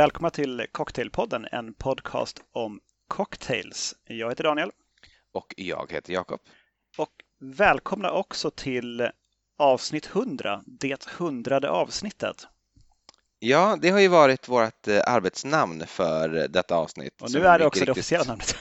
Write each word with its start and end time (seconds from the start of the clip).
Välkomna 0.00 0.30
till 0.30 0.66
Cocktailpodden, 0.72 1.46
en 1.52 1.74
podcast 1.74 2.42
om 2.52 2.80
cocktails. 3.08 3.94
Jag 4.04 4.28
heter 4.28 4.44
Daniel. 4.44 4.70
Och 5.32 5.54
jag 5.56 5.92
heter 5.92 6.12
Jakob. 6.12 6.40
Och 6.98 7.10
välkomna 7.40 8.10
också 8.10 8.50
till 8.50 9.08
avsnitt 9.58 10.10
100, 10.14 10.62
det 10.66 11.04
hundrade 11.18 11.70
avsnittet. 11.70 12.46
Ja, 13.38 13.78
det 13.82 13.90
har 13.90 14.00
ju 14.00 14.08
varit 14.08 14.48
vårt 14.48 14.88
eh, 14.88 15.00
arbetsnamn 15.06 15.86
för 15.86 16.48
detta 16.48 16.76
avsnitt. 16.76 17.22
Och 17.22 17.32
nu 17.32 17.46
är 17.46 17.58
det 17.58 17.66
också 17.66 17.84
det 17.84 17.92
officiella 17.92 18.24
namnet. 18.24 18.56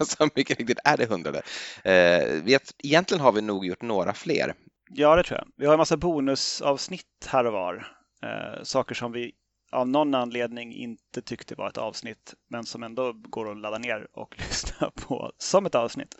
som 0.00 0.30
mycket 0.34 0.58
riktigt 0.58 0.78
är 0.84 0.96
det 0.96 1.06
hundrade. 1.06 1.42
Eh, 1.84 2.58
egentligen 2.84 3.20
har 3.20 3.32
vi 3.32 3.40
nog 3.40 3.66
gjort 3.66 3.82
några 3.82 4.14
fler. 4.14 4.54
Ja, 4.90 5.16
det 5.16 5.22
tror 5.22 5.38
jag. 5.38 5.48
Vi 5.56 5.66
har 5.66 5.72
en 5.72 5.78
massa 5.78 5.96
bonusavsnitt 5.96 7.26
här 7.26 7.46
och 7.46 7.52
var. 7.52 7.92
Eh, 8.22 8.62
saker 8.62 8.94
som 8.94 9.12
vi 9.12 9.32
av 9.70 9.88
någon 9.88 10.14
anledning 10.14 10.74
inte 10.74 11.22
tyckte 11.22 11.54
var 11.54 11.68
ett 11.68 11.78
avsnitt, 11.78 12.34
men 12.48 12.64
som 12.64 12.82
ändå 12.82 13.12
går 13.12 13.50
att 13.52 13.58
ladda 13.58 13.78
ner 13.78 14.08
och 14.12 14.38
lyssna 14.38 14.90
på 14.90 15.32
som 15.38 15.66
ett 15.66 15.74
avsnitt. 15.74 16.16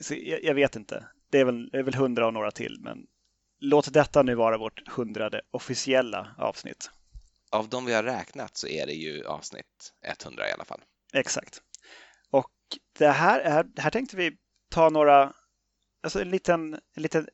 Så 0.00 0.14
jag, 0.14 0.44
jag 0.44 0.54
vet 0.54 0.76
inte. 0.76 1.08
Det 1.30 1.40
är 1.40 1.44
väl, 1.44 1.68
det 1.68 1.78
är 1.78 1.82
väl 1.82 1.94
hundra 1.94 2.26
och 2.26 2.32
några 2.32 2.50
till, 2.50 2.76
men 2.80 3.06
låt 3.60 3.92
detta 3.92 4.22
nu 4.22 4.34
vara 4.34 4.58
vårt 4.58 4.88
hundrade 4.88 5.40
officiella 5.50 6.34
avsnitt. 6.38 6.90
Av 7.50 7.68
de 7.68 7.84
vi 7.84 7.94
har 7.94 8.02
räknat 8.02 8.56
så 8.56 8.66
är 8.66 8.86
det 8.86 8.92
ju 8.92 9.24
avsnitt 9.26 9.92
100 10.24 10.48
i 10.48 10.52
alla 10.52 10.64
fall. 10.64 10.80
Exakt. 11.12 11.62
Och 12.30 12.50
det 12.98 13.08
här, 13.08 13.44
här, 13.44 13.66
här 13.76 13.90
tänkte 13.90 14.16
vi 14.16 14.36
ta 14.70 14.88
några, 14.88 15.32
alltså 16.02 16.20
en 16.20 16.30
liten, 16.30 16.74
en 16.74 17.02
liten 17.02 17.28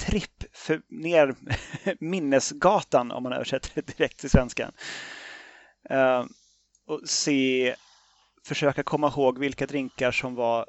tripp 0.00 0.44
för, 0.52 0.82
ner 0.88 1.34
minnesgatan 2.00 3.10
om 3.10 3.22
man 3.22 3.32
översätter 3.32 3.70
det 3.74 3.96
direkt 3.96 4.18
till 4.18 4.30
svenska. 4.30 4.72
Uh, 5.90 6.24
och 6.86 7.00
se, 7.04 7.74
försöka 8.46 8.82
komma 8.82 9.08
ihåg 9.08 9.38
vilka 9.38 9.66
drinkar 9.66 10.12
som 10.12 10.34
var 10.34 10.66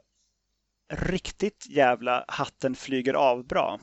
riktigt 0.93 1.65
jävla 1.69 2.25
hatten 2.27 2.75
flyger 2.75 3.13
av 3.13 3.47
bra. 3.47 3.79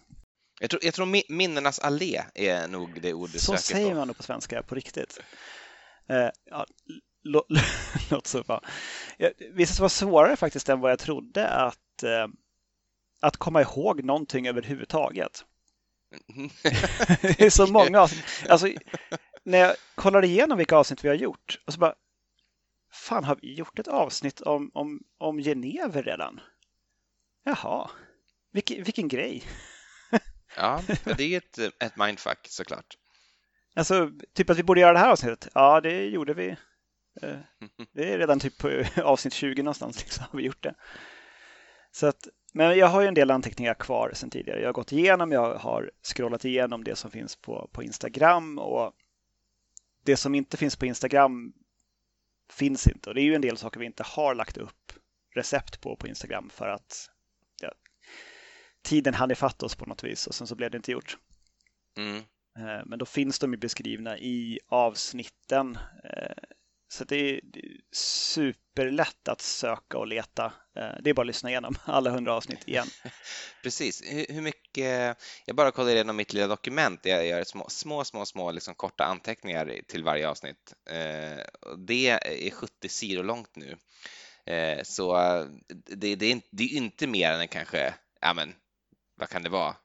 Jag 0.61 0.71
tror, 0.71 0.85
jag 0.85 0.95
tror 0.95 1.33
minnenas 1.33 1.79
allé 1.79 2.23
är 2.35 2.69
nog 2.69 3.01
det 3.03 3.15
ord 3.15 3.31
du 3.33 3.39
Så 3.39 3.57
söker 3.57 3.62
säger 3.62 3.95
man 3.95 4.07
nog 4.07 4.17
på 4.17 4.23
svenska, 4.23 4.62
på 4.62 4.75
riktigt. 4.75 5.21
Uh, 6.12 6.29
ja, 6.45 6.67
låt 8.11 8.27
så 8.27 8.43
vara. 8.43 8.61
Visst 9.53 9.77
det 9.77 9.83
var 9.83 9.89
svårare 9.89 10.37
faktiskt 10.37 10.69
än 10.69 10.81
vad 10.81 10.91
jag 10.91 10.99
trodde 10.99 11.49
att, 11.49 12.05
uh, 12.05 12.27
att 13.21 13.37
komma 13.37 13.61
ihåg 13.63 14.05
någonting 14.05 14.49
överhuvudtaget. 14.49 15.45
det 17.23 17.41
är 17.41 17.51
så 17.51 17.67
många 17.67 18.01
avsnitt. 18.01 18.25
Alltså, 18.49 18.69
när 19.45 19.59
jag 19.59 19.77
kollar 19.95 20.25
igenom 20.25 20.59
vilka 20.59 20.77
avsnitt 20.77 21.05
vi 21.05 21.09
har 21.09 21.15
gjort 21.15 21.61
och 21.67 21.73
så 21.73 21.81
bara 21.81 21.95
Fan, 22.91 23.25
har 23.25 23.39
vi 23.43 23.55
gjort 23.55 23.79
ett 23.79 23.89
avsnitt 23.89 24.41
om, 24.41 24.71
om, 24.75 25.03
om 25.19 25.39
Genever 25.39 26.03
redan? 26.03 26.41
Jaha, 27.45 27.91
vilken, 28.53 28.83
vilken 28.83 29.09
grej. 29.09 29.43
ja, 30.57 30.83
det 31.05 31.35
är 31.35 31.39
ett, 31.39 31.59
ett 31.59 31.97
mindfuck 31.97 32.47
såklart. 32.49 32.97
Alltså, 33.75 34.11
typ 34.35 34.51
att 34.51 34.59
vi 34.59 34.63
borde 34.63 34.81
göra 34.81 34.93
det 34.93 34.99
här 34.99 35.11
avsnittet. 35.11 35.49
Ja, 35.55 35.81
det 35.81 36.05
gjorde 36.05 36.35
vi. 36.35 36.49
Eh, 37.23 37.39
det 37.93 38.12
är 38.12 38.19
redan 38.19 38.41
typ 38.41 38.59
på 38.59 38.84
avsnitt 39.03 39.34
20 39.34 39.62
någonstans 39.62 40.01
liksom, 40.01 40.25
har 40.31 40.37
vi 40.37 40.45
gjort 40.45 40.62
det. 40.62 40.75
Så 41.93 42.07
att, 42.07 42.28
men 42.53 42.78
jag 42.78 42.86
har 42.86 43.00
ju 43.00 43.09
en 43.09 43.14
del 43.14 43.31
anteckningar 43.31 43.75
kvar 43.75 44.10
sedan 44.14 44.31
tidigare. 44.31 44.60
Jag 44.60 44.69
har 44.69 44.72
gått 44.72 44.92
igenom, 44.92 45.32
jag 45.32 45.54
har 45.54 45.91
scrollat 46.03 46.44
igenom 46.44 46.84
det 46.84 46.97
som 46.97 47.10
finns 47.10 47.36
på, 47.36 47.70
på 47.72 47.82
Instagram 47.82 48.59
och 48.59 48.92
det 50.04 50.16
som 50.16 50.34
inte 50.34 50.56
finns 50.56 50.76
på 50.76 50.86
Instagram 50.86 51.53
finns 52.53 52.86
inte. 52.86 53.09
Och 53.09 53.14
det 53.14 53.20
är 53.20 53.25
ju 53.25 53.34
en 53.34 53.41
del 53.41 53.56
saker 53.56 53.81
vi 53.81 53.86
inte 53.86 54.03
har 54.03 54.34
lagt 54.34 54.56
upp 54.56 54.92
recept 55.34 55.81
på 55.81 55.97
på 55.97 56.09
Instagram 56.09 56.50
för 56.50 56.69
att 56.69 57.10
ja, 57.60 57.72
tiden 58.82 59.15
hann 59.15 59.30
ifatt 59.30 59.62
oss 59.62 59.75
på 59.75 59.86
något 59.86 60.04
vis 60.04 60.26
och 60.26 60.34
sen 60.34 60.47
så 60.47 60.54
blev 60.54 60.70
det 60.70 60.76
inte 60.76 60.92
gjort. 60.92 61.19
Mm. 61.97 62.16
Eh, 62.59 62.86
men 62.86 62.98
då 62.98 63.06
finns 63.06 63.38
de 63.38 63.53
ju 63.53 63.59
beskrivna 63.59 64.19
i 64.19 64.59
avsnitten. 64.69 65.78
Så 66.88 67.04
det 67.04 67.16
är 67.16 67.41
superlätt 67.93 69.28
att 69.28 69.41
söka 69.41 69.99
och 69.99 70.06
leta. 70.06 70.44
Eh, 70.76 70.91
det 71.03 71.10
är 71.10 71.15
bara 71.15 71.22
att 71.22 71.26
lyssna 71.26 71.50
igenom 71.50 71.75
alla 71.84 72.10
hundra 72.10 72.34
avsnitt 72.34 72.69
igen. 72.69 72.87
Precis. 73.62 74.03
Hur 74.28 74.41
mycket, 74.41 75.19
jag 75.47 75.56
bara 75.56 75.71
kollar 75.71 75.91
igenom 75.91 76.16
mitt 76.16 76.32
lilla 76.32 76.47
dokument 76.47 77.03
där 77.03 77.10
jag 77.10 77.27
gör 77.27 77.44
små, 77.44 77.66
små, 77.69 78.04
små, 78.04 78.27
små 78.27 78.50
liksom 78.50 78.75
korta 78.75 79.04
anteckningar 79.04 79.81
till 79.88 80.04
varje 80.04 80.28
avsnitt. 80.28 80.75
Eh, 80.91 81.44
det 81.87 82.09
är 82.09 82.50
70 82.50 82.88
sidor 82.88 83.25
långt 83.25 83.56
nu. 83.56 83.77
Eh, 84.47 84.82
så 84.82 85.16
det, 85.87 86.16
det, 86.16 86.32
är, 86.32 86.41
det 86.50 86.65
är 86.65 86.77
inte 86.77 87.06
mer 87.06 87.32
än 87.32 87.48
kanske, 87.48 87.94
ja 88.21 88.34
men, 88.34 88.54
vad 89.16 89.28
kan 89.28 89.43
det 89.43 89.48
vara? 89.48 89.77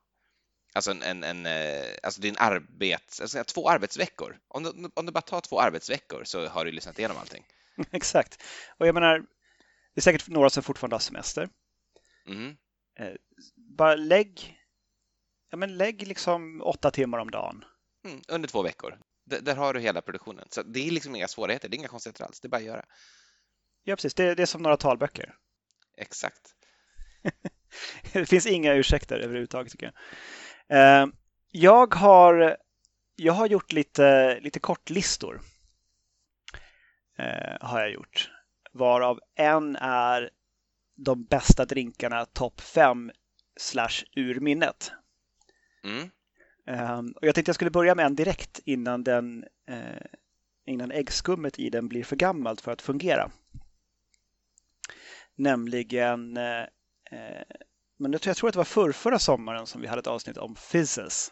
Alltså 0.73 0.91
en, 0.91 1.01
en, 1.03 1.23
en 1.23 1.45
eh, 1.45 1.95
alltså 2.03 2.21
din 2.21 2.35
arbets, 2.37 3.21
alltså 3.21 3.43
två 3.43 3.69
arbetsveckor. 3.69 4.39
Om 4.47 4.63
du, 4.63 4.89
om 4.93 5.05
du 5.05 5.11
bara 5.11 5.21
tar 5.21 5.41
två 5.41 5.59
arbetsveckor 5.59 6.23
så 6.23 6.47
har 6.47 6.65
du 6.65 6.71
lyssnat 6.71 6.99
igenom 6.99 7.17
allting. 7.17 7.45
Exakt. 7.91 8.43
Och 8.77 8.87
jag 8.87 8.93
menar, 8.93 9.19
det 9.93 9.99
är 9.99 10.01
säkert 10.01 10.27
några 10.27 10.49
som 10.49 10.63
fortfarande 10.63 10.95
har 10.95 10.99
semester. 10.99 11.49
Mm. 12.27 12.55
Bara 13.55 13.95
lägg, 13.95 14.59
ja 15.49 15.57
men 15.57 15.77
lägg 15.77 16.07
liksom 16.07 16.61
åtta 16.61 16.91
timmar 16.91 17.17
om 17.17 17.31
dagen. 17.31 17.65
Mm, 18.05 18.21
under 18.27 18.49
två 18.49 18.61
veckor. 18.61 18.99
D 19.25 19.39
där 19.41 19.55
har 19.55 19.73
du 19.73 19.79
hela 19.79 20.01
produktionen. 20.01 20.47
Så 20.51 20.63
det 20.63 20.87
är 20.87 20.91
liksom 20.91 21.15
inga 21.15 21.27
svårigheter, 21.27 21.69
det 21.69 21.75
är 21.75 21.77
inga 21.77 21.87
konstigheter 21.87 22.23
alls, 22.23 22.39
det 22.39 22.47
är 22.47 22.49
bara 22.49 22.57
att 22.57 22.63
göra. 22.63 22.85
Ja, 23.83 23.95
precis. 23.95 24.13
Det, 24.13 24.35
det 24.35 24.41
är 24.41 24.45
som 24.45 24.61
några 24.61 24.77
talböcker. 24.77 25.35
Exakt. 25.97 26.55
det 28.13 28.25
finns 28.25 28.45
inga 28.45 28.73
ursäkter 28.73 29.19
överhuvudtaget 29.19 29.71
tycker 29.71 29.85
jag. 29.85 29.93
Eh, 30.67 31.05
jag 31.51 31.95
har, 31.95 32.57
jag 33.15 33.33
har 33.33 33.47
gjort 33.47 33.71
lite, 33.71 34.39
lite 34.39 34.59
kortlistor. 34.59 35.41
Eh, 37.17 37.57
har 37.61 37.79
jag 37.79 37.91
gjort. 37.91 38.31
Varav 38.71 39.19
en 39.35 39.75
är 39.75 40.29
de 40.95 41.23
bästa 41.23 41.65
drinkarna 41.65 42.25
topp 42.25 42.61
5 42.61 43.11
slash 43.57 44.03
ur 44.15 44.39
minnet. 44.39 44.91
Mm. 45.83 46.09
Um, 46.65 47.11
och 47.11 47.27
jag 47.27 47.35
tänkte 47.35 47.49
jag 47.49 47.55
skulle 47.55 47.71
börja 47.71 47.95
med 47.95 48.05
en 48.05 48.15
direkt 48.15 48.59
innan, 48.65 49.03
den, 49.03 49.45
uh, 49.69 50.01
innan 50.65 50.91
äggskummet 50.91 51.59
i 51.59 51.69
den 51.69 51.87
blir 51.87 52.03
för 52.03 52.15
gammalt 52.15 52.61
för 52.61 52.71
att 52.71 52.81
fungera. 52.81 53.31
Nämligen, 55.35 56.37
eh, 56.37 56.61
eh, 57.11 57.43
men 58.03 58.11
jag 58.11 58.21
tror, 58.21 58.29
jag 58.29 58.37
tror 58.37 58.49
att 58.49 58.53
det 58.53 58.57
var 58.57 58.63
för 58.63 58.91
förra 58.91 59.19
sommaren 59.19 59.67
som 59.67 59.81
vi 59.81 59.87
hade 59.87 59.99
ett 59.99 60.07
avsnitt 60.07 60.37
om 60.37 60.55
fizzes. 60.55 61.31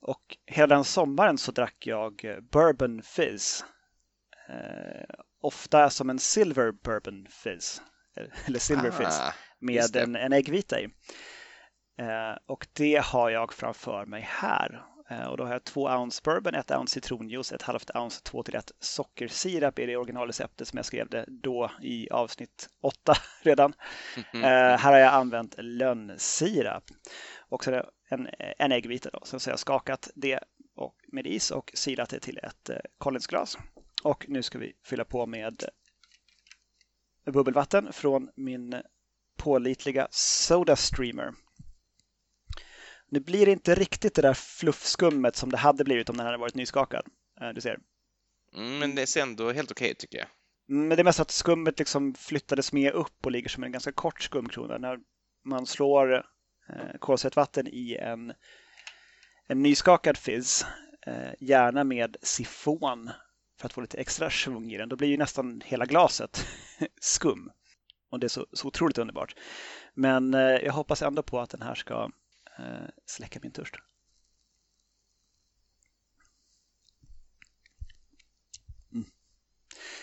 Och 0.00 0.36
hela 0.46 0.74
den 0.74 0.84
sommaren 0.84 1.38
så 1.38 1.52
drack 1.52 1.86
jag 1.86 2.24
eh, 2.24 2.40
bourbon 2.40 3.02
fizz. 3.02 3.64
Eh, 4.48 5.14
ofta 5.42 5.90
som 5.90 6.10
en 6.10 6.18
silver 6.18 6.72
bourbon 6.72 7.26
fizz. 7.30 7.82
Eller 8.46 8.58
silver 8.58 8.88
ah, 8.88 8.92
fizz. 8.92 9.20
Med 9.58 9.96
en, 9.96 10.16
en 10.16 10.32
äggvita 10.32 10.80
i. 10.80 10.84
Eh, 11.98 12.36
och 12.46 12.66
det 12.72 13.04
har 13.04 13.30
jag 13.30 13.52
framför 13.52 14.06
mig 14.06 14.28
här. 14.28 14.82
Eh, 15.10 15.26
och 15.26 15.36
då 15.36 15.44
har 15.44 15.52
jag 15.52 15.64
två 15.64 15.82
ounce 15.82 16.20
bourbon, 16.24 16.54
ett 16.54 16.70
ounce 16.70 16.94
citronjuice, 16.94 17.52
ett 17.52 17.62
halvt 17.62 17.90
ounce 17.96 18.22
2 18.22 18.42
till 18.42 18.54
1 18.54 18.72
sockersirap 18.80 19.78
i 19.78 19.86
det 19.86 19.96
originalreceptet 19.96 20.68
som 20.68 20.76
jag 20.76 20.86
skrev 20.86 21.08
det 21.08 21.24
då 21.28 21.70
i 21.82 22.10
avsnitt 22.10 22.68
8 22.80 23.14
redan. 23.42 23.72
Mm 24.16 24.44
-hmm. 24.44 24.76
här 24.76 24.92
har 24.92 24.98
jag 24.98 25.12
använt 25.12 25.54
lönnsirap. 25.58 26.84
Och 27.38 27.64
så 27.64 27.70
är 27.70 27.74
det 27.74 27.86
en, 28.08 28.28
en 28.58 28.72
äggvita 28.72 29.10
då. 29.12 29.20
Sen 29.24 29.40
så 29.40 29.50
har 29.50 29.52
jag 29.52 29.58
skakat 29.58 30.10
det 30.14 30.40
och, 30.76 30.96
med 31.08 31.26
is 31.26 31.50
och 31.50 31.70
silat 31.74 32.08
det 32.08 32.20
till 32.20 32.38
ett 32.42 32.70
eh, 32.70 32.76
Collinsglas. 32.98 33.58
Och 34.02 34.24
nu 34.28 34.42
ska 34.42 34.58
vi 34.58 34.72
fylla 34.84 35.04
på 35.04 35.26
med 35.26 35.64
bubbelvatten 37.24 37.92
från 37.92 38.30
min 38.36 38.82
pålitliga 39.36 40.08
Soda 40.10 40.76
Streamer. 40.76 41.32
Det 43.12 43.20
blir 43.20 43.48
inte 43.48 43.74
riktigt 43.74 44.14
det 44.14 44.22
där 44.22 44.34
fluffskummet 44.34 45.36
som 45.36 45.50
det 45.50 45.56
hade 45.56 45.84
blivit 45.84 46.08
om 46.08 46.16
den 46.16 46.26
hade 46.26 46.38
varit 46.38 46.54
nyskakad. 46.54 47.06
Eh, 47.40 47.48
du 47.48 47.60
ser. 47.60 47.78
Mm, 48.56 48.78
men 48.78 48.94
det 48.94 49.06
ser 49.06 49.22
ändå 49.22 49.52
helt 49.52 49.70
okej 49.70 49.84
okay, 49.84 49.94
tycker 49.94 50.18
jag. 50.18 50.26
Mm, 50.70 50.88
men 50.88 50.96
det 50.96 51.02
är 51.02 51.04
mest 51.04 51.20
att 51.20 51.30
skummet 51.30 51.78
liksom 51.78 52.14
flyttades 52.14 52.72
med 52.72 52.92
upp 52.92 53.26
och 53.26 53.32
ligger 53.32 53.48
som 53.48 53.64
en 53.64 53.72
ganska 53.72 53.92
kort 53.92 54.22
skumkrona. 54.22 54.78
När 54.78 54.98
man 55.44 55.66
slår 55.66 56.14
eh, 56.68 56.98
kolsyratvatten 56.98 57.66
i 57.66 57.96
en, 58.00 58.32
en 59.48 59.62
nyskakad 59.62 60.16
fizz, 60.16 60.66
eh, 61.06 61.32
gärna 61.40 61.84
med 61.84 62.16
sifon 62.22 63.10
för 63.60 63.66
att 63.66 63.72
få 63.72 63.80
lite 63.80 63.98
extra 63.98 64.30
svung 64.30 64.72
i 64.72 64.78
den, 64.78 64.88
då 64.88 64.96
blir 64.96 65.08
ju 65.08 65.16
nästan 65.16 65.62
hela 65.64 65.86
glaset 65.86 66.46
skum. 67.00 67.50
Och 68.10 68.20
det 68.20 68.26
är 68.26 68.28
så, 68.28 68.46
så 68.52 68.68
otroligt 68.68 68.98
underbart. 68.98 69.34
Men 69.94 70.34
eh, 70.34 70.40
jag 70.40 70.72
hoppas 70.72 71.02
ändå 71.02 71.22
på 71.22 71.40
att 71.40 71.50
den 71.50 71.62
här 71.62 71.74
ska 71.74 72.10
Eh, 72.58 72.88
släcka 73.06 73.38
min 73.42 73.52
törst. 73.52 73.74
Mm. 78.92 79.06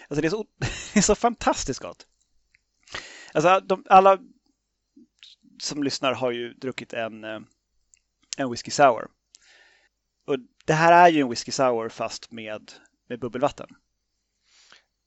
Alltså 0.08 0.22
det 0.22 0.28
är 0.28 0.30
så, 0.30 0.46
det 0.94 1.00
är 1.00 1.02
så 1.02 1.16
fantastiskt 1.16 1.80
gott. 1.80 2.08
Alltså 3.34 3.60
de, 3.60 3.86
alla 3.90 4.20
som 5.62 5.84
lyssnar 5.84 6.14
har 6.14 6.32
ju 6.32 6.54
druckit 6.54 6.94
en, 6.94 7.24
eh, 7.24 7.40
en 8.38 8.52
whisky 8.52 8.72
sour. 8.72 9.08
Och 10.26 10.38
det 10.66 10.74
här 10.74 11.06
är 11.08 11.12
ju 11.12 11.22
en 11.22 11.30
whisky 11.30 11.52
sour 11.52 11.90
fast 11.90 12.32
med, 12.32 12.72
med 13.08 13.20
bubbelvatten. 13.20 13.70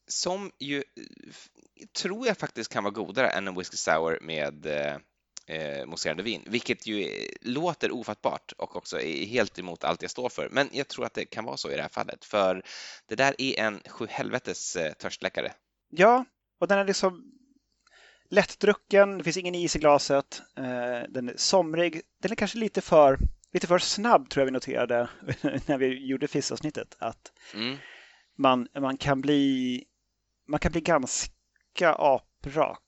Som 0.07 0.53
ju 0.59 0.79
eh, 0.79 1.87
tror 1.87 2.27
jag 2.27 2.39
faktiskt 2.39 2.73
kan 2.73 2.85
vara 2.85 2.95
godare 2.95 3.31
än 3.31 3.49
en 3.49 3.55
whisky 3.55 3.77
sour 3.77 4.19
med 4.21 4.67
eh, 5.47 5.87
mousserande 5.87 6.23
vin, 6.23 6.43
vilket 6.47 6.87
ju 6.87 7.29
låter 7.41 7.91
ofattbart 7.91 8.53
och 8.59 8.77
också 8.77 9.01
är 9.01 9.27
helt 9.27 9.59
emot 9.59 9.85
allt 9.85 10.03
jag 10.03 10.11
står 10.11 10.29
för. 10.29 10.49
Men 10.49 10.69
jag 10.73 10.89
tror 10.89 11.05
att 11.05 11.15
det 11.15 11.25
kan 11.25 11.45
vara 11.45 11.57
så 11.57 11.71
i 11.71 11.77
det 11.77 11.83
här 11.83 11.89
fallet, 11.89 12.25
för 12.25 12.63
det 13.09 13.15
där 13.15 13.35
är 13.39 13.61
en 13.61 13.81
sjuhelvetes 13.87 14.77
eh, 14.77 14.93
törstläckare. 14.93 15.53
Ja, 15.91 16.25
och 16.61 16.69
den 16.69 16.79
är 16.79 16.85
liksom 16.85 17.33
lättdrucken, 18.31 19.19
det 19.19 19.25
finns 19.25 19.37
ingen 19.37 19.55
is 19.55 19.77
i 19.77 19.79
glaset, 19.79 20.43
eh, 20.57 21.09
den 21.09 21.29
är 21.29 21.37
somrig, 21.37 22.01
den 22.23 22.33
är 22.33 22.37
kanske 22.37 22.59
lite 22.59 22.81
för, 22.81 23.19
lite 23.53 23.67
för 23.67 23.79
snabb 23.79 24.31
tror 24.31 24.41
jag 24.41 24.47
vi 24.47 24.53
noterade 24.53 25.09
när 25.67 25.79
vi 25.79 26.07
gjorde 26.07 26.29
FIS-avsnittet. 26.29 26.97
Att 26.99 27.33
mm. 27.55 27.77
man, 28.39 28.69
man, 28.81 28.97
kan 28.97 29.21
bli, 29.21 29.85
man 30.49 30.61
kan 30.61 30.73
bli 30.73 30.81
ganska 30.81 31.95
aprak. 31.99 32.79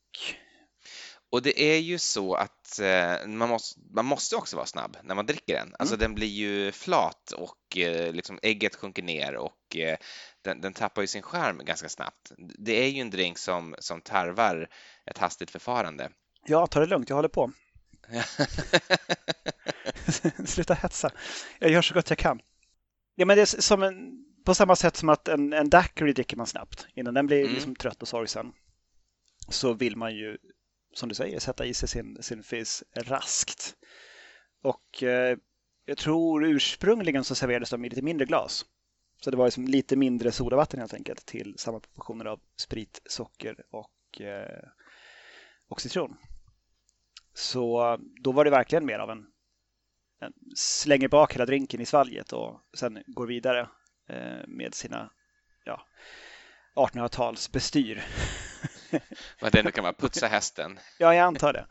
Och 1.34 1.42
det 1.42 1.62
är 1.62 1.78
ju 1.78 1.98
så 1.98 2.34
att 2.34 2.81
eh, 2.81 3.26
man, 3.26 3.48
måste, 3.48 3.81
man 3.90 4.04
måste 4.04 4.36
också 4.36 4.56
vara 4.56 4.66
snabb 4.66 4.96
när 5.02 5.14
man 5.14 5.26
dricker 5.26 5.54
den. 5.54 5.75
Alltså 5.78 5.94
mm. 5.94 6.02
den 6.02 6.14
blir 6.14 6.28
ju 6.28 6.72
flat 6.72 7.32
och 7.32 7.78
eh, 7.78 8.12
liksom 8.12 8.38
ägget 8.42 8.75
sjunker 8.75 9.02
ner 9.02 9.36
och 9.36 9.76
eh, 9.76 9.96
den, 10.42 10.60
den, 10.60 10.72
tappar 10.72 11.02
ju 11.02 11.06
sin 11.06 11.22
skärm 11.22 11.60
ganska 11.64 11.88
snabbt. 11.88 12.32
Det 12.38 12.72
är 12.72 12.88
ju 12.88 13.00
en 13.00 13.10
drink 13.10 13.38
som, 13.38 13.75
som 13.78 14.00
tarvar 14.00 14.69
ett 15.10 15.19
hastigt 15.19 15.50
förfarande. 15.50 16.10
Ja, 16.46 16.66
ta 16.66 16.81
det 16.81 16.86
lugnt, 16.86 17.08
jag 17.08 17.16
håller 17.16 17.28
på. 17.28 17.52
Sluta 20.46 20.75
hetsa. 20.75 21.10
Jag 21.58 21.70
gör 21.70 21.82
så 21.82 21.94
gott 21.94 22.10
jag 22.10 22.19
kan. 22.19 22.40
Ja, 23.14 23.26
men 23.26 23.36
det 23.36 23.42
är 23.42 23.60
som 23.60 23.82
en, 23.82 24.25
på 24.44 24.54
samma 24.54 24.76
sätt 24.76 24.96
som 24.96 25.08
att 25.08 25.28
en, 25.28 25.52
en 25.52 25.70
daiquiri 25.70 26.12
dricker 26.12 26.36
man 26.36 26.46
snabbt 26.46 26.86
innan 26.94 27.14
den 27.14 27.26
blir 27.26 27.40
mm. 27.40 27.54
liksom 27.54 27.76
trött 27.76 28.02
och 28.02 28.08
sorgsen. 28.08 28.52
Så 29.48 29.72
vill 29.72 29.96
man 29.96 30.14
ju, 30.14 30.38
som 30.94 31.08
du 31.08 31.14
säger, 31.14 31.41
sätta 31.41 31.67
i 31.67 31.75
sig 31.75 31.88
sin, 31.88 32.23
sin 32.23 32.43
fizz 32.43 32.85
raskt. 32.94 33.76
Och 34.62 35.02
eh, 35.02 35.38
jag 35.85 35.99
tror 35.99 36.44
ursprungligen 36.44 37.25
så 37.25 37.35
serverades 37.35 37.70
de 37.70 37.85
i 37.85 37.88
lite 37.88 38.02
mindre 38.02 38.26
glas. 38.26 38.64
Så 39.20 39.31
det 39.31 39.37
var 39.37 39.44
liksom 39.44 39.64
lite 39.64 39.96
mindre 39.96 40.32
sodavatten 40.32 40.81
helt 40.81 40.94
enkelt 40.94 41.26
till 41.26 41.55
samma 41.58 41.81
proportioner 41.81 42.25
av 42.25 42.41
sprit, 42.56 43.02
socker 43.06 43.56
och, 43.70 44.20
eh, 44.20 44.69
och 45.69 45.81
citron. 45.81 46.17
Så 47.35 47.93
eh, 47.93 47.99
då 48.20 48.32
var 48.32 48.44
det 48.44 48.50
verkligen 48.50 48.87
mer 48.87 48.99
av 48.99 49.11
en, 49.11 49.26
en 50.20 50.32
slänger 50.56 51.08
bak 51.08 51.35
hela 51.35 51.46
drinken 51.46 51.81
i 51.81 51.87
svalget 51.87 52.32
och 52.32 52.61
sen 52.75 53.02
går 53.06 53.26
vidare 53.26 53.69
eh, 54.08 54.46
med 54.46 54.75
sina 54.75 55.11
ja, 55.64 55.87
1800-tals 56.75 57.52
bestyr. 57.52 58.05
Vad 59.41 59.52
det 59.52 59.62
nu 59.62 59.70
kan 59.70 59.85
vara, 59.85 59.94
putsa 59.94 60.26
hästen. 60.26 60.79
ja, 60.99 61.14
jag 61.14 61.25
antar 61.25 61.52
det. 61.52 61.67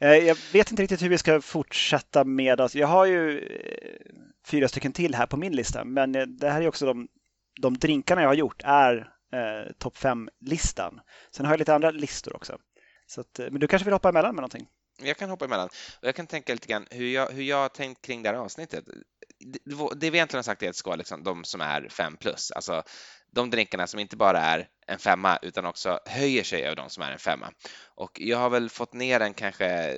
Eh, 0.00 0.14
jag 0.14 0.36
vet 0.52 0.70
inte 0.70 0.82
riktigt 0.82 1.02
hur 1.02 1.08
vi 1.08 1.18
ska 1.18 1.40
fortsätta 1.40 2.24
med 2.24 2.60
oss. 2.60 2.74
Jag 2.74 2.86
har 2.86 3.04
ju 3.06 3.38
eh, 3.38 4.16
fyra 4.46 4.68
stycken 4.68 4.92
till 4.92 5.14
här 5.14 5.26
på 5.26 5.36
min 5.36 5.56
lista, 5.56 5.84
men 5.84 6.14
eh, 6.14 6.22
det 6.22 6.50
här 6.50 6.62
är 6.62 6.68
också 6.68 6.86
de, 6.86 7.08
de 7.60 7.78
drinkarna 7.78 8.20
jag 8.20 8.28
har 8.28 8.34
gjort 8.34 8.62
är 8.64 8.96
eh, 9.32 9.72
topp 9.78 9.96
fem-listan. 9.96 11.00
Sen 11.30 11.46
har 11.46 11.52
jag 11.52 11.58
lite 11.58 11.74
andra 11.74 11.90
listor 11.90 12.36
också. 12.36 12.58
Så 13.06 13.20
att, 13.20 13.38
men 13.38 13.60
du 13.60 13.68
kanske 13.68 13.84
vill 13.84 13.92
hoppa 13.92 14.08
emellan 14.08 14.34
med 14.34 14.42
någonting? 14.42 14.66
Jag 14.98 15.16
kan 15.16 15.30
hoppa 15.30 15.44
emellan. 15.44 15.68
Och 16.00 16.08
jag 16.08 16.14
kan 16.14 16.26
tänka 16.26 16.52
lite 16.52 16.68
grann 16.68 16.86
hur 16.90 17.08
jag, 17.08 17.28
hur 17.28 17.42
jag 17.42 17.56
har 17.56 17.68
tänkt 17.68 18.02
kring 18.02 18.22
det 18.22 18.28
här 18.28 18.36
avsnittet. 18.36 18.84
Det, 19.38 19.60
det 19.96 20.10
vi 20.10 20.18
egentligen 20.18 20.38
har 20.38 20.42
sagt 20.42 20.62
är 20.62 20.66
att 20.66 20.74
det 20.74 20.78
ska 20.78 20.90
vara 20.90 20.96
liksom 20.96 21.22
de 21.22 21.44
som 21.44 21.60
är 21.60 21.88
fem 21.88 22.16
plus, 22.16 22.50
alltså 22.50 22.82
de 23.30 23.50
drinkarna 23.50 23.86
som 23.86 24.00
inte 24.00 24.16
bara 24.16 24.40
är 24.40 24.68
en 24.86 24.98
femma 24.98 25.38
utan 25.42 25.66
också 25.66 26.00
höjer 26.06 26.44
sig 26.44 26.62
över 26.62 26.76
de 26.76 26.90
som 26.90 27.02
är 27.02 27.12
en 27.12 27.18
femma. 27.18 27.52
Och 27.84 28.20
jag 28.20 28.38
har 28.38 28.50
väl 28.50 28.70
fått 28.70 28.92
ner 28.92 29.20
en 29.20 29.34
kanske, 29.34 29.94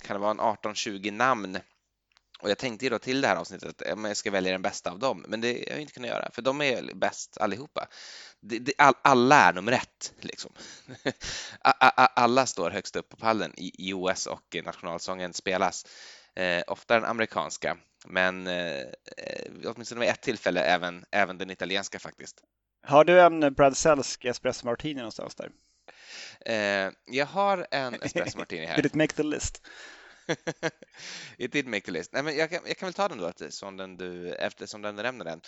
kan 0.00 0.16
det 0.16 0.20
vara 0.20 0.30
en 0.30 0.40
18-20 0.40 1.10
namn 1.10 1.58
och 2.38 2.50
jag 2.50 2.58
tänkte 2.58 2.86
ju 2.86 2.90
då 2.90 2.98
till 2.98 3.20
det 3.20 3.28
här 3.28 3.36
avsnittet 3.36 3.82
att 3.82 3.98
jag 4.02 4.16
ska 4.16 4.30
välja 4.30 4.52
den 4.52 4.62
bästa 4.62 4.90
av 4.90 4.98
dem, 4.98 5.24
men 5.28 5.40
det 5.40 5.52
har 5.52 5.70
jag 5.70 5.80
inte 5.80 5.92
kunnat 5.92 6.10
göra, 6.10 6.30
för 6.32 6.42
de 6.42 6.62
är 6.62 6.94
bäst 6.94 7.38
allihopa. 7.38 7.88
Det, 8.40 8.58
det, 8.58 8.72
all, 8.78 8.94
alla 9.02 9.36
är 9.36 9.52
nummer 9.52 9.72
ett, 9.72 10.14
liksom. 10.20 10.52
alla 12.14 12.46
står 12.46 12.70
högst 12.70 12.96
upp 12.96 13.08
på 13.08 13.16
pallen 13.16 13.52
i, 13.56 13.88
i 13.88 13.92
OS 13.92 14.26
och 14.26 14.56
nationalsången 14.64 15.32
spelas. 15.32 15.86
Eh, 16.34 16.62
ofta 16.66 16.94
den 16.94 17.04
amerikanska, 17.04 17.76
men 18.06 18.46
eh, 18.46 18.86
åtminstone 19.64 20.00
vid 20.00 20.10
ett 20.10 20.20
tillfälle 20.20 20.60
även, 20.60 21.04
även 21.10 21.38
den 21.38 21.50
italienska 21.50 21.98
faktiskt. 21.98 22.42
Har 22.86 23.04
du 23.04 23.20
en 23.20 23.54
Bradselsk 23.54 24.24
espresso 24.24 24.66
martini 24.66 24.94
någonstans 24.94 25.34
där? 25.34 25.50
Eh, 26.40 26.92
jag 27.06 27.26
har 27.26 27.66
en 27.70 27.94
espresso 27.94 28.38
martini 28.38 28.66
här. 28.66 28.76
Did 28.82 28.86
it 28.86 28.94
make 28.94 29.14
the 29.14 29.22
list? 29.22 29.62
It 31.38 31.52
did 31.52 31.66
make 31.66 31.80
the 31.80 31.92
list. 31.92 32.12
Nej, 32.12 32.22
men 32.22 32.36
jag, 32.36 32.50
kan, 32.50 32.60
jag 32.66 32.76
kan 32.76 32.86
väl 32.86 32.94
ta 32.94 33.08
den 33.08 33.18
då 33.18 33.28
eftersom 33.28 33.76
den, 33.76 33.96
du, 33.96 34.34
eftersom 34.34 34.82
den 34.82 34.96
nämner 34.96 35.24
den. 35.24 35.40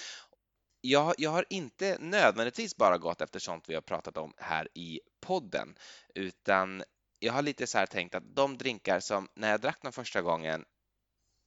Jag, 0.81 1.15
jag 1.19 1.31
har 1.31 1.45
inte 1.51 1.97
nödvändigtvis 2.01 2.77
bara 2.77 2.99
gått 2.99 3.21
efter 3.21 3.39
sånt 3.39 3.69
vi 3.69 3.75
har 3.75 3.83
pratat 3.83 4.17
om 4.17 4.35
här 4.37 4.69
i 4.75 5.01
podden, 5.21 5.75
utan 6.15 6.85
jag 7.19 7.33
har 7.33 7.43
lite 7.43 7.67
så 7.67 7.79
här 7.79 7.87
tänkt 7.87 8.15
att 8.15 8.37
de 8.37 8.59
drinkar 8.59 9.01
som 9.01 9.29
när 9.35 9.51
jag 9.51 9.61
drack 9.61 9.83
dem 9.83 9.93
första 9.93 10.23
gången 10.23 10.65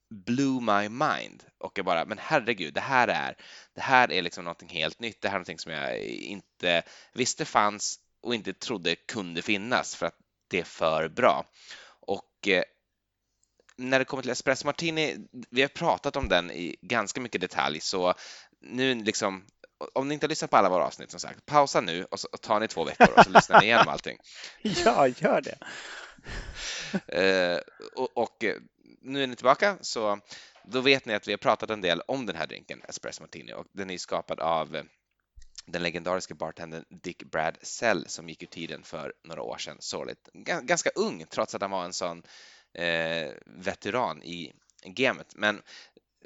blew 0.09 0.61
my 0.61 0.89
mind 0.89 1.43
och 1.57 1.77
jag 1.77 1.85
bara, 1.85 2.05
men 2.05 2.17
herregud, 2.17 2.73
det 2.73 2.81
här 2.81 3.07
är, 3.07 3.37
det 3.73 3.81
här 3.81 4.11
är 4.11 4.21
liksom 4.21 4.43
någonting 4.43 4.69
helt 4.69 4.99
nytt. 4.99 5.21
Det 5.21 5.27
här 5.27 5.35
är 5.35 5.39
någonting 5.39 5.59
som 5.59 5.71
jag 5.71 5.99
inte 6.05 6.83
visste 7.13 7.45
fanns 7.45 7.99
och 8.21 8.35
inte 8.35 8.53
trodde 8.53 8.95
kunde 8.95 9.41
finnas 9.41 9.95
för 9.95 10.05
att 10.05 10.17
det 10.47 10.59
är 10.59 10.63
för 10.63 11.07
bra. 11.07 11.45
Och 11.99 12.47
eh, 12.47 12.63
när 13.77 13.99
det 13.99 14.05
kommer 14.05 14.23
till 14.23 14.31
espresso 14.31 14.65
martini, 14.65 15.17
vi 15.49 15.61
har 15.61 15.69
pratat 15.69 16.15
om 16.15 16.29
den 16.29 16.51
i 16.51 16.75
ganska 16.81 17.21
mycket 17.21 17.41
detalj, 17.41 17.79
så 17.79 18.13
nu 18.61 18.95
liksom, 18.95 19.45
om 19.93 20.07
ni 20.07 20.13
inte 20.13 20.25
har 20.25 20.29
lyssnat 20.29 20.51
på 20.51 20.57
alla 20.57 20.69
våra 20.69 20.85
avsnitt 20.85 21.11
som 21.11 21.19
sagt, 21.19 21.45
pausa 21.45 21.81
nu 21.81 22.05
och 22.05 22.19
så 22.19 22.27
tar 22.27 22.59
ni 22.59 22.67
två 22.67 22.83
veckor 22.83 23.09
och 23.17 23.23
så 23.23 23.29
lyssnar 23.29 23.59
ni 23.59 23.65
igenom 23.65 23.87
allting. 23.87 24.17
Ja, 24.61 25.07
gör 25.07 25.41
det. 25.41 25.57
Eh, 27.07 27.59
och, 27.95 28.17
och, 28.17 28.45
nu 29.01 29.23
är 29.23 29.27
ni 29.27 29.35
tillbaka, 29.35 29.77
så 29.81 30.19
då 30.63 30.81
vet 30.81 31.05
ni 31.05 31.13
att 31.13 31.27
vi 31.27 31.31
har 31.31 31.37
pratat 31.37 31.69
en 31.69 31.81
del 31.81 32.01
om 32.07 32.25
den 32.25 32.35
här 32.35 32.47
drinken, 32.47 32.81
espresso 32.89 33.23
martini, 33.23 33.53
och 33.53 33.65
den 33.71 33.89
är 33.89 33.97
skapad 33.97 34.39
av 34.39 34.83
den 35.65 35.83
legendariska 35.83 36.33
bartendern 36.33 36.85
Dick 36.89 37.23
Brad 37.23 37.57
Sell 37.61 38.05
som 38.07 38.29
gick 38.29 38.43
ur 38.43 38.47
tiden 38.47 38.83
för 38.83 39.13
några 39.23 39.41
år 39.41 39.57
sedan 39.57 39.77
sorgligt. 39.79 40.29
Ganska 40.61 40.89
ung 40.95 41.25
trots 41.29 41.55
att 41.55 41.61
han 41.61 41.71
var 41.71 41.85
en 41.85 41.93
sån 41.93 42.17
eh, 42.17 42.23
Eh, 42.73 43.31
veteran 43.45 44.23
i 44.23 44.53
gamet. 44.83 45.35
Men 45.35 45.61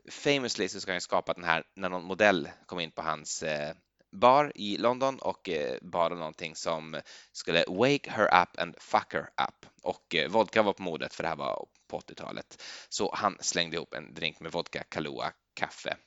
famously 0.09 0.67
så 0.67 0.81
ska 0.81 0.91
han 0.91 1.01
skapa 1.01 1.33
den 1.33 1.43
här 1.43 1.63
när 1.75 1.89
någon 1.89 2.03
modell 2.03 2.49
kom 2.65 2.79
in 2.79 2.91
på 2.91 3.01
hans 3.01 3.43
eh, 3.43 3.73
bar 4.11 4.51
i 4.55 4.77
London 4.77 5.19
och 5.19 5.49
eh, 5.49 5.77
bad 5.81 6.11
om 6.11 6.19
någonting 6.19 6.55
som 6.55 7.01
skulle 7.31 7.63
wake 7.67 8.11
her 8.11 8.41
up 8.41 8.59
and 8.59 8.75
fuck 8.79 9.13
her 9.13 9.29
up. 9.47 9.65
Och 9.81 10.15
eh, 10.15 10.29
vodka 10.29 10.63
var 10.63 10.73
på 10.73 10.83
modet 10.83 11.13
för 11.13 11.23
det 11.23 11.29
här 11.29 11.35
var 11.35 11.67
på 11.87 11.99
80-talet. 11.99 12.63
Så 12.89 13.15
han 13.15 13.37
slängde 13.39 13.75
ihop 13.75 13.93
en 13.93 14.13
drink 14.13 14.39
med 14.39 14.51
vodka, 14.51 14.83
Kahlua, 14.83 15.31
kaffe 15.53 15.97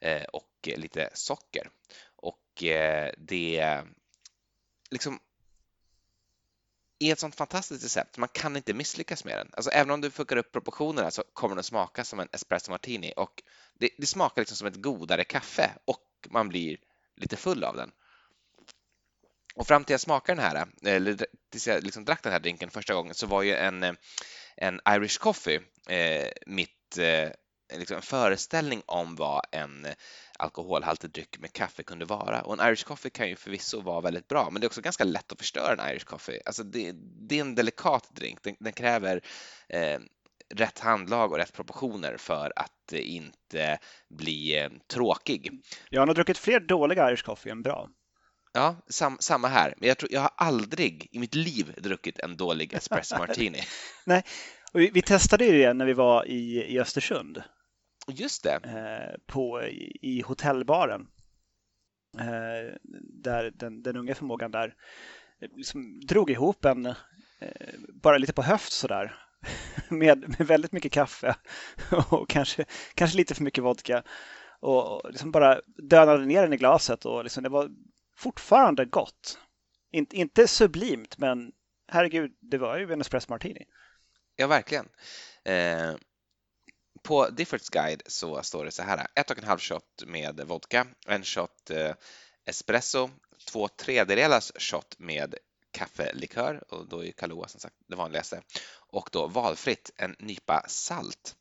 eh, 0.00 0.22
och 0.22 0.68
eh, 0.68 0.78
lite 0.78 1.10
socker. 1.14 1.70
Och 2.16 2.64
eh, 2.64 3.12
det 3.18 3.82
liksom 4.90 5.18
är 7.00 7.12
ett 7.12 7.18
sånt 7.18 7.34
fantastiskt 7.34 7.84
recept. 7.84 8.16
Man 8.16 8.28
kan 8.28 8.56
inte 8.56 8.74
misslyckas 8.74 9.24
med 9.24 9.38
den. 9.38 9.50
Alltså, 9.52 9.70
även 9.70 9.90
om 9.90 10.00
du 10.00 10.10
fuckar 10.10 10.36
upp 10.36 10.52
proportionerna 10.52 11.10
så 11.10 11.22
kommer 11.32 11.54
den 11.54 11.64
smaka 11.64 12.04
som 12.04 12.20
en 12.20 12.28
espresso 12.32 12.70
martini 12.70 13.12
och 13.16 13.42
det, 13.74 13.90
det 13.98 14.06
smakar 14.06 14.42
liksom 14.42 14.56
som 14.56 14.66
ett 14.66 14.82
godare 14.82 15.24
kaffe 15.24 15.70
och 15.84 16.28
man 16.30 16.48
blir 16.48 16.76
lite 17.16 17.36
full 17.36 17.64
av 17.64 17.76
den. 17.76 17.90
Och 19.54 19.66
fram 19.66 19.84
till 19.84 19.94
jag 19.94 20.00
smakade 20.00 20.42
den 20.42 20.50
här, 20.50 20.66
eller 20.82 21.26
tills 21.50 21.66
jag 21.66 21.82
liksom 21.84 22.04
drack 22.04 22.22
den 22.22 22.32
här 22.32 22.40
drinken 22.40 22.70
första 22.70 22.94
gången, 22.94 23.14
så 23.14 23.26
var 23.26 23.42
ju 23.42 23.54
en, 23.54 23.96
en 24.56 24.80
Irish 24.88 25.18
coffee 25.18 25.60
eh, 25.88 26.28
mitt 26.46 26.98
eh, 26.98 27.30
liksom 27.78 27.96
en 27.96 28.02
föreställning 28.02 28.82
om 28.86 29.16
vad 29.16 29.42
en 29.52 29.86
alkoholhaltig 30.38 31.10
dryck 31.10 31.38
med 31.38 31.52
kaffe 31.52 31.82
kunde 31.82 32.04
vara. 32.04 32.42
Och 32.42 32.60
en 32.60 32.68
Irish 32.68 32.84
coffee 32.84 33.10
kan 33.10 33.28
ju 33.28 33.36
förvisso 33.36 33.80
vara 33.80 34.00
väldigt 34.00 34.28
bra, 34.28 34.50
men 34.50 34.60
det 34.60 34.64
är 34.64 34.68
också 34.68 34.80
ganska 34.80 35.04
lätt 35.04 35.32
att 35.32 35.38
förstöra 35.38 35.72
en 35.72 35.92
Irish 35.92 36.04
coffee. 36.04 36.42
Alltså 36.46 36.62
det, 36.62 36.92
det 37.28 37.36
är 37.36 37.40
en 37.40 37.54
delikat 37.54 38.08
drink. 38.14 38.38
Den, 38.42 38.56
den 38.60 38.72
kräver 38.72 39.22
eh, 39.68 39.98
rätt 40.54 40.78
handlag 40.78 41.32
och 41.32 41.38
rätt 41.38 41.52
proportioner 41.52 42.16
för 42.16 42.52
att 42.56 42.92
inte 42.92 43.78
bli 44.08 44.58
eh, 44.58 44.70
tråkig. 44.92 45.50
Jag 45.90 46.00
har 46.00 46.06
nog 46.06 46.14
druckit 46.14 46.38
fler 46.38 46.60
dåliga 46.60 47.10
Irish 47.10 47.24
coffee 47.24 47.50
än 47.50 47.62
bra. 47.62 47.88
Ja, 48.52 48.76
sam, 48.88 49.16
samma 49.20 49.48
här. 49.48 49.74
Men 49.76 49.88
jag, 49.88 49.98
tror, 49.98 50.12
jag 50.12 50.20
har 50.20 50.30
aldrig 50.36 51.08
i 51.12 51.18
mitt 51.18 51.34
liv 51.34 51.74
druckit 51.76 52.18
en 52.18 52.36
dålig 52.36 52.74
espresso 52.74 53.18
martini. 53.18 53.60
Nej, 54.04 54.22
och 54.72 54.80
vi, 54.80 54.90
vi, 54.90 55.02
testade 55.02 55.44
ju 55.44 55.62
det 55.62 55.74
när 55.74 55.86
vi 55.86 55.92
var 55.92 56.28
i, 56.28 56.64
i 56.74 56.80
Östersund. 56.80 57.42
Just 58.08 58.42
det. 58.42 58.60
Eh, 58.64 59.20
på, 59.26 59.62
i, 59.62 59.98
i 60.02 60.22
hotellbaren. 60.22 61.08
Eh, 62.18 62.74
där 63.22 63.50
den, 63.50 63.82
den 63.82 63.96
unga 63.96 64.14
förmågan 64.14 64.50
där 64.50 64.74
liksom 65.56 66.00
drog 66.00 66.30
ihop 66.30 66.64
en, 66.64 66.86
eh, 66.86 66.94
bara 68.02 68.18
lite 68.18 68.32
på 68.32 68.42
höft 68.42 68.72
sådär, 68.72 69.16
med, 69.88 70.38
med 70.38 70.46
väldigt 70.46 70.72
mycket 70.72 70.92
kaffe 70.92 71.36
och 72.10 72.28
kanske, 72.28 72.64
kanske 72.94 73.16
lite 73.16 73.34
för 73.34 73.42
mycket 73.42 73.64
vodka 73.64 74.02
och 74.60 75.10
liksom 75.10 75.30
bara 75.30 75.60
dönade 75.66 76.26
ner 76.26 76.42
den 76.42 76.52
i 76.52 76.56
glaset 76.56 77.04
och 77.04 77.24
liksom 77.24 77.42
det 77.42 77.48
var 77.48 77.70
fortfarande 78.16 78.84
gott. 78.84 79.38
In, 79.92 80.06
inte 80.10 80.48
sublimt, 80.48 81.18
men 81.18 81.52
herregud, 81.88 82.36
det 82.40 82.58
var 82.58 82.78
ju 82.78 82.92
en 82.92 83.00
espresso 83.00 83.32
martini. 83.32 83.64
Ja, 84.36 84.46
verkligen. 84.46 84.88
Eh, 85.44 85.94
på 87.02 87.28
Diffords 87.28 87.68
guide 87.68 88.02
så 88.06 88.42
står 88.42 88.64
det 88.64 88.70
så 88.70 88.82
här, 88.82 89.06
ett 89.14 89.30
och 89.30 89.38
en 89.38 89.44
halv 89.44 89.58
shot 89.58 90.02
med 90.06 90.40
vodka, 90.40 90.86
en 91.06 91.24
shot 91.24 91.70
eh, 91.70 91.94
espresso, 92.44 93.10
två 93.50 93.68
tredjedelars 93.68 94.52
shot 94.58 94.94
med 94.98 95.34
kaffelikör 95.72 96.64
och 96.68 96.88
då 96.88 97.04
är 97.04 97.12
Kahlua 97.12 97.48
som 97.48 97.60
sagt 97.60 97.76
det 97.88 97.96
vanligaste 97.96 98.42
och 98.72 99.08
då 99.12 99.26
valfritt 99.26 99.90
en 99.96 100.16
nypa 100.18 100.64
salt. 100.68 101.36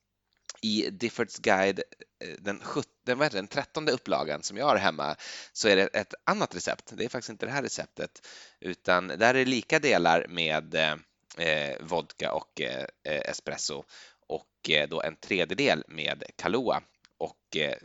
I 0.62 0.90
Diffords 0.90 1.40
guide, 1.40 1.82
eh, 2.24 2.36
den, 2.40 2.60
17, 2.64 2.92
vad 3.06 3.22
heter 3.22 3.38
den 3.38 3.48
13 3.48 3.90
upplagan 3.90 4.44
som 4.44 4.58
jag 4.58 4.66
har 4.66 4.76
hemma, 4.76 5.16
så 5.54 5.68
är 5.68 5.76
det 5.76 5.88
ett 5.88 6.14
annat 6.24 6.56
recept. 6.56 6.92
Det 6.94 7.06
är 7.06 7.10
faktiskt 7.10 7.30
inte 7.30 7.46
det 7.46 7.52
här 7.52 7.64
receptet, 7.64 8.28
utan 8.60 9.08
där 9.08 9.22
är 9.22 9.34
det 9.34 9.46
lika 9.46 9.80
delar 9.80 10.26
med 10.30 10.76
eh, 10.76 10.96
eh 11.38 11.78
vodka 11.82 12.34
och 12.34 12.62
eh, 12.62 12.86
eh 13.04 13.30
espresso 13.30 13.84
och 14.30 14.70
eh, 14.70 14.90
då 14.90 15.02
en 15.02 15.16
tredjedel 15.16 15.84
med 15.88 16.24
Kahlua 16.36 16.82
och 17.18 17.58
eh, 17.58 17.78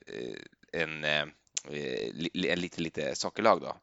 en, 0.72 1.04
eh, 1.04 1.22
en 2.32 2.60
lite, 2.60 2.80
lite 2.80 3.14
sockerlag 3.14 3.60
då. 3.60 3.76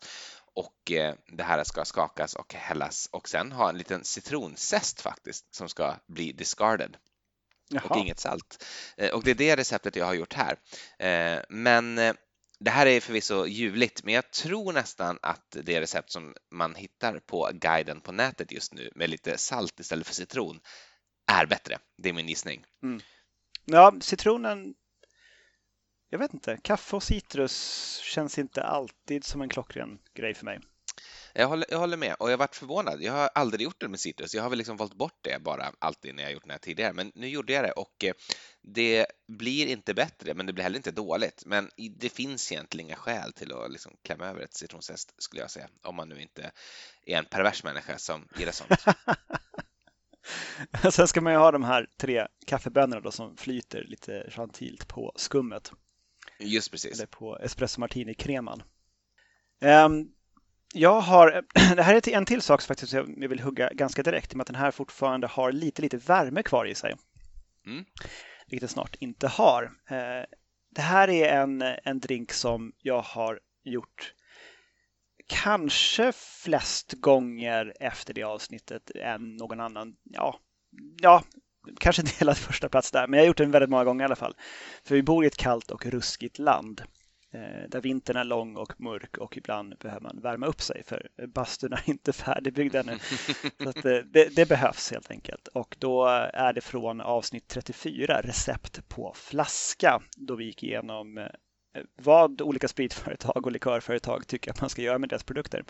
Och 0.53 0.91
det 1.27 1.44
här 1.44 1.63
ska 1.63 1.86
skakas 1.86 2.36
och 2.36 2.53
hällas 2.53 3.10
och 3.12 3.30
sen 3.30 3.51
ha 3.51 3.70
en 3.70 3.77
liten 3.77 4.03
citronzest 4.03 5.01
faktiskt 5.01 5.56
som 5.56 5.70
ska 5.70 5.96
bli 6.08 6.32
discarded. 6.32 6.98
Jaha. 7.70 7.84
och 7.89 7.98
inget 7.98 8.20
salt. 8.20 8.65
Och 9.13 9.24
det 9.24 9.32
är 9.32 9.36
det 9.36 9.56
receptet 9.56 9.96
jag 9.96 10.06
har 10.06 10.13
gjort 10.13 10.34
här. 10.34 10.58
Men 11.50 11.96
det 12.60 12.72
här 12.72 12.86
är 12.86 13.00
förvisso 13.00 13.46
ljuvligt, 13.46 14.03
men 14.03 14.13
jag 14.13 14.32
tror 14.32 14.74
nästan 14.74 15.20
att 15.22 15.58
det 15.63 15.82
recept 15.82 16.12
som 16.12 16.36
man 16.51 16.75
hittar 16.75 17.20
på 17.20 17.50
guiden 17.53 18.01
på 18.01 18.12
nätet 18.12 18.51
just 18.51 18.74
nu 18.74 18.91
med 18.96 19.10
lite 19.10 19.38
salt 19.38 19.80
istället 19.80 20.08
för 20.08 20.15
citron 20.15 20.60
är 21.31 21.45
bättre. 21.45 21.79
Det 21.97 22.09
är 22.09 22.13
min 22.13 22.27
gissning. 22.29 22.65
Mm. 22.83 23.01
Ja, 23.65 23.93
citronen. 24.01 24.73
Jag 26.09 26.19
vet 26.19 26.33
inte. 26.33 26.57
Kaffe 26.63 26.95
och 26.95 27.03
citrus 27.03 27.97
känns 28.03 28.38
inte 28.38 28.63
alltid 28.63 29.23
som 29.23 29.41
en 29.41 29.50
klockren 29.50 30.00
grej 30.13 30.33
för 30.33 30.45
mig. 30.45 30.59
Jag 31.33 31.47
håller, 31.47 31.65
jag 31.69 31.79
håller 31.79 31.97
med 31.97 32.15
och 32.19 32.31
jag 32.31 32.38
varit 32.38 32.55
förvånad. 32.55 33.01
Jag 33.01 33.13
har 33.13 33.29
aldrig 33.35 33.61
gjort 33.61 33.79
det 33.81 33.88
med 33.88 34.00
citrus. 34.00 34.35
Jag 34.35 34.43
har 34.43 34.50
väl 34.50 34.57
liksom 34.57 34.77
valt 34.77 34.93
bort 34.93 35.17
det 35.21 35.41
bara 35.41 35.73
alltid 35.79 36.15
när 36.15 36.23
jag 36.23 36.31
gjort 36.31 36.45
det 36.45 36.51
här 36.51 36.59
tidigare. 36.59 36.93
Men 36.93 37.11
nu 37.15 37.27
gjorde 37.27 37.53
jag 37.53 37.63
det 37.63 37.71
och 37.71 38.03
eh, 38.03 38.13
det 38.61 39.05
blir 39.27 39.67
inte 39.67 39.93
bättre, 39.93 40.33
men 40.33 40.45
det 40.45 40.53
blir 40.53 40.63
heller 40.63 40.77
inte 40.77 40.91
dåligt. 40.91 41.43
Men 41.45 41.69
det 42.00 42.09
finns 42.09 42.51
egentligen 42.51 42.88
inga 42.88 42.95
skäl 42.95 43.33
till 43.33 43.53
att 43.53 43.71
liksom 43.71 43.95
klämma 44.03 44.25
över 44.25 44.41
ett 44.41 44.53
citronzest 44.53 45.13
skulle 45.17 45.41
jag 45.41 45.51
säga. 45.51 45.67
Om 45.83 45.95
man 45.95 46.09
nu 46.09 46.21
inte 46.21 46.51
är 47.05 47.17
en 47.17 47.25
pervers 47.25 47.63
människa 47.63 47.97
som 47.97 48.27
gillar 48.38 48.51
sånt. 48.51 48.85
Sen 50.91 51.07
ska 51.07 51.21
man 51.21 51.33
ju 51.33 51.39
ha 51.39 51.51
de 51.51 51.63
här 51.63 51.87
tre 51.97 52.27
kaffebönorna 52.45 53.01
då 53.01 53.11
som 53.11 53.37
flyter 53.37 53.83
lite 53.83 54.29
gentilt 54.31 54.87
på 54.87 55.11
skummet. 55.15 55.71
Just 56.39 56.71
precis. 56.71 56.99
Eller 56.99 57.07
på 57.07 57.37
espresso 57.37 57.79
martini-kreman. 57.79 58.63
Um, 59.61 60.11
jag 60.73 61.01
har, 61.01 61.43
det 61.75 61.83
här 61.83 61.95
är 61.95 62.09
en 62.09 62.25
till 62.25 62.41
sak 62.41 62.61
som 62.61 62.67
faktiskt 62.67 62.93
jag 62.93 63.27
vill 63.29 63.39
hugga 63.39 63.69
ganska 63.73 64.03
direkt 64.03 64.31
i 64.31 64.33
och 64.33 64.37
med 64.37 64.41
att 64.41 64.47
den 64.47 64.55
här 64.55 64.71
fortfarande 64.71 65.27
har 65.27 65.51
lite, 65.51 65.81
lite 65.81 65.97
värme 65.97 66.43
kvar 66.43 66.65
i 66.65 66.75
sig. 66.75 66.95
Mm. 67.65 67.85
Vilket 68.47 68.61
den 68.61 68.69
snart 68.69 68.95
inte 68.99 69.27
har. 69.27 69.63
Uh, 69.63 70.25
det 70.69 70.81
här 70.81 71.09
är 71.09 71.41
en, 71.41 71.61
en 71.61 71.99
drink 71.99 72.33
som 72.33 72.73
jag 72.77 73.01
har 73.01 73.39
gjort 73.63 74.13
kanske 75.31 76.11
flest 76.43 76.93
gånger 76.93 77.73
efter 77.79 78.13
det 78.13 78.23
avsnittet 78.23 78.91
än 78.95 79.35
någon 79.35 79.59
annan. 79.59 79.95
Ja, 80.03 80.39
ja 81.01 81.23
kanske 81.79 82.01
delad 82.19 82.38
första 82.38 82.69
plats 82.69 82.91
där, 82.91 83.07
men 83.07 83.17
jag 83.17 83.23
har 83.23 83.27
gjort 83.27 83.38
den 83.38 83.51
väldigt 83.51 83.69
många 83.69 83.83
gånger 83.83 84.03
i 84.03 84.05
alla 84.05 84.15
fall. 84.15 84.35
För 84.83 84.95
vi 84.95 85.03
bor 85.03 85.23
i 85.23 85.27
ett 85.27 85.38
kallt 85.38 85.71
och 85.71 85.85
ruskigt 85.85 86.39
land 86.39 86.81
eh, 87.33 87.69
där 87.69 87.81
vintern 87.81 88.17
är 88.17 88.23
lång 88.23 88.55
och 88.55 88.81
mörk 88.81 89.17
och 89.17 89.38
ibland 89.38 89.77
behöver 89.77 90.01
man 90.01 90.19
värma 90.21 90.45
upp 90.45 90.61
sig 90.61 90.83
för 90.85 91.09
bastun 91.27 91.73
är 91.73 91.83
inte 91.89 92.13
färdigbyggd 92.13 92.75
ännu. 92.75 93.00
Så 93.63 93.69
att 93.69 93.83
det, 93.83 94.03
det, 94.03 94.35
det, 94.35 94.50
behövs 94.50 94.91
helt 94.91 95.11
enkelt. 95.11 95.47
Och 95.47 95.75
då 95.79 96.05
är 96.33 96.53
det 96.53 96.61
från 96.61 97.01
avsnitt 97.01 97.47
34, 97.47 98.21
recept 98.21 98.89
på 98.89 99.13
flaska, 99.15 100.01
då 100.17 100.35
vi 100.35 100.45
gick 100.45 100.63
igenom 100.63 101.17
eh, 101.17 101.27
vad 101.95 102.41
olika 102.41 102.67
spritföretag 102.67 103.45
och 103.45 103.51
likörföretag 103.51 104.27
tycker 104.27 104.51
att 104.51 104.61
man 104.61 104.69
ska 104.69 104.81
göra 104.81 104.99
med 104.99 105.09
deras 105.09 105.23
produkter. 105.23 105.63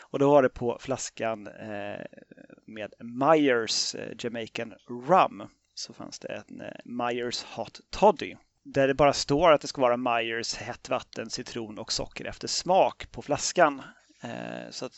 Och 0.00 0.18
då 0.18 0.30
var 0.30 0.42
det 0.42 0.48
på 0.48 0.78
flaskan 0.80 1.46
eh, 1.46 2.04
med 2.66 2.94
Myers 2.98 3.94
eh, 3.94 4.12
Jamaican 4.18 4.74
Rum 4.88 5.42
så 5.74 5.92
fanns 5.92 6.18
det 6.18 6.44
en 6.48 6.60
eh, 6.60 6.66
Myers 6.84 7.42
Hot 7.42 7.80
Toddy 7.90 8.36
där 8.62 8.88
det 8.88 8.94
bara 8.94 9.12
står 9.12 9.52
att 9.52 9.60
det 9.60 9.68
ska 9.68 9.80
vara 9.80 9.96
Myers 9.96 10.54
hett 10.54 10.88
vatten, 10.88 11.30
citron 11.30 11.78
och 11.78 11.92
socker 11.92 12.24
efter 12.24 12.48
smak 12.48 13.10
på 13.10 13.22
flaskan. 13.22 13.82
Så 14.70 14.86
att 14.86 14.92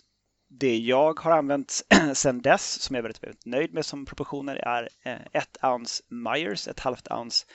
det 0.48 0.78
jag 0.78 1.20
har 1.20 1.32
använt 1.32 1.82
sedan 2.14 2.42
dess, 2.42 2.82
som 2.82 2.94
jag 2.94 3.00
är 3.00 3.02
väldigt, 3.02 3.22
väldigt 3.22 3.46
nöjd 3.46 3.74
med 3.74 3.86
som 3.86 4.06
proportioner, 4.06 4.56
är 4.56 4.88
eh, 5.02 5.20
ett 5.32 5.56
ounce 5.62 6.02
Myers, 6.08 6.68
ett 6.68 6.80
halvt 6.80 7.10
ounce 7.10 7.46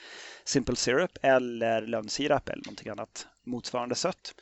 Simple 0.44 0.76
Syrup 0.76 1.18
eller 1.22 1.86
lönnsirap 1.86 2.48
eller 2.48 2.62
någonting 2.64 2.88
annat 2.88 3.26
motsvarande 3.44 3.94
sött. 3.94 4.34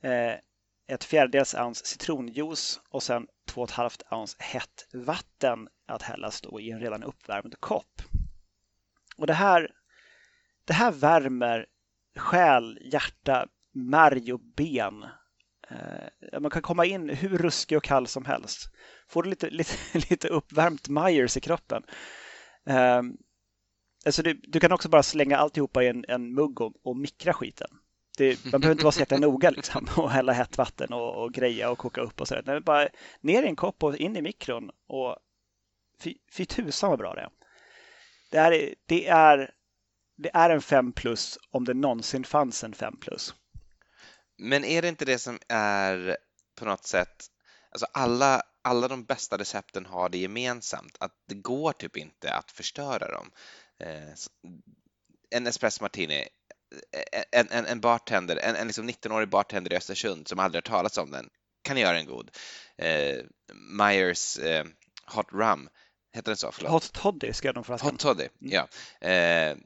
Eh, 0.00 0.34
ett 0.88 1.04
fjärdedels 1.04 1.54
ounce 1.54 1.86
citronjuice 1.86 2.80
och 2.90 3.02
sen 3.02 3.26
2,5 3.50 4.14
ounce 4.14 4.36
hett 4.38 4.86
vatten 4.92 5.68
att 5.86 6.02
hällas 6.02 6.40
då 6.40 6.60
i 6.60 6.70
en 6.70 6.80
redan 6.80 7.02
uppvärmd 7.02 7.60
kopp. 7.60 8.02
Och 9.16 9.26
det 9.26 9.34
här, 9.34 9.70
det 10.64 10.72
här 10.72 10.92
värmer 10.92 11.66
själ, 12.16 12.78
hjärta, 12.92 13.46
märg 13.72 14.32
och 14.32 14.40
ben. 14.40 15.04
Eh, 15.70 16.40
man 16.40 16.50
kan 16.50 16.62
komma 16.62 16.86
in 16.86 17.08
hur 17.08 17.38
ruskig 17.38 17.78
och 17.78 17.84
kall 17.84 18.06
som 18.06 18.24
helst. 18.24 18.70
Får 19.08 19.22
du 19.22 19.30
lite, 19.30 19.50
lite, 19.50 19.74
lite 19.92 20.28
uppvärmt 20.28 20.88
Myers 20.88 21.36
i 21.36 21.40
kroppen. 21.40 21.82
Eh, 22.66 23.02
Alltså 24.06 24.22
du, 24.22 24.34
du, 24.34 24.60
kan 24.60 24.72
också 24.72 24.88
bara 24.88 25.02
slänga 25.02 25.36
alltihopa 25.36 25.82
i 25.84 25.88
en, 25.88 26.04
en 26.08 26.34
mugg 26.34 26.60
och, 26.60 26.72
och 26.82 26.96
mikra 26.96 27.32
skiten. 27.32 27.68
Det, 28.18 28.44
man 28.52 28.60
behöver 28.60 28.74
inte 28.74 28.84
vara 28.84 28.92
så 28.92 29.00
jäkla 29.00 29.16
noga 29.18 29.50
liksom, 29.50 29.88
och 29.96 30.10
hälla 30.10 30.32
hett 30.32 30.58
vatten 30.58 30.92
och, 30.92 31.22
och 31.22 31.34
greja 31.34 31.70
och 31.70 31.78
koka 31.78 32.00
upp 32.00 32.20
och 32.20 32.28
sådär. 32.28 32.42
Nej, 32.46 32.60
bara 32.60 32.88
ner 33.20 33.42
i 33.42 33.46
en 33.46 33.56
kopp 33.56 33.82
och 33.82 33.96
in 33.96 34.16
i 34.16 34.22
mikron 34.22 34.70
och 34.86 35.16
fy, 36.00 36.14
fy 36.32 36.44
tusan 36.44 36.90
vad 36.90 36.98
bra 36.98 37.14
det 37.14 37.20
är. 37.20 37.30
Det 38.30 38.36
är, 38.36 38.74
det 38.86 39.06
är, 39.08 39.50
det 40.16 40.30
är 40.34 40.50
en 40.50 40.62
5 40.62 40.92
plus 40.92 41.38
om 41.50 41.64
det 41.64 41.74
någonsin 41.74 42.24
fanns 42.24 42.64
en 42.64 42.72
5 42.72 42.96
plus. 42.96 43.34
Men 44.38 44.64
är 44.64 44.82
det 44.82 44.88
inte 44.88 45.04
det 45.04 45.18
som 45.18 45.38
är 45.48 46.16
på 46.54 46.64
något 46.64 46.86
sätt, 46.86 47.26
alltså 47.70 47.86
alla, 47.92 48.42
alla 48.62 48.88
de 48.88 49.04
bästa 49.04 49.38
recepten 49.38 49.86
har 49.86 50.08
det 50.08 50.18
gemensamt, 50.18 50.96
att 51.00 51.12
det 51.28 51.34
går 51.34 51.72
typ 51.72 51.96
inte 51.96 52.32
att 52.32 52.50
förstöra 52.50 53.12
dem. 53.12 53.30
Eh, 53.80 54.14
en 55.30 55.46
espresso 55.46 55.84
martini, 55.84 56.28
eh, 56.92 57.22
en, 57.32 57.48
en, 57.50 57.66
en 57.66 57.80
bartender, 57.80 58.36
en, 58.36 58.56
en 58.56 58.66
liksom 58.66 58.88
19-årig 58.88 59.28
bartender 59.28 59.72
i 59.72 59.76
Östersund 59.76 60.28
som 60.28 60.38
aldrig 60.38 60.66
har 60.66 60.76
talats 60.76 60.98
om 60.98 61.10
den 61.10 61.30
kan 61.62 61.76
göra 61.76 61.98
en 61.98 62.06
god. 62.06 62.30
Eh, 62.76 63.24
Myers 63.52 64.38
eh, 64.38 64.64
Hot 65.06 65.32
Rum, 65.32 65.68
heter 66.12 66.30
den 66.30 66.36
så? 66.36 66.52
Förlåt. 66.52 66.72
Hot 66.72 66.92
Toddy 66.92 67.32
skrev 67.32 67.54
de 67.54 67.64
förresten. 67.64 67.90
Hot 67.90 68.00
Toddy, 68.00 68.28
mm. 68.40 68.52
ja. 68.52 68.68
Eh, 69.08 69.56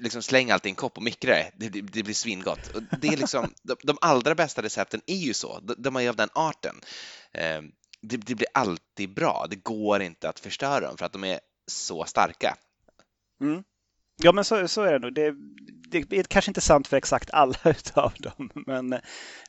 liksom 0.00 0.22
släng 0.22 0.50
allt 0.50 0.66
i 0.66 0.68
en 0.68 0.74
kopp 0.74 0.96
och 0.96 1.02
mikra 1.02 1.34
det, 1.34 1.50
det, 1.56 1.68
det, 1.68 1.80
det 1.80 2.02
blir 2.02 2.14
svingott. 2.14 2.74
Och 2.74 2.82
det 3.00 3.08
är 3.08 3.16
liksom, 3.16 3.54
de, 3.62 3.76
de, 3.82 3.98
allra 4.00 4.34
bästa 4.34 4.62
recepten 4.62 5.00
är 5.06 5.16
ju 5.16 5.34
så, 5.34 5.60
de, 5.60 5.74
de 5.78 5.96
är 5.96 6.08
av 6.08 6.16
den 6.16 6.28
arten. 6.34 6.80
Eh, 7.32 7.62
det, 8.00 8.16
det, 8.16 8.34
blir 8.34 8.48
alltid 8.54 9.14
bra, 9.14 9.46
det 9.50 9.56
går 9.56 10.02
inte 10.02 10.28
att 10.28 10.40
förstöra 10.40 10.80
dem 10.80 10.96
för 10.96 11.06
att 11.06 11.12
de 11.12 11.24
är 11.24 11.40
så 11.66 12.04
starka. 12.04 12.56
Mm. 13.40 13.64
Ja, 14.16 14.32
men 14.32 14.44
så, 14.44 14.68
så 14.68 14.82
är 14.82 14.92
det 14.92 14.98
nog. 14.98 15.14
Det, 15.14 15.34
det 15.90 16.18
är 16.18 16.22
kanske 16.22 16.50
inte 16.50 16.60
sant 16.60 16.88
för 16.88 16.96
exakt 16.96 17.30
alla 17.30 17.58
utav 17.64 18.12
dem, 18.18 18.50
men 18.66 19.00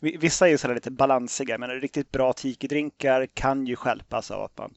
vissa 0.02 0.48
är 0.48 0.52
ju 0.52 0.58
sådär 0.58 0.76
lite 0.76 0.92
balansiga. 0.92 1.58
Men 1.58 1.70
riktigt 1.70 2.12
bra 2.12 2.34
tiki-drinkar 2.34 3.28
kan 3.34 3.66
ju 3.66 3.76
skälpas 3.76 4.32
av 4.32 4.44
att 4.44 4.58
man, 4.58 4.74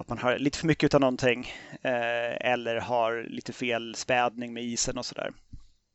att 0.00 0.08
man 0.08 0.18
har 0.18 0.38
lite 0.38 0.58
för 0.58 0.66
mycket 0.66 0.94
av 0.94 1.00
någonting 1.00 1.52
eh, 1.82 2.50
eller 2.50 2.76
har 2.76 3.26
lite 3.28 3.52
fel 3.52 3.94
spädning 3.94 4.52
med 4.52 4.64
isen 4.64 4.98
och 4.98 5.06
sådär. 5.06 5.32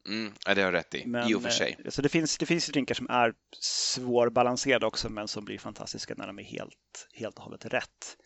Mm, 0.07 0.33
ja, 0.45 0.55
det 0.55 0.61
har 0.61 0.71
rätt 0.71 0.95
i, 0.95 1.05
men, 1.05 1.29
i 1.29 1.33
och 1.33 1.41
för 1.41 1.49
sig. 1.49 1.77
Eh, 1.85 1.89
så 1.89 2.01
det 2.01 2.09
finns, 2.09 2.37
det 2.37 2.45
finns 2.45 2.67
drinkar 2.67 2.95
som 2.95 3.09
är 3.09 3.33
svårbalanserade 3.59 4.85
också, 4.85 5.09
men 5.09 5.27
som 5.27 5.45
blir 5.45 5.57
fantastiska 5.57 6.13
när 6.17 6.27
de 6.27 6.39
är 6.39 6.43
helt, 6.43 7.07
helt 7.13 7.37
och 7.37 7.43
hållet 7.43 7.65
rätt. 7.65 8.17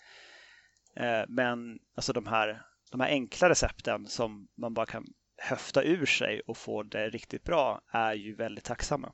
Eh, 0.95 1.21
men 1.27 1.79
alltså 1.95 2.13
de 2.13 2.27
här, 2.27 2.61
de 2.91 2.99
här 2.99 3.07
enkla 3.07 3.49
recepten 3.49 4.07
som 4.07 4.47
man 4.57 4.73
bara 4.73 4.85
kan 4.85 5.07
höfta 5.37 5.83
ur 5.83 6.05
sig 6.05 6.41
och 6.47 6.57
få 6.57 6.83
det 6.83 7.09
riktigt 7.09 7.43
bra 7.43 7.81
är 7.91 8.13
ju 8.13 8.35
väldigt 8.35 8.63
tacksamma. 8.63 9.13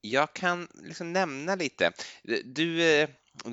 Jag 0.00 0.34
kan 0.34 0.68
liksom 0.74 1.12
nämna 1.12 1.54
lite. 1.54 1.92
Du, 2.44 2.82
eh, 2.82 3.08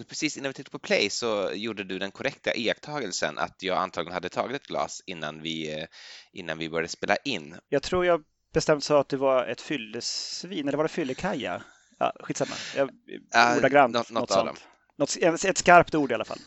precis 0.08 0.38
innan 0.38 0.50
vi 0.50 0.54
tittade 0.54 0.72
på 0.72 0.80
Play 0.80 1.10
så 1.10 1.52
gjorde 1.54 1.84
du 1.84 2.00
den 2.00 2.12
korrekta 2.12 2.56
iakttagelsen 2.56 3.38
att 3.38 3.64
jag 3.64 3.78
antagligen 3.78 4.14
hade 4.14 4.30
tagit 4.30 4.56
ett 4.56 4.68
glas 4.68 5.04
innan 5.06 5.42
vi, 5.42 5.80
eh, 5.80 5.86
innan 6.32 6.58
vi 6.58 6.70
började 6.70 6.88
spela 6.88 7.16
in. 7.16 7.56
Jag 7.70 7.84
tror 7.84 8.06
jag 8.06 8.24
bestämt 8.54 8.84
sa 8.84 9.02
att 9.02 9.10
det 9.10 9.18
var 9.18 9.46
ett 9.46 9.62
fyllesvin, 9.62 10.68
eller 10.68 10.78
var 10.78 10.84
det 10.84 10.90
fyllekaja? 10.90 11.64
Ja, 12.00 12.14
skitsamma. 12.20 12.56
Jag, 12.76 12.90
uh, 12.90 13.58
ordagrant, 13.58 13.94
något, 13.94 14.10
något, 14.10 14.30
något 14.30 14.32
sånt. 14.32 14.64
Något, 14.98 15.44
ett 15.46 15.58
skarpt 15.58 15.96
ord 15.96 16.12
i 16.12 16.14
alla 16.14 16.26
fall. 16.26 16.40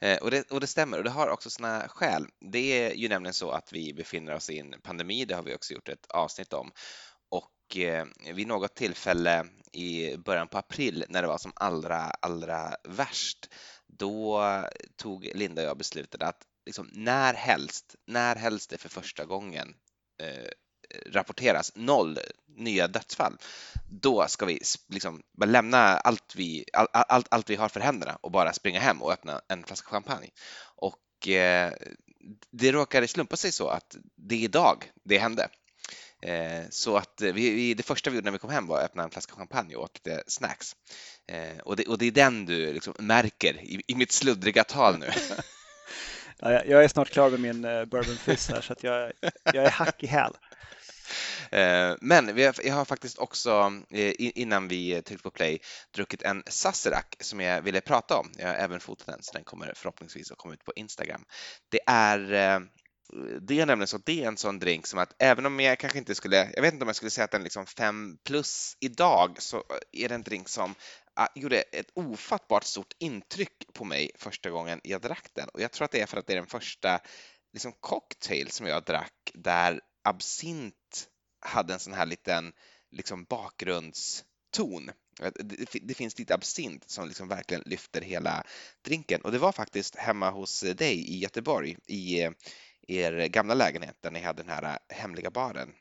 Eh, 0.00 0.18
och 0.18 0.30
det, 0.30 0.50
och 0.50 0.60
det 0.60 0.66
stämmer, 0.66 0.98
och 0.98 1.04
det 1.04 1.10
har 1.10 1.28
också 1.28 1.50
sina 1.50 1.88
skäl. 1.88 2.26
Det 2.52 2.58
är 2.58 2.94
ju 2.94 3.08
nämligen 3.08 3.34
så 3.34 3.50
att 3.50 3.72
vi 3.72 3.94
befinner 3.94 4.34
oss 4.34 4.50
i 4.50 4.58
en 4.58 4.74
pandemi, 4.82 5.24
det 5.24 5.34
har 5.34 5.42
vi 5.42 5.54
också 5.54 5.74
gjort 5.74 5.88
ett 5.88 6.06
avsnitt 6.06 6.52
om. 6.52 6.72
Och 7.28 7.76
eh, 7.76 8.06
vid 8.34 8.46
något 8.46 8.74
tillfälle 8.74 9.46
i 9.76 10.16
början 10.16 10.48
på 10.48 10.58
april 10.58 11.04
när 11.08 11.22
det 11.22 11.28
var 11.28 11.38
som 11.38 11.52
allra, 11.56 12.00
allra 12.00 12.76
värst, 12.84 13.48
då 13.86 14.42
tog 14.96 15.30
Linda 15.34 15.62
och 15.62 15.68
jag 15.68 15.78
beslutet 15.78 16.22
att 16.22 16.42
liksom, 16.66 16.90
när 16.92 17.34
helst, 17.34 17.94
när 18.06 18.36
helst 18.36 18.70
det 18.70 18.78
för 18.78 18.88
första 18.88 19.24
gången 19.24 19.74
eh, 20.22 20.48
rapporteras 21.06 21.72
noll 21.74 22.18
nya 22.46 22.88
dödsfall, 22.88 23.38
då 23.90 24.26
ska 24.28 24.46
vi 24.46 24.60
liksom 24.88 25.22
bara 25.32 25.50
lämna 25.50 25.78
allt 25.78 26.34
vi, 26.36 26.64
all, 26.72 26.86
all, 26.92 27.24
allt 27.30 27.50
vi 27.50 27.56
har 27.56 27.68
för 27.68 27.80
händerna 27.80 28.18
och 28.20 28.30
bara 28.30 28.52
springa 28.52 28.80
hem 28.80 29.02
och 29.02 29.12
öppna 29.12 29.40
en 29.48 29.64
flaska 29.64 29.88
champagne. 29.88 30.30
Och 30.76 31.28
eh, 31.28 31.72
det 32.50 32.72
råkade 32.72 33.08
slumpa 33.08 33.36
sig 33.36 33.52
så 33.52 33.68
att 33.68 33.96
det 34.16 34.34
är 34.34 34.40
idag 34.40 34.92
det 35.04 35.18
hände. 35.18 35.48
Eh, 36.22 36.64
så 36.70 36.96
att 36.96 37.20
vi, 37.20 37.32
vi, 37.32 37.74
det 37.74 37.82
första 37.82 38.10
vi 38.10 38.16
gjorde 38.16 38.24
när 38.24 38.32
vi 38.32 38.38
kom 38.38 38.50
hem 38.50 38.66
var 38.66 38.78
att 38.78 38.84
öppna 38.84 39.02
en 39.02 39.10
flaska 39.10 39.34
champagne 39.34 39.76
och 39.76 39.82
åt 39.82 40.00
lite 40.04 40.22
snacks. 40.26 40.76
Eh, 41.28 41.58
och, 41.64 41.76
det, 41.76 41.86
och 41.86 41.98
det 41.98 42.06
är 42.06 42.10
den 42.10 42.46
du 42.46 42.72
liksom 42.72 42.94
märker 42.98 43.60
i, 43.60 43.82
i 43.86 43.94
mitt 43.94 44.12
sluddriga 44.12 44.64
tal 44.64 44.98
nu. 44.98 45.06
ja, 46.38 46.64
jag 46.64 46.84
är 46.84 46.88
snart 46.88 47.10
klar 47.10 47.30
med 47.30 47.40
min 47.40 47.62
bourbon 47.62 48.16
fizz 48.16 48.48
här 48.48 48.60
så 48.60 48.72
att 48.72 48.82
jag, 48.82 49.12
jag 49.44 49.64
är 49.64 49.70
hack 49.70 50.02
i 50.02 50.06
häl. 50.06 50.32
Eh, 51.50 51.94
men 52.00 52.38
jag 52.38 52.74
har 52.74 52.84
faktiskt 52.84 53.18
också 53.18 53.72
eh, 53.90 54.12
innan 54.18 54.68
vi 54.68 55.02
tryckte 55.02 55.22
på 55.22 55.30
play 55.30 55.58
druckit 55.94 56.22
en 56.22 56.42
Sazerac 56.46 57.04
som 57.20 57.40
jag 57.40 57.62
ville 57.62 57.80
prata 57.80 58.16
om. 58.16 58.32
Jag 58.38 58.46
har 58.46 58.54
även 58.54 58.80
fotat 58.80 59.06
den 59.06 59.22
så 59.22 59.32
den 59.32 59.44
kommer 59.44 59.72
förhoppningsvis 59.76 60.30
att 60.30 60.38
komma 60.38 60.54
ut 60.54 60.64
på 60.64 60.72
Instagram. 60.76 61.24
Det 61.68 61.80
är 61.86 62.32
eh, 62.32 62.60
det 63.40 63.60
är 63.60 63.66
nämligen 63.66 63.86
så 63.86 63.96
att 63.96 64.06
det 64.06 64.24
är 64.24 64.28
en 64.28 64.36
sån 64.36 64.58
drink 64.58 64.86
som 64.86 64.98
att 64.98 65.14
även 65.18 65.46
om 65.46 65.60
jag 65.60 65.78
kanske 65.78 65.98
inte 65.98 66.14
skulle, 66.14 66.50
jag 66.54 66.62
vet 66.62 66.72
inte 66.72 66.84
om 66.84 66.88
jag 66.88 66.96
skulle 66.96 67.10
säga 67.10 67.24
att 67.24 67.30
den 67.30 67.40
är 67.40 67.44
liksom 67.44 67.66
fem 67.66 68.18
plus 68.24 68.76
idag, 68.80 69.36
så 69.42 69.64
är 69.92 70.08
det 70.08 70.14
en 70.14 70.22
drink 70.22 70.48
som 70.48 70.74
ah, 71.14 71.28
gjorde 71.34 71.60
ett 71.60 71.90
ofattbart 71.94 72.64
stort 72.64 72.94
intryck 72.98 73.64
på 73.72 73.84
mig 73.84 74.10
första 74.18 74.50
gången 74.50 74.80
jag 74.84 75.00
drack 75.00 75.28
den. 75.32 75.48
Och 75.48 75.60
jag 75.60 75.72
tror 75.72 75.84
att 75.84 75.90
det 75.90 76.00
är 76.00 76.06
för 76.06 76.16
att 76.16 76.26
det 76.26 76.32
är 76.32 76.36
den 76.36 76.46
första 76.46 77.00
liksom 77.52 77.72
cocktail 77.80 78.50
som 78.50 78.66
jag 78.66 78.84
drack 78.84 79.30
där 79.34 79.80
absint 80.04 81.08
hade 81.40 81.74
en 81.74 81.80
sån 81.80 81.92
här 81.92 82.06
liten 82.06 82.52
liksom 82.90 83.24
bakgrundston. 83.24 84.90
Det, 85.34 85.66
det 85.82 85.94
finns 85.94 86.18
lite 86.18 86.34
absint 86.34 86.90
som 86.90 87.08
liksom 87.08 87.28
verkligen 87.28 87.62
lyfter 87.66 88.00
hela 88.00 88.44
drinken 88.84 89.20
och 89.20 89.32
det 89.32 89.38
var 89.38 89.52
faktiskt 89.52 89.96
hemma 89.96 90.30
hos 90.30 90.60
dig 90.60 91.10
i 91.10 91.18
Göteborg 91.18 91.76
i 91.86 92.28
er 92.86 93.26
gamla 93.26 93.54
lägenhet 93.54 93.96
där 94.00 94.10
ni 94.10 94.20
hade 94.20 94.42
den 94.42 94.50
här 94.52 94.78
hemliga 94.88 95.30
baren. 95.30 95.72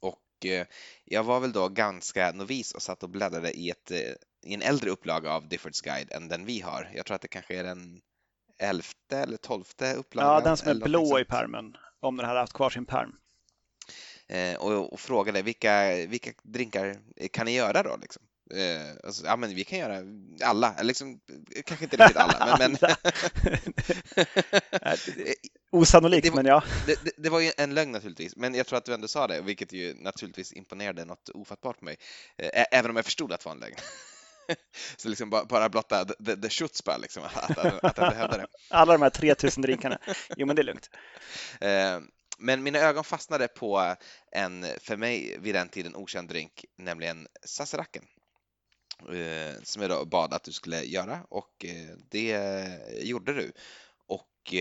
Och 0.00 0.46
eh, 0.46 0.66
jag 1.04 1.24
var 1.24 1.40
väl 1.40 1.52
då 1.52 1.68
ganska 1.68 2.32
novis 2.32 2.72
och 2.72 2.82
satt 2.82 3.02
och 3.02 3.10
bläddrade 3.10 3.52
i, 3.52 3.70
ett, 3.70 3.90
eh, 3.90 3.98
i 4.42 4.54
en 4.54 4.62
äldre 4.62 4.90
upplaga 4.90 5.32
av 5.32 5.48
Diffords 5.48 5.80
Guide 5.80 6.12
än 6.12 6.28
den 6.28 6.44
vi 6.44 6.60
har. 6.60 6.90
Jag 6.94 7.06
tror 7.06 7.14
att 7.14 7.22
det 7.22 7.28
kanske 7.28 7.56
är 7.56 7.64
den 7.64 8.00
elfte 8.58 9.18
eller 9.18 9.36
tolfte 9.36 9.94
upplagan. 9.94 10.34
Ja, 10.34 10.40
den 10.40 10.56
som 10.56 10.68
är 10.68 10.74
blå 10.74 11.18
i 11.18 11.24
permen, 11.24 11.76
om 12.00 12.16
den 12.16 12.26
hade 12.26 12.40
haft 12.40 12.52
kvar 12.52 12.70
sin 12.70 12.86
perm. 12.86 13.16
Eh, 14.28 14.56
och, 14.56 14.92
och 14.92 15.00
frågade 15.00 15.42
vilka, 15.42 15.94
vilka 16.06 16.30
drinkar 16.42 16.96
kan 17.32 17.46
ni 17.46 17.54
göra 17.54 17.82
då? 17.82 17.96
Liksom? 17.96 18.22
Eh, 18.54 19.06
alltså, 19.06 19.26
ja, 19.26 19.36
men 19.36 19.54
vi 19.54 19.64
kan 19.64 19.78
göra 19.78 20.02
alla, 20.42 20.82
liksom, 20.82 21.20
kanske 21.64 21.84
inte 21.84 21.96
riktigt 21.96 22.16
alla, 22.16 22.56
men... 22.58 22.76
men... 22.80 22.96
Osannolikt, 25.74 26.26
det, 26.26 26.34
men 26.34 26.46
ja. 26.46 26.62
Det, 26.86 27.04
det, 27.04 27.10
det, 27.16 27.30
var 27.30 27.40
ju 27.40 27.52
en 27.56 27.74
lögn 27.74 27.92
naturligtvis, 27.92 28.36
men 28.36 28.54
jag 28.54 28.66
tror 28.66 28.78
att 28.78 28.84
du 28.84 28.94
ändå 28.94 29.08
sa 29.08 29.26
det, 29.26 29.40
vilket 29.40 29.72
ju 29.72 29.94
naturligtvis 29.94 30.52
imponerade 30.52 31.04
något 31.04 31.28
ofattbart 31.28 31.78
på 31.78 31.84
mig, 31.84 31.96
eh, 32.38 32.64
även 32.70 32.90
om 32.90 32.96
jag 32.96 33.04
förstod 33.04 33.32
att 33.32 33.40
det 33.40 33.46
var 33.46 33.52
en 33.52 33.60
lögn. 33.60 33.76
Så 34.96 35.08
liksom 35.08 35.30
bara, 35.30 35.44
bara 35.44 35.68
blotta 35.68 36.04
the, 36.04 36.36
the 36.36 36.48
chutzpah, 36.48 36.98
liksom, 36.98 37.22
att, 37.24 37.58
att, 37.58 37.84
att 37.84 37.98
jag 37.98 38.10
hävdade 38.10 38.42
det. 38.42 38.46
Alla 38.70 38.92
de 38.92 39.02
här 39.02 39.10
3000 39.10 39.62
drinkarna. 39.62 39.98
Jo, 40.36 40.46
men 40.46 40.56
det 40.56 40.62
är 40.62 40.64
lugnt. 40.64 40.90
Eh, 41.60 42.00
men 42.38 42.62
mina 42.62 42.78
ögon 42.78 43.04
fastnade 43.04 43.48
på 43.48 43.96
en 44.32 44.66
för 44.80 44.96
mig 44.96 45.38
vid 45.40 45.54
den 45.54 45.68
tiden 45.68 45.96
okänd 45.96 46.28
drink, 46.28 46.64
nämligen 46.78 47.28
Sazeraken. 47.44 48.04
Eh, 49.00 49.62
som 49.62 49.82
jag 49.82 49.90
då 49.90 50.04
bad 50.04 50.34
att 50.34 50.44
du 50.44 50.52
skulle 50.52 50.82
göra 50.82 51.20
och 51.28 51.66
det 52.10 52.68
gjorde 53.02 53.32
du. 53.32 53.52
Och 54.06 54.54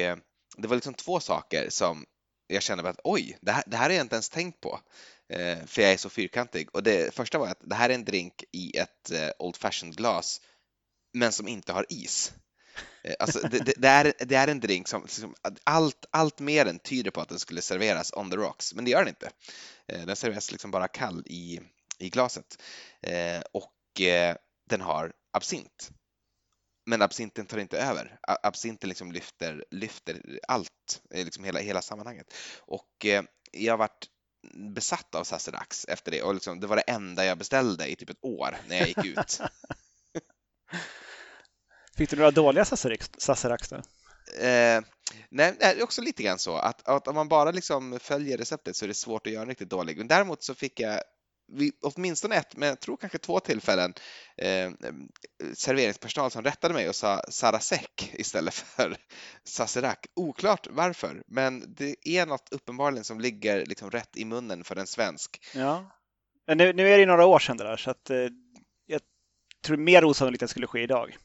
det 0.57 0.67
var 0.67 0.75
liksom 0.75 0.93
två 0.93 1.19
saker 1.19 1.69
som 1.69 2.05
jag 2.47 2.63
kände 2.63 2.89
att 2.89 2.99
oj, 3.03 3.37
det 3.41 3.51
här, 3.51 3.63
det 3.67 3.77
här 3.77 3.89
har 3.89 3.95
jag 3.95 4.03
inte 4.03 4.15
ens 4.15 4.29
tänkt 4.29 4.61
på. 4.61 4.79
Eh, 5.29 5.65
för 5.65 5.81
jag 5.81 5.91
är 5.91 5.97
så 5.97 6.09
fyrkantig. 6.09 6.69
Och 6.75 6.83
det 6.83 7.15
första 7.15 7.37
var 7.37 7.47
att 7.47 7.61
det 7.61 7.75
här 7.75 7.89
är 7.89 7.93
en 7.93 8.05
drink 8.05 8.43
i 8.51 8.77
ett 8.77 9.11
eh, 9.11 9.29
Old 9.39 9.55
Fashioned 9.55 9.97
glas 9.97 10.41
men 11.13 11.31
som 11.31 11.47
inte 11.47 11.73
har 11.73 11.85
is. 11.89 12.33
Eh, 13.03 13.15
alltså, 13.19 13.47
det, 13.47 13.59
det, 13.59 13.73
det, 13.77 13.87
är, 13.87 14.13
det 14.19 14.35
är 14.35 14.47
en 14.47 14.59
drink 14.59 14.87
som, 14.87 15.01
liksom, 15.01 15.35
allt, 15.63 16.05
allt 16.11 16.39
mer 16.39 16.65
än 16.65 16.79
tyder 16.79 17.11
på 17.11 17.21
att 17.21 17.29
den 17.29 17.39
skulle 17.39 17.61
serveras 17.61 18.13
on 18.13 18.31
the 18.31 18.37
rocks, 18.37 18.73
men 18.73 18.85
det 18.85 18.91
gör 18.91 18.99
den 18.99 19.07
inte. 19.07 19.31
Eh, 19.87 20.05
den 20.05 20.15
serveras 20.15 20.51
liksom 20.51 20.71
bara 20.71 20.87
kall 20.87 21.23
i, 21.25 21.61
i 21.99 22.09
glaset 22.09 22.61
och 23.51 24.01
den 24.69 24.81
har 24.81 25.13
absint. 25.31 25.91
Men 26.85 27.01
absinten 27.01 27.45
tar 27.45 27.57
inte 27.57 27.79
över. 27.79 28.19
Absinten 28.43 28.89
liksom 28.89 29.11
lyfter, 29.11 29.65
lyfter 29.71 30.39
allt, 30.47 31.01
liksom 31.13 31.43
hela, 31.43 31.59
hela 31.59 31.81
sammanhanget. 31.81 32.33
Och 32.59 33.05
jag 33.51 33.73
har 33.73 33.77
varit 33.77 34.07
besatt 34.53 35.15
av 35.15 35.23
Sazeracs 35.23 35.85
efter 35.85 36.11
det 36.11 36.21
och 36.21 36.33
liksom, 36.33 36.59
det 36.59 36.67
var 36.67 36.75
det 36.75 36.81
enda 36.81 37.25
jag 37.25 37.37
beställde 37.37 37.87
i 37.87 37.95
typ 37.95 38.09
ett 38.09 38.23
år 38.23 38.57
när 38.67 38.77
jag 38.77 38.87
gick 38.87 39.05
ut. 39.05 39.41
Fick 41.97 42.09
du 42.09 42.15
några 42.15 42.31
dåliga 42.31 42.65
Sazeracs 42.65 43.69
då? 43.69 43.75
Eh, 44.45 44.81
nej, 45.29 45.55
det 45.59 45.65
är 45.65 45.83
också 45.83 46.01
lite 46.01 46.23
grann 46.23 46.39
så 46.39 46.55
att, 46.55 46.87
att 46.87 47.07
om 47.07 47.15
man 47.15 47.27
bara 47.27 47.51
liksom 47.51 47.99
följer 48.01 48.37
receptet 48.37 48.75
så 48.75 48.85
är 48.85 48.87
det 48.87 48.93
svårt 48.93 49.27
att 49.27 49.33
göra 49.33 49.41
en 49.41 49.49
riktigt 49.49 49.69
dålig. 49.69 49.97
Men 49.97 50.07
däremot 50.07 50.43
så 50.43 50.55
fick 50.55 50.79
jag 50.79 51.01
vid 51.53 51.73
åtminstone 51.81 52.35
ett, 52.35 52.57
men 52.57 52.69
jag 52.69 52.79
tror 52.79 52.97
kanske 52.97 53.17
två 53.17 53.39
tillfällen 53.39 53.93
eh, 54.37 54.71
serveringspersonal 55.53 56.31
som 56.31 56.43
rättade 56.43 56.73
mig 56.73 56.89
och 56.89 56.95
sa 56.95 57.21
Sarasek 57.29 58.11
istället 58.13 58.53
för 58.53 58.97
Sazerac. 59.43 59.97
Oklart 60.15 60.67
varför, 60.71 61.23
men 61.27 61.75
det 61.75 61.95
är 62.07 62.25
något 62.25 62.47
uppenbarligen 62.51 63.03
som 63.03 63.19
ligger 63.19 63.65
liksom 63.65 63.91
rätt 63.91 64.17
i 64.17 64.25
munnen 64.25 64.63
för 64.63 64.75
en 64.75 64.87
svensk. 64.87 65.45
Ja, 65.55 65.99
men 66.47 66.57
nu, 66.57 66.73
nu 66.73 66.89
är 66.89 66.97
det 66.97 67.05
några 67.05 67.25
år 67.25 67.39
sedan 67.39 67.57
det 67.57 67.63
där 67.63 67.77
så 67.77 67.91
att 67.91 68.09
eh, 68.09 68.17
jag 68.85 69.01
tror 69.65 69.77
mer 69.77 70.05
osannolikt 70.05 70.43
att 70.43 70.47
det 70.47 70.51
skulle 70.51 70.67
ske 70.67 70.81
idag. 70.81 71.17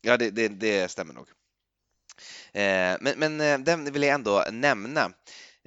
Ja, 0.00 0.16
det, 0.16 0.30
det, 0.30 0.48
det 0.48 0.90
stämmer 0.90 1.14
nog. 1.14 1.28
Eh, 2.52 2.96
men, 3.00 3.14
men 3.16 3.40
eh, 3.40 3.58
den 3.58 3.92
vill 3.92 4.02
jag 4.02 4.14
ändå 4.14 4.44
nämna. 4.50 5.12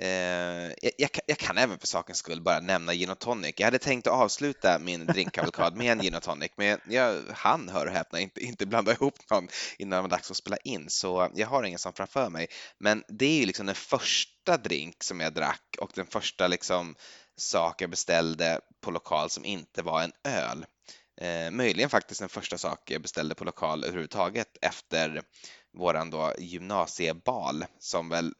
Eh, 0.01 0.71
jag, 0.97 1.09
jag, 1.25 1.37
kan 1.37 1.57
även 1.57 1.79
för 1.79 1.87
sakens 1.87 2.17
skull 2.17 2.41
bara 2.41 2.59
nämna 2.59 2.93
gin 2.93 3.09
och 3.09 3.19
tonic. 3.19 3.53
Jag 3.57 3.67
hade 3.67 3.79
tänkt 3.79 4.07
att 4.07 4.13
avsluta 4.13 4.79
min 4.79 5.05
drinkkavalkad 5.05 5.75
med 5.75 5.91
en 5.91 5.99
gin 5.99 6.15
och 6.15 6.23
tonic, 6.23 6.51
men 6.55 6.79
jag 6.87 7.21
hann, 7.33 7.69
hör 7.69 7.85
och 7.85 7.91
häpna, 7.91 8.19
inte, 8.19 8.39
inte 8.43 8.65
blanda 8.65 8.91
ihop 8.91 9.29
någon 9.29 9.47
innan 9.77 9.97
det 9.97 10.01
var 10.01 10.09
dags 10.09 10.31
att 10.31 10.37
spela 10.37 10.57
in, 10.57 10.89
så 10.89 11.31
jag 11.35 11.47
har 11.47 11.63
ingen 11.63 11.79
sån 11.79 11.93
framför 11.93 12.29
mig. 12.29 12.47
Men 12.79 13.03
det 13.07 13.25
är 13.25 13.39
ju 13.39 13.45
liksom 13.45 13.65
den 13.65 13.75
första 13.75 14.57
drink 14.57 15.03
som 15.03 15.19
jag 15.19 15.33
drack 15.33 15.75
och 15.79 15.91
den 15.95 16.07
första 16.07 16.47
liksom 16.47 16.95
sak 17.37 17.81
jag 17.81 17.89
beställde 17.89 18.59
på 18.81 18.91
lokal 18.91 19.29
som 19.29 19.45
inte 19.45 19.81
var 19.81 20.01
en 20.01 20.11
öl. 20.23 20.65
Eh, 21.21 21.51
möjligen 21.51 21.89
faktiskt 21.89 22.19
den 22.19 22.29
första 22.29 22.57
sak 22.57 22.91
jag 22.91 23.01
beställde 23.01 23.35
på 23.35 23.43
lokal 23.43 23.83
överhuvudtaget 23.83 24.57
efter 24.61 25.21
våran 25.77 26.09
då 26.09 26.33
gymnasiebal 26.39 27.65
som 27.79 28.09
väl 28.09 28.33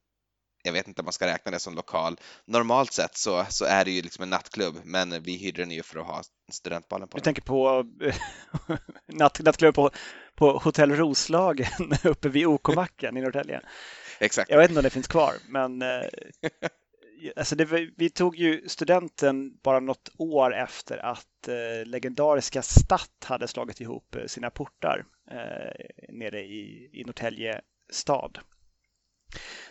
jag 0.67 0.73
vet 0.73 0.87
inte 0.87 1.01
om 1.01 1.05
man 1.05 1.13
ska 1.13 1.27
räkna 1.27 1.51
det 1.51 1.59
som 1.59 1.75
lokal. 1.75 2.19
Normalt 2.45 2.93
sett 2.93 3.17
så, 3.17 3.45
så 3.49 3.65
är 3.65 3.85
det 3.85 3.91
ju 3.91 4.01
liksom 4.01 4.23
en 4.23 4.29
nattklubb, 4.29 4.75
men 4.83 5.23
vi 5.23 5.37
hyrde 5.37 5.61
den 5.61 5.71
ju 5.71 5.83
för 5.83 5.99
att 5.99 6.07
ha 6.07 6.21
studentbalen 6.51 7.07
på 7.07 7.17
Du 7.17 7.23
tänker 7.23 7.41
på 7.41 7.85
natt, 9.07 9.39
nattklubb 9.39 9.75
på, 9.75 9.91
på 10.35 10.57
Hotell 10.57 10.91
Roslagen 10.91 11.93
uppe 12.03 12.29
vid 12.29 12.45
OK-macken 12.45 13.17
i 13.17 13.21
Norrtälje? 13.21 13.61
Exakt. 14.19 14.49
Jag 14.49 14.57
vet 14.57 14.69
inte 14.69 14.79
om 14.79 14.83
det 14.83 14.89
finns 14.89 15.07
kvar, 15.07 15.33
men 15.47 15.81
eh, 15.81 16.01
alltså 17.35 17.55
det, 17.55 17.89
vi 17.97 18.09
tog 18.09 18.35
ju 18.35 18.69
studenten 18.69 19.57
bara 19.63 19.79
något 19.79 20.09
år 20.17 20.55
efter 20.55 20.97
att 20.97 21.47
eh, 21.47 21.85
legendariska 21.85 22.61
Statt 22.61 23.23
hade 23.25 23.47
slagit 23.47 23.81
ihop 23.81 24.15
eh, 24.15 24.25
sina 24.25 24.49
portar 24.49 25.05
eh, 25.31 25.85
nere 26.09 26.41
i, 26.41 26.89
i 26.93 27.03
Norrtälje 27.03 27.61
stad. 27.91 28.39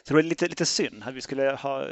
Så 0.02 0.08
det 0.08 0.14
var 0.14 0.22
lite, 0.22 0.48
lite 0.48 0.66
synd 0.66 1.02
att 1.06 1.14
vi 1.14 1.20
skulle 1.20 1.50
ha 1.50 1.88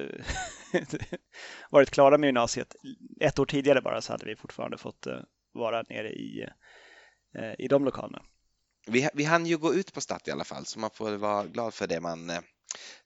varit 1.70 1.90
klara 1.90 2.18
med 2.18 2.28
gymnasiet 2.28 2.74
ett 3.20 3.38
år 3.38 3.46
tidigare 3.46 3.80
bara 3.80 4.00
så 4.00 4.12
hade 4.12 4.26
vi 4.26 4.36
fortfarande 4.36 4.78
fått 4.78 5.06
eh, 5.06 5.18
vara 5.52 5.82
nere 5.82 6.08
i, 6.08 6.48
eh, 7.38 7.52
i 7.58 7.68
de 7.68 7.84
lokalerna. 7.84 8.22
Vi, 8.86 9.08
vi 9.14 9.24
hann 9.24 9.46
ju 9.46 9.58
gå 9.58 9.74
ut 9.74 9.92
på 9.92 10.00
Statt 10.00 10.28
i 10.28 10.30
alla 10.30 10.44
fall 10.44 10.66
så 10.66 10.78
man 10.80 10.90
får 10.90 11.16
vara 11.16 11.46
glad 11.46 11.74
för 11.74 11.86
det 11.86 12.00
man 12.00 12.30
eh, 12.30 12.40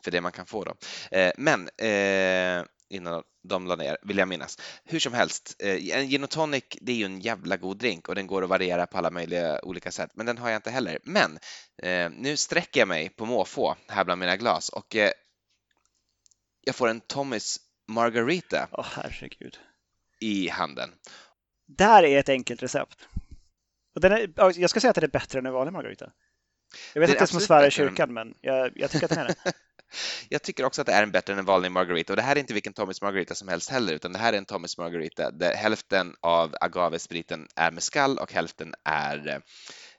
för 0.05 0.11
det 0.11 0.21
man 0.21 0.33
kan 0.33 0.47
få 0.47 0.65
då. 0.65 0.75
Men 1.37 1.69
eh, 1.69 2.65
innan 2.91 3.23
de 3.49 3.67
la 3.67 3.77
ner, 3.77 3.97
vill 4.03 4.19
jag 4.19 4.29
minnas. 4.29 4.59
Hur 4.85 4.99
som 4.99 5.13
helst, 5.13 5.57
eh, 5.59 5.99
en 5.99 6.09
gin 6.09 6.25
och 6.25 6.31
tonic, 6.31 6.65
det 6.81 6.93
är 6.93 6.97
ju 6.97 7.05
en 7.05 7.21
jävla 7.21 7.57
god 7.57 7.79
drink 7.79 8.09
och 8.09 8.15
den 8.15 8.27
går 8.27 8.43
att 8.43 8.49
variera 8.49 8.87
på 8.87 8.99
alla 8.99 9.11
möjliga 9.11 9.61
olika 9.63 9.91
sätt, 9.91 10.11
men 10.15 10.27
den 10.27 10.39
har 10.39 10.51
jag 10.51 10.59
inte 10.59 10.71
heller. 10.71 10.99
Men 11.03 11.39
nu 12.11 12.37
sträcker 12.37 12.81
jag 12.81 12.89
mig 12.89 13.09
på 13.09 13.27
måfå 13.27 13.77
här 13.89 14.05
bland 14.05 14.21
mina 14.21 14.37
glas 14.37 14.69
och 14.69 14.97
jag 16.61 16.75
får 16.75 16.89
en 16.89 17.01
Tommys 17.01 17.59
Margarita 17.89 18.69
oh, 18.73 18.87
herregud. 18.95 19.59
i 20.21 20.49
handen. 20.49 20.91
Där 21.67 22.03
är 22.03 22.19
ett 22.19 22.29
enkelt 22.29 22.63
recept. 22.63 23.09
Och 23.95 24.01
den 24.01 24.13
är, 24.13 24.31
jag 24.37 24.71
ska 24.71 24.81
säga 24.81 24.91
att 24.91 24.97
det 24.97 25.07
är 25.07 25.09
bättre 25.09 25.39
än 25.39 25.47
en 25.47 25.53
vanlig 25.53 25.73
Margarita. 25.73 26.13
Jag 26.95 27.01
vet 27.01 27.19
det 27.19 27.27
som 27.27 27.37
att 27.39 27.43
svära 27.43 27.67
i 27.67 27.71
kyrkan, 27.71 28.13
men 28.13 28.35
jag, 28.41 28.73
jag 28.75 28.91
tycker 28.91 29.05
att 29.05 29.11
den 29.11 29.19
är 29.19 29.27
det. 29.27 29.53
jag 30.29 30.43
tycker 30.43 30.65
också 30.65 30.81
att 30.81 30.87
det 30.87 30.93
är 30.93 31.03
en 31.03 31.11
bättre 31.11 31.33
än 31.33 31.39
en 31.39 31.45
vanlig 31.45 31.73
Margarita 31.73 32.13
och 32.13 32.17
det 32.17 32.23
här 32.23 32.37
är 32.37 32.41
inte 32.41 32.55
vilken 32.55 32.73
Tommys 32.73 33.03
Margarita 33.03 33.35
som 33.35 33.49
helst 33.49 33.71
heller, 33.71 33.93
utan 33.93 34.13
det 34.13 34.19
här 34.19 34.33
är 34.33 34.39
en 34.39 34.45
Tommys 34.45 34.79
Margarita 34.79 35.31
där 35.31 35.55
hälften 35.55 36.15
av 36.21 36.55
agavespriten 36.61 37.49
är 37.57 37.71
mescal 37.71 38.19
och 38.19 38.33
hälften 38.33 38.75
är 38.85 39.43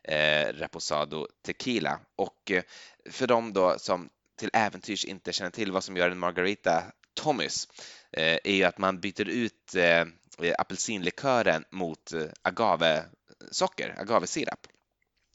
eh, 0.04 0.54
reposado 0.54 1.28
tequila. 1.46 2.00
Och 2.16 2.52
eh, 2.52 2.64
för 3.10 3.28
dem 3.28 3.54
då 3.54 3.76
som 3.80 4.10
till 4.40 4.50
äventyrs 4.54 5.06
inte 5.06 5.34
känner 5.34 5.52
till 5.52 5.72
vad 5.72 5.84
som 5.84 5.98
gör 5.98 6.12
en 6.12 6.20
Margarita 6.20 6.84
Tommys 7.14 7.68
eh, 8.12 8.38
är 8.44 8.54
ju 8.54 8.64
att 8.64 8.78
man 8.78 9.00
byter 9.00 9.30
ut 9.30 9.76
eh, 9.76 10.06
apelsinlikören 10.58 11.66
mot 11.72 12.14
eh, 12.14 12.24
agavesocker, 12.42 13.96
agavesirap 13.98 14.68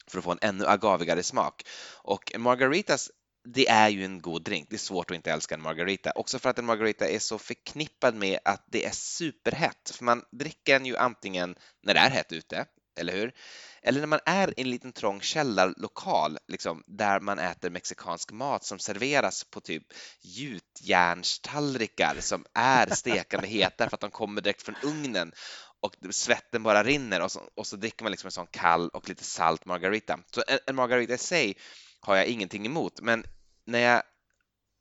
för 0.06 0.18
att 0.18 0.24
få 0.24 0.32
en 0.32 0.38
ännu 0.42 0.66
agavigare 0.66 1.22
smak. 1.22 1.62
Och 2.02 2.32
margaritas 2.38 3.10
det 3.44 3.68
är 3.68 3.88
ju 3.88 4.04
en 4.04 4.20
god 4.20 4.42
drink. 4.42 4.66
Det 4.70 4.76
är 4.76 4.78
svårt 4.78 5.10
att 5.10 5.14
inte 5.14 5.32
älska 5.32 5.54
en 5.54 5.62
margarita. 5.62 6.12
Också 6.14 6.38
för 6.38 6.50
att 6.50 6.58
en 6.58 6.64
margarita 6.64 7.08
är 7.08 7.18
så 7.18 7.38
förknippad 7.38 8.14
med 8.14 8.38
att 8.44 8.64
det 8.70 8.84
är 8.84 8.90
superhett. 8.90 9.90
För 9.94 10.04
man 10.04 10.24
dricker 10.30 10.72
den 10.72 10.86
ju 10.86 10.96
antingen 10.96 11.56
när 11.82 11.94
det 11.94 12.00
är 12.00 12.10
hett 12.10 12.32
ute, 12.32 12.66
eller 13.00 13.12
hur? 13.12 13.34
Eller 13.82 14.00
när 14.00 14.06
man 14.06 14.20
är 14.26 14.60
i 14.60 14.62
en 14.62 14.70
liten 14.70 14.92
trång 14.92 15.20
källarlokal, 15.20 16.38
liksom, 16.48 16.82
där 16.86 17.20
man 17.20 17.38
äter 17.38 17.70
mexikansk 17.70 18.32
mat 18.32 18.64
som 18.64 18.78
serveras 18.78 19.44
på 19.44 19.60
typ 19.60 19.82
gjutjärnstallrikar 20.22 22.16
som 22.20 22.44
är 22.54 22.94
stekande 22.94 23.46
heta 23.46 23.88
för 23.88 23.96
att 23.96 24.00
de 24.00 24.10
kommer 24.10 24.40
direkt 24.40 24.62
från 24.62 24.76
ugnen 24.82 25.32
och 25.80 25.94
svetten 26.10 26.62
bara 26.62 26.84
rinner 26.84 27.22
och 27.22 27.32
så, 27.32 27.40
och 27.54 27.66
så 27.66 27.76
dricker 27.76 28.04
man 28.04 28.10
liksom 28.10 28.26
en 28.26 28.32
sån 28.32 28.46
kall 28.46 28.88
och 28.88 29.08
lite 29.08 29.24
salt 29.24 29.64
margarita. 29.64 30.18
Så 30.30 30.42
en, 30.48 30.58
en 30.66 30.76
margarita 30.76 31.14
i 31.14 31.18
sig 31.18 31.56
har 32.04 32.16
jag 32.16 32.26
ingenting 32.26 32.66
emot, 32.66 33.00
men 33.00 33.24
när 33.64 33.78
jag 33.78 34.02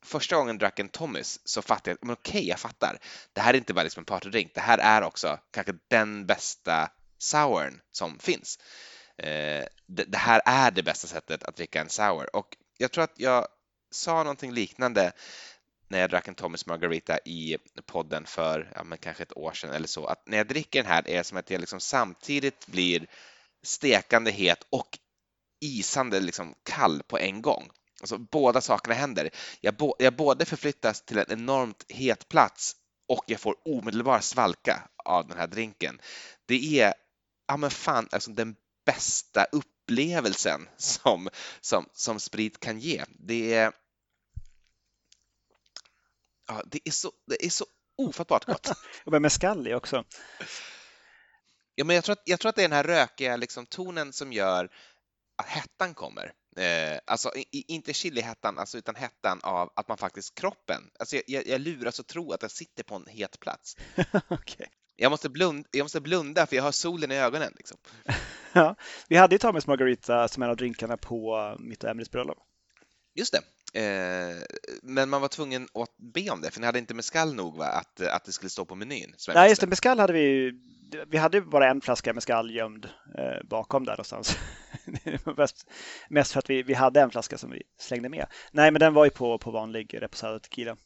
första 0.04 0.36
gången 0.36 0.58
drack 0.58 0.78
en 0.78 0.88
Tommys 0.88 1.40
så 1.44 1.62
fattade 1.62 1.90
jag, 1.90 1.98
men 2.06 2.12
okej, 2.12 2.48
jag 2.48 2.58
fattar. 2.58 2.98
Det 3.32 3.40
här 3.40 3.54
är 3.54 3.58
inte 3.58 3.74
bara 3.74 3.82
liksom 3.82 4.00
en 4.00 4.04
partydrink, 4.04 4.54
det 4.54 4.60
här 4.60 4.78
är 4.78 5.02
också 5.02 5.38
kanske 5.50 5.72
den 5.88 6.26
bästa 6.26 6.90
sourn 7.18 7.80
som 7.92 8.18
finns. 8.18 8.58
Eh, 9.16 9.64
det, 9.86 10.04
det, 10.04 10.18
här 10.18 10.42
är 10.44 10.70
det 10.70 10.82
bästa 10.82 11.06
sättet 11.06 11.44
att 11.44 11.56
dricka 11.56 11.80
en 11.80 11.88
sour 11.88 12.36
och 12.36 12.56
jag 12.78 12.92
tror 12.92 13.04
att 13.04 13.14
jag 13.16 13.48
sa 13.90 14.22
någonting 14.22 14.52
liknande 14.52 15.12
när 15.88 16.00
jag 16.00 16.10
drack 16.10 16.28
en 16.28 16.34
Tommys 16.34 16.66
Margarita 16.66 17.18
i 17.24 17.56
podden 17.86 18.26
för 18.26 18.72
ja, 18.74 18.84
men 18.84 18.98
kanske 18.98 19.22
ett 19.22 19.36
år 19.36 19.52
sedan 19.52 19.70
eller 19.70 19.88
så, 19.88 20.06
att 20.06 20.28
när 20.28 20.36
jag 20.36 20.46
dricker 20.46 20.82
den 20.82 20.92
här 20.92 21.08
är 21.08 21.18
det 21.18 21.24
som 21.24 21.38
att 21.38 21.50
jag 21.50 21.60
liksom 21.60 21.80
samtidigt 21.80 22.66
blir 22.66 23.06
stekande 23.62 24.30
het 24.30 24.66
och 24.70 24.98
isande 25.64 26.20
liksom 26.20 26.54
kall 26.62 27.02
på 27.02 27.18
en 27.18 27.42
gång. 27.42 27.70
Alltså 28.00 28.18
båda 28.18 28.60
sakerna 28.60 28.94
händer. 28.94 29.30
Jag, 29.60 29.76
bo, 29.76 29.94
jag 29.98 30.16
både 30.16 30.44
förflyttas 30.44 31.04
till 31.04 31.18
en 31.18 31.24
enormt 31.28 31.84
het 31.88 32.28
plats 32.28 32.76
och 33.08 33.24
jag 33.26 33.40
får 33.40 33.56
omedelbar 33.64 34.20
svalka 34.20 34.82
av 35.04 35.28
den 35.28 35.38
här 35.38 35.46
drinken. 35.46 36.00
Det 36.46 36.80
är, 36.80 36.94
ja 37.48 37.56
men 37.56 37.70
fan, 37.70 38.08
alltså 38.12 38.30
den 38.30 38.56
bästa 38.86 39.44
upplevelsen 39.44 40.68
som, 40.76 41.28
som, 41.60 41.86
som 41.92 42.20
sprit 42.20 42.60
kan 42.60 42.78
ge. 42.78 43.04
Det 43.18 43.54
är, 43.54 43.72
Ja, 46.46 46.62
det 46.66 46.80
är 46.84 46.90
så, 46.90 47.12
det 47.26 47.44
är 47.44 47.50
så 47.50 47.66
ofattbart 47.96 48.44
gott. 48.44 48.70
och 49.04 49.22
med 49.22 49.66
i 49.66 49.74
också. 49.74 50.04
Ja, 51.74 51.84
men 51.84 51.96
jag 51.96 52.04
tror 52.04 52.12
att, 52.12 52.22
jag 52.24 52.40
tror 52.40 52.48
att 52.48 52.56
det 52.56 52.62
är 52.62 52.68
den 52.68 52.76
här 52.76 52.84
rökiga 52.84 53.36
liksom, 53.36 53.66
tonen 53.66 54.12
som 54.12 54.32
gör 54.32 54.70
hettan 55.42 55.94
kommer. 55.94 56.32
Eh, 56.56 56.98
alltså 57.04 57.30
inte 57.50 57.92
chilihettan, 57.92 58.58
alltså, 58.58 58.78
utan 58.78 58.94
hettan 58.94 59.40
av 59.42 59.72
att 59.76 59.88
man 59.88 59.96
faktiskt, 59.96 60.34
kroppen, 60.34 60.82
alltså 60.98 61.16
jag, 61.26 61.46
jag 61.46 61.60
luras 61.60 62.00
att 62.00 62.06
tro 62.06 62.32
att 62.32 62.42
jag 62.42 62.50
sitter 62.50 62.84
på 62.84 62.94
en 62.94 63.06
het 63.06 63.40
plats. 63.40 63.76
okay. 64.30 64.66
jag, 64.96 65.10
måste 65.10 65.28
blunda, 65.28 65.68
jag 65.72 65.84
måste 65.84 66.00
blunda 66.00 66.46
för 66.46 66.56
jag 66.56 66.62
har 66.62 66.72
solen 66.72 67.12
i 67.12 67.16
ögonen. 67.16 67.52
Liksom. 67.56 67.78
ja, 68.52 68.76
vi 69.08 69.16
hade 69.16 69.34
ju 69.34 69.38
Thomas 69.38 69.66
Margarita 69.66 70.28
som 70.28 70.42
en 70.42 70.50
av 70.50 70.56
drinkarna 70.56 70.96
på 70.96 71.56
mitt 71.58 71.84
och 71.84 71.90
Emelies 71.90 72.10
bröllop. 72.10 72.38
Just 73.14 73.32
det. 73.32 73.40
Eh, 73.80 74.42
men 74.82 75.08
man 75.08 75.20
var 75.20 75.28
tvungen 75.28 75.68
att 75.74 75.96
be 76.14 76.30
om 76.30 76.40
det, 76.40 76.50
för 76.50 76.60
ni 76.60 76.66
hade 76.66 76.78
inte 76.78 76.94
mescal 76.94 77.34
nog 77.34 77.56
va? 77.56 77.66
Att, 77.66 78.00
att 78.00 78.24
det 78.24 78.32
skulle 78.32 78.50
stå 78.50 78.64
på 78.64 78.74
menyn? 78.74 79.14
Nej, 79.34 79.48
just 79.48 79.60
det. 79.60 79.66
Mescal 79.66 79.98
hade 79.98 80.12
vi 80.12 80.52
vi 81.08 81.16
hade 81.16 81.40
bara 81.40 81.70
en 81.70 81.80
flaska 81.80 82.12
mescal 82.12 82.54
gömd 82.54 82.88
eh, 83.18 83.46
bakom 83.48 83.84
där 83.84 83.92
någonstans. 83.92 84.38
mest, 85.36 85.70
mest 86.08 86.32
för 86.32 86.38
att 86.38 86.50
vi, 86.50 86.62
vi 86.62 86.74
hade 86.74 87.00
en 87.00 87.10
flaska 87.10 87.38
som 87.38 87.50
vi 87.50 87.62
slängde 87.78 88.08
med. 88.08 88.26
Nej, 88.52 88.70
men 88.70 88.80
den 88.80 88.94
var 88.94 89.04
ju 89.04 89.10
på, 89.10 89.38
på 89.38 89.50
vanlig 89.50 90.02
reposado 90.02 90.38
tequila. 90.38 90.76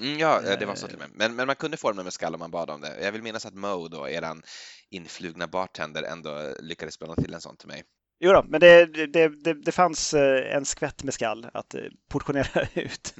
Mm, 0.00 0.18
ja, 0.18 0.40
det 0.58 0.66
var 0.66 0.74
så 0.74 0.86
till 0.86 0.96
och 0.96 1.02
med. 1.02 1.10
Men, 1.14 1.36
men 1.36 1.46
man 1.46 1.56
kunde 1.56 1.76
få 1.76 1.88
den 1.88 1.96
med 1.96 2.04
mescal 2.04 2.34
om 2.34 2.40
man 2.40 2.50
bad 2.50 2.70
om 2.70 2.80
det. 2.80 3.04
Jag 3.04 3.12
vill 3.12 3.22
minnas 3.22 3.46
att 3.46 3.54
Mo, 3.54 3.88
då, 3.88 4.08
eran 4.08 4.42
influgna 4.90 5.46
bartender, 5.46 6.02
ändå 6.02 6.54
lyckades 6.60 6.98
blanda 6.98 7.22
till 7.22 7.34
en 7.34 7.40
sån 7.40 7.56
till 7.56 7.68
mig. 7.68 7.84
Jo 8.24 8.32
då, 8.32 8.44
men 8.48 8.60
det, 8.60 8.86
det, 8.86 9.28
det, 9.28 9.54
det 9.54 9.72
fanns 9.72 10.14
eh, 10.14 10.56
en 10.56 10.64
skvätt 10.64 11.04
med 11.04 11.14
skall 11.14 11.46
att 11.54 11.74
eh, 11.74 11.80
portionera 12.08 12.66
ut. 12.74 13.14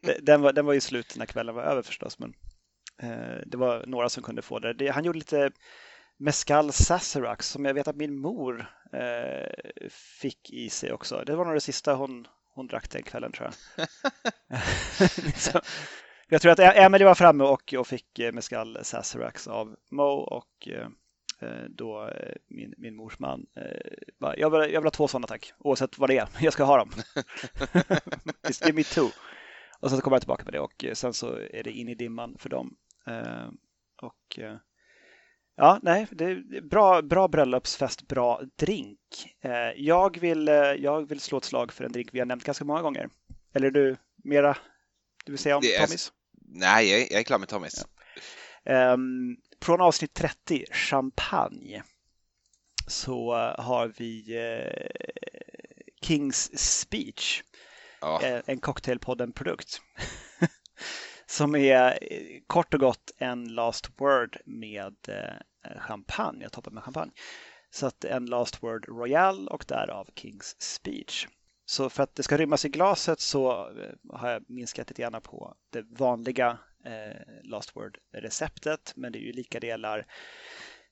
Den 0.22 0.42
var, 0.42 0.52
den 0.52 0.66
var 0.66 0.72
ju 0.72 0.80
slut 0.80 1.16
när 1.16 1.26
kvällen 1.26 1.54
var 1.54 1.62
över 1.62 1.82
förstås, 1.82 2.18
men 2.18 2.34
eh, 3.02 3.40
det 3.46 3.56
var 3.56 3.86
några 3.86 4.08
som 4.08 4.22
kunde 4.22 4.42
få 4.42 4.58
det. 4.58 4.88
Han 4.88 5.04
gjorde 5.04 5.18
lite 5.18 5.50
mescal 6.18 6.72
sazerac 6.72 7.42
som 7.42 7.64
jag 7.64 7.74
vet 7.74 7.88
att 7.88 7.96
min 7.96 8.18
mor 8.18 8.70
fick 10.20 10.50
i 10.50 10.70
sig 10.70 10.92
också. 10.92 11.22
Det 11.26 11.36
var 11.36 11.44
nog 11.44 11.54
det 11.54 11.60
sista 11.60 11.94
hon, 11.94 12.26
hon 12.54 12.66
drack 12.66 12.90
den 12.90 13.02
kvällen 13.02 13.32
tror 13.32 13.50
jag. 13.76 13.88
Så, 15.36 15.60
jag 16.28 16.42
tror 16.42 16.52
att 16.52 16.76
Emily 16.76 17.04
var 17.04 17.14
framme 17.14 17.44
och, 17.44 17.74
och 17.78 17.86
fick 17.86 18.20
mescal 18.32 18.78
sazerac 18.82 19.46
av 19.48 19.76
Mo 19.90 20.12
och 20.12 20.68
Eh, 21.44 21.64
då 21.68 22.08
eh, 22.08 22.34
min, 22.48 22.74
min 22.76 22.96
mors 22.96 23.18
man 23.18 23.46
bara, 24.18 24.34
eh, 24.34 24.40
jag 24.40 24.50
vill, 24.50 24.60
jag 24.60 24.80
vill 24.80 24.86
ha 24.86 24.90
två 24.90 25.08
sådana 25.08 25.26
tack, 25.26 25.52
oavsett 25.58 25.98
vad 25.98 26.10
det 26.10 26.18
är. 26.18 26.28
Jag 26.40 26.52
ska 26.52 26.64
ha 26.64 26.76
dem. 26.76 26.90
det 28.42 28.68
är 28.68 28.72
mitt 28.72 28.94
too. 28.94 29.10
Och 29.80 29.90
sen 29.90 30.00
kommer 30.00 30.14
jag 30.14 30.22
tillbaka 30.22 30.44
med 30.44 30.52
det 30.52 30.60
och 30.60 30.84
sen 30.92 31.14
så 31.14 31.36
är 31.36 31.62
det 31.62 31.70
in 31.70 31.88
i 31.88 31.94
dimman 31.94 32.36
för 32.38 32.48
dem. 32.48 32.76
Eh, 33.06 33.48
och 34.02 34.38
ja, 35.56 35.78
nej, 35.82 36.06
det 36.10 36.24
är 36.24 36.60
bra, 36.60 37.02
bra 37.02 37.28
bröllopsfest, 37.28 38.08
bra 38.08 38.40
drink. 38.56 38.98
Jag 39.76 40.18
vill, 40.20 40.46
jag 40.78 41.08
vill 41.08 41.20
slå 41.20 41.38
ett 41.38 41.44
slag 41.44 41.72
för 41.72 41.84
en 41.84 41.92
drink 41.92 42.08
vi 42.12 42.18
har 42.18 42.26
nämnt 42.26 42.44
ganska 42.44 42.64
många 42.64 42.82
gånger. 42.82 43.08
Eller 43.54 43.70
du 43.70 43.96
mera, 44.24 44.56
du 45.24 45.32
vill 45.32 45.38
säga 45.38 45.56
om 45.56 45.62
är- 45.64 45.86
Tommys? 45.86 46.12
Nej, 46.46 46.90
jag 46.90 47.00
är, 47.00 47.06
jag 47.12 47.20
är 47.20 47.24
klar 47.24 47.38
med 47.38 47.48
Tommys. 47.48 47.86
Ehm, 48.64 49.36
från 49.62 49.80
avsnitt 49.80 50.14
30, 50.14 50.64
champagne, 50.72 51.82
så 52.86 53.34
eh, 53.36 53.64
har 53.64 53.92
vi 53.96 54.36
eh, 54.36 54.86
Kings 56.02 56.58
Speech, 56.80 57.42
Ja. 58.00 58.22
eh, 58.22 58.40
en 58.46 58.58
Cocktailpodden-produkt. 58.60 59.80
som 61.34 61.54
är 61.54 61.98
eh, 62.00 62.40
kort 62.46 62.74
och 62.74 62.80
gott 62.80 63.12
en 63.18 63.54
last 63.54 63.90
word 63.96 64.36
med 64.44 64.96
eh, 65.08 65.80
champagne, 65.80 66.42
jag 66.42 66.52
toppar 66.52 66.70
med 66.70 66.82
champagne. 66.82 67.12
Så 67.70 67.86
att 67.86 68.04
en 68.04 68.26
last 68.26 68.62
word 68.62 68.88
royal 68.88 69.48
och 69.48 69.64
därav 69.68 70.08
Kings 70.14 70.56
Speech. 70.58 71.26
Så 71.66 71.90
för 71.90 72.02
att 72.02 72.14
det 72.14 72.22
ska 72.22 72.36
rymmas 72.36 72.64
i 72.64 72.68
glaset 72.68 73.20
så 73.20 73.70
eh, 73.70 74.18
har 74.18 74.30
jag 74.30 74.44
minskat 74.48 74.90
lite 74.90 75.02
grann 75.02 75.22
på 75.22 75.54
det 75.70 75.82
vanliga 75.82 76.58
eh, 76.84 77.42
last 77.42 77.76
word-receptet. 77.76 78.92
Men 78.96 79.12
det 79.12 79.18
är 79.18 79.26
ju 79.26 79.32
lika 79.32 79.60
delar 79.60 80.06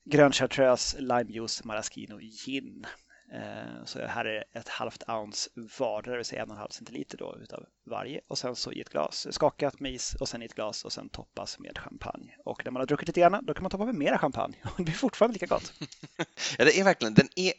grön 0.05 0.33
chartreuse, 0.33 1.01
limejuice, 1.01 1.65
maraschino, 1.65 2.19
gin. 2.21 2.87
Eh, 3.33 3.85
så 3.85 4.07
här 4.07 4.25
är 4.25 4.45
ett 4.53 4.69
halvt 4.69 5.09
ounce 5.09 5.51
var, 5.79 6.03
det 6.03 6.17
vill 6.17 6.25
säga 6.25 6.43
en 6.43 6.49
och 6.51 6.55
en 6.55 6.61
halv 6.61 6.71
centiliter 6.71 7.19
då 7.19 7.37
utav 7.43 7.67
varje. 7.87 8.21
Och 8.29 8.39
sen 8.39 8.57
så 8.57 8.73
i 8.73 8.81
ett 8.81 8.89
glas, 8.91 9.27
skakat 9.31 9.81
med 9.81 9.93
is 9.93 10.15
och 10.21 10.29
sen 10.29 10.43
i 10.43 10.45
ett 10.45 10.55
glas 10.55 10.85
och 10.85 10.93
sen 10.93 11.09
toppas 11.09 11.59
med 11.59 11.79
champagne. 11.79 12.37
Och 12.45 12.65
när 12.65 12.73
man 12.73 12.81
har 12.81 12.87
druckit 12.87 13.09
lite 13.09 13.21
grann, 13.21 13.45
då 13.47 13.55
kan 13.55 13.63
man 13.63 13.71
toppa 13.71 13.85
med 13.85 13.95
mera 13.95 14.19
champagne 14.19 14.57
och 14.65 14.73
det 14.77 14.83
blir 14.85 14.95
fortfarande 14.95 15.33
lika 15.33 15.47
gott. 15.47 15.73
ja, 16.59 16.65
det 16.65 16.81
är 16.81 16.85
verkligen, 16.85 17.15
den 17.15 17.29
är 17.37 17.53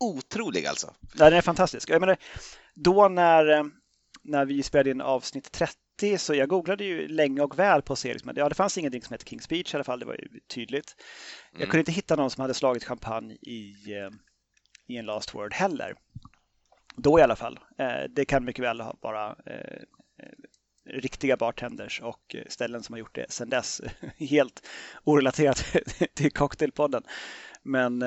otrolig 0.00 0.66
alltså. 0.66 0.94
Ja, 1.18 1.24
Den 1.24 1.38
är 1.38 1.42
fantastisk. 1.42 1.90
Jag 1.90 2.00
menar, 2.00 2.16
då 2.74 3.08
när, 3.08 3.48
eh, 3.58 3.64
när 4.22 4.44
vi 4.44 4.62
spelade 4.62 4.90
in 4.90 5.00
avsnitt 5.00 5.52
30 5.52 6.18
så 6.18 6.34
jag 6.34 6.48
googlade 6.48 6.84
ju 6.84 7.08
länge 7.08 7.40
och 7.42 7.58
väl 7.58 7.82
på 7.82 7.96
serien. 7.96 8.20
Men 8.24 8.36
ja, 8.36 8.48
det 8.48 8.54
fanns 8.54 8.78
ingenting 8.78 9.02
som 9.02 9.14
hette 9.14 9.24
King's 9.24 9.40
Speech 9.42 9.74
i 9.74 9.76
alla 9.76 9.84
fall, 9.84 9.98
det 10.00 10.06
var 10.06 10.14
ju 10.14 10.40
tydligt. 10.54 10.94
Jag 11.52 11.58
Mm. 11.60 11.70
kunde 11.70 11.78
inte 11.80 11.92
hitta 11.92 12.16
någon 12.16 12.30
som 12.30 12.40
hade 12.40 12.54
slagit 12.54 12.84
champagne 12.84 13.34
i, 13.34 13.74
eh, 13.92 14.10
i 14.92 14.96
en 14.96 15.06
last 15.06 15.34
word 15.34 15.54
heller. 15.54 15.94
Då 16.96 17.18
i 17.18 17.22
alla 17.22 17.36
fall. 17.36 17.58
Eh, 17.78 18.04
det 18.10 18.24
kan 18.24 18.44
mycket 18.44 18.64
väl 18.64 18.82
vara 19.00 19.36
eh, 19.46 19.82
riktiga 20.84 21.36
bartenders 21.36 22.00
och 22.00 22.34
eh, 22.34 22.44
ställen 22.48 22.82
som 22.82 22.92
har 22.92 22.98
gjort 22.98 23.14
det 23.14 23.32
sedan 23.32 23.48
dess. 23.48 23.80
Helt 24.16 24.68
orelaterat 25.04 25.64
till 26.14 26.32
Cocktailpodden. 26.32 27.02
Men 27.64 28.04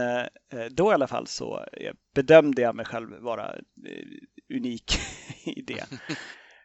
då 0.71 0.91
i 0.91 0.93
alla 0.93 1.07
fall 1.07 1.27
så 1.27 1.65
bedömde 2.15 2.61
jag 2.61 2.75
mig 2.75 2.85
själv 2.85 3.19
vara 3.19 3.55
unik 4.53 4.99
i 5.45 5.61
det. 5.61 5.85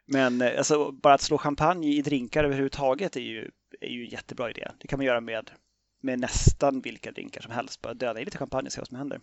Men 0.05 0.41
alltså, 0.41 0.91
bara 0.91 1.13
att 1.13 1.21
slå 1.21 1.37
champagne 1.37 1.87
i 1.87 2.01
drinkar 2.01 2.43
överhuvudtaget 2.43 3.15
är 3.15 3.21
ju, 3.21 3.51
är 3.81 3.89
ju 3.89 4.03
en 4.03 4.09
jättebra 4.09 4.49
idé. 4.49 4.67
Det 4.79 4.87
kan 4.87 4.99
man 4.99 5.05
göra 5.05 5.21
med, 5.21 5.51
med 6.01 6.19
nästan 6.19 6.81
vilka 6.81 7.11
drinkar 7.11 7.41
som 7.41 7.51
helst. 7.51 7.81
Bara 7.81 7.93
döda 7.93 8.21
i 8.21 8.25
lite 8.25 8.37
champagne 8.37 8.67
och 8.67 8.73
se 8.73 8.81
vad 8.81 8.87
som 8.87 8.97
händer. 8.97 9.19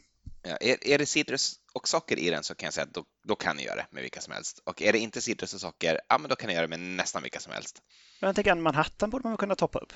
Ja, 0.48 0.56
är, 0.56 0.86
är 0.86 0.98
det 0.98 1.06
citrus 1.06 1.54
och 1.72 1.88
socker 1.88 2.18
i 2.18 2.30
den 2.30 2.42
så 2.42 2.54
kan 2.54 2.66
jag 2.66 2.74
säga 2.74 2.84
att 2.84 2.94
då, 2.94 3.04
då 3.28 3.36
kan 3.36 3.56
ni 3.56 3.64
göra 3.64 3.76
det 3.76 3.86
med 3.90 4.02
vilka 4.02 4.20
som 4.20 4.32
helst. 4.32 4.62
Och 4.64 4.82
är 4.82 4.92
det 4.92 4.98
inte 4.98 5.20
citrus 5.20 5.54
och 5.54 5.60
socker, 5.60 6.00
ja 6.08 6.18
men 6.18 6.28
då 6.28 6.36
kan 6.36 6.48
ni 6.48 6.54
göra 6.54 6.66
det 6.66 6.78
med 6.78 6.80
nästan 6.80 7.22
vilka 7.22 7.40
som 7.40 7.52
helst. 7.52 7.82
Men 8.20 8.28
jag 8.28 8.34
tänker 8.34 8.52
en 8.52 8.62
Manhattan 8.62 9.10
borde 9.10 9.28
man 9.28 9.36
kunna 9.36 9.54
toppa 9.54 9.78
upp. 9.78 9.92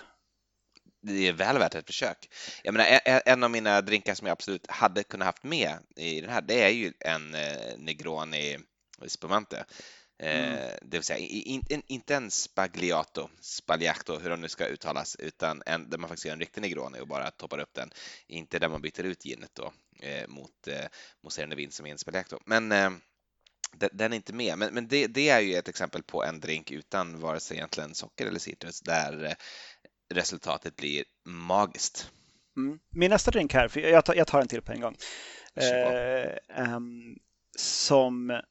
Det 1.03 1.29
är 1.29 1.33
väl 1.33 1.59
värt 1.59 1.75
ett 1.75 1.87
försök. 1.87 2.29
Jag 2.63 2.75
menar, 2.75 3.01
en 3.05 3.45
av 3.45 3.51
mina 3.51 3.81
drinkar 3.81 4.15
som 4.15 4.27
jag 4.27 4.33
absolut 4.33 4.71
hade 4.71 5.03
kunnat 5.03 5.27
haft 5.27 5.43
med 5.43 5.79
i 5.97 6.21
den 6.21 6.31
här, 6.31 6.43
det 6.43 6.63
är 6.63 6.69
ju 6.69 6.93
en 7.01 7.35
eh, 7.35 7.79
Negroni 7.79 8.59
Spumante. 9.07 9.65
Eh, 10.23 10.53
Mm. 10.53 10.79
Det 10.83 10.97
vill 10.97 11.03
säga 11.03 11.19
in, 11.19 11.65
in, 11.69 11.83
inte 11.87 12.15
en 12.15 12.31
spagliato, 12.31 13.29
spagliato, 13.41 14.19
hur 14.19 14.31
de 14.31 14.41
nu 14.41 14.49
ska 14.49 14.67
uttalas, 14.67 15.17
utan 15.17 15.63
en 15.67 15.91
där 15.91 15.99
man 15.99 16.09
faktiskt 16.09 16.27
gör 16.27 16.33
en 16.33 16.41
riktig 16.41 16.61
Negroni 16.61 17.01
och 17.01 17.09
bara 17.09 17.31
toppar 17.31 17.59
upp 17.59 17.75
den. 17.75 17.91
Inte 18.27 18.59
där 18.59 18.69
man 18.69 18.83
byter 18.83 19.03
ut 19.03 19.25
ginet 19.25 19.51
då 19.55 19.73
eh, 20.01 20.29
mot 20.29 20.69
eh, 20.69 20.85
mousserande 21.23 21.57
vin 21.57 21.71
som 21.71 21.87
är 21.87 21.91
en 21.91 21.99
spagliato. 21.99 22.39
Men 22.47 22.73
eh, 22.73 22.91
den, 23.93 24.13
är 24.13 24.17
inte 24.17 24.33
med. 24.33 24.59
Men, 24.59 24.75
men 24.75 24.89
det, 24.89 25.07
det 25.07 25.29
är 25.29 25.41
ju 25.41 25.55
ett 25.55 25.69
exempel 25.69 26.03
på 26.03 26.25
en 26.25 26.41
drink 26.41 26.71
utan 26.71 27.21
vare 27.21 27.41
sig 27.41 27.57
egentligen 27.57 27.95
socker 27.95 28.27
eller 28.27 28.39
citrus 28.39 28.81
där 28.81 29.25
eh, 29.25 29.35
resultatet 30.15 30.77
blir 30.77 31.05
magiskt. 31.25 32.11
Mm. 32.57 32.79
Min 32.91 33.11
nästa 33.11 33.31
drink 33.31 33.55
här, 33.55 33.69
för 33.69 33.81
jag 33.81 34.05
tar, 34.05 34.15
jag 34.15 34.27
tar 34.27 34.41
en 34.41 34.49
till 34.49 34.63
på 34.63 34.73
en 34.73 34.81
gång. 34.81 34.97
Eh, 35.55 36.37
ehm, 36.49 37.17
som 37.57 38.43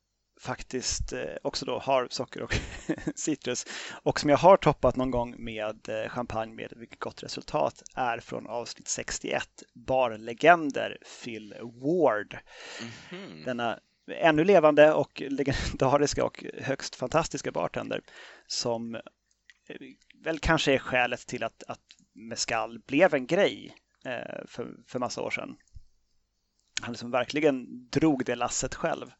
faktiskt 0.41 1.13
eh, 1.13 1.35
också 1.41 1.65
då 1.65 1.79
har 1.79 2.07
socker 2.11 2.41
och 2.41 2.55
citrus 3.15 3.65
och 4.03 4.19
som 4.19 4.29
jag 4.29 4.37
har 4.37 4.57
toppat 4.57 4.95
någon 4.95 5.11
gång 5.11 5.35
med 5.37 5.89
eh, 5.89 6.09
champagne 6.09 6.55
med 6.55 6.73
mycket 6.77 6.99
gott 6.99 7.23
resultat 7.23 7.83
är 7.95 8.19
från 8.19 8.47
avsnitt 8.47 8.87
61 8.87 9.63
Barlegender 9.73 10.97
Phil 11.23 11.55
Ward. 11.61 12.37
Mhm. 13.11 13.43
Denna 13.45 13.79
ännu 14.11 14.43
levande 14.43 14.93
och 14.93 15.21
legendariska 15.29 16.25
och 16.25 16.45
högst 16.57 16.95
fantastiska 16.95 17.51
bartender 17.51 18.01
som 18.47 18.95
eh, 18.95 19.01
väl 20.23 20.39
kanske 20.39 20.73
är 20.73 20.79
skälet 20.79 21.27
till 21.27 21.43
att, 21.43 21.63
att 21.67 21.81
mescal 22.13 22.79
blev 22.79 23.13
en 23.13 23.27
grej 23.27 23.75
eh, 24.05 24.45
för, 24.47 24.75
för 24.87 24.99
massa 24.99 25.21
år 25.21 25.31
sedan. 25.31 25.55
Han 26.81 26.91
liksom 26.91 27.11
verkligen 27.11 27.87
drog 27.89 28.25
det 28.25 28.35
lasset 28.35 28.75
själv. 28.75 29.11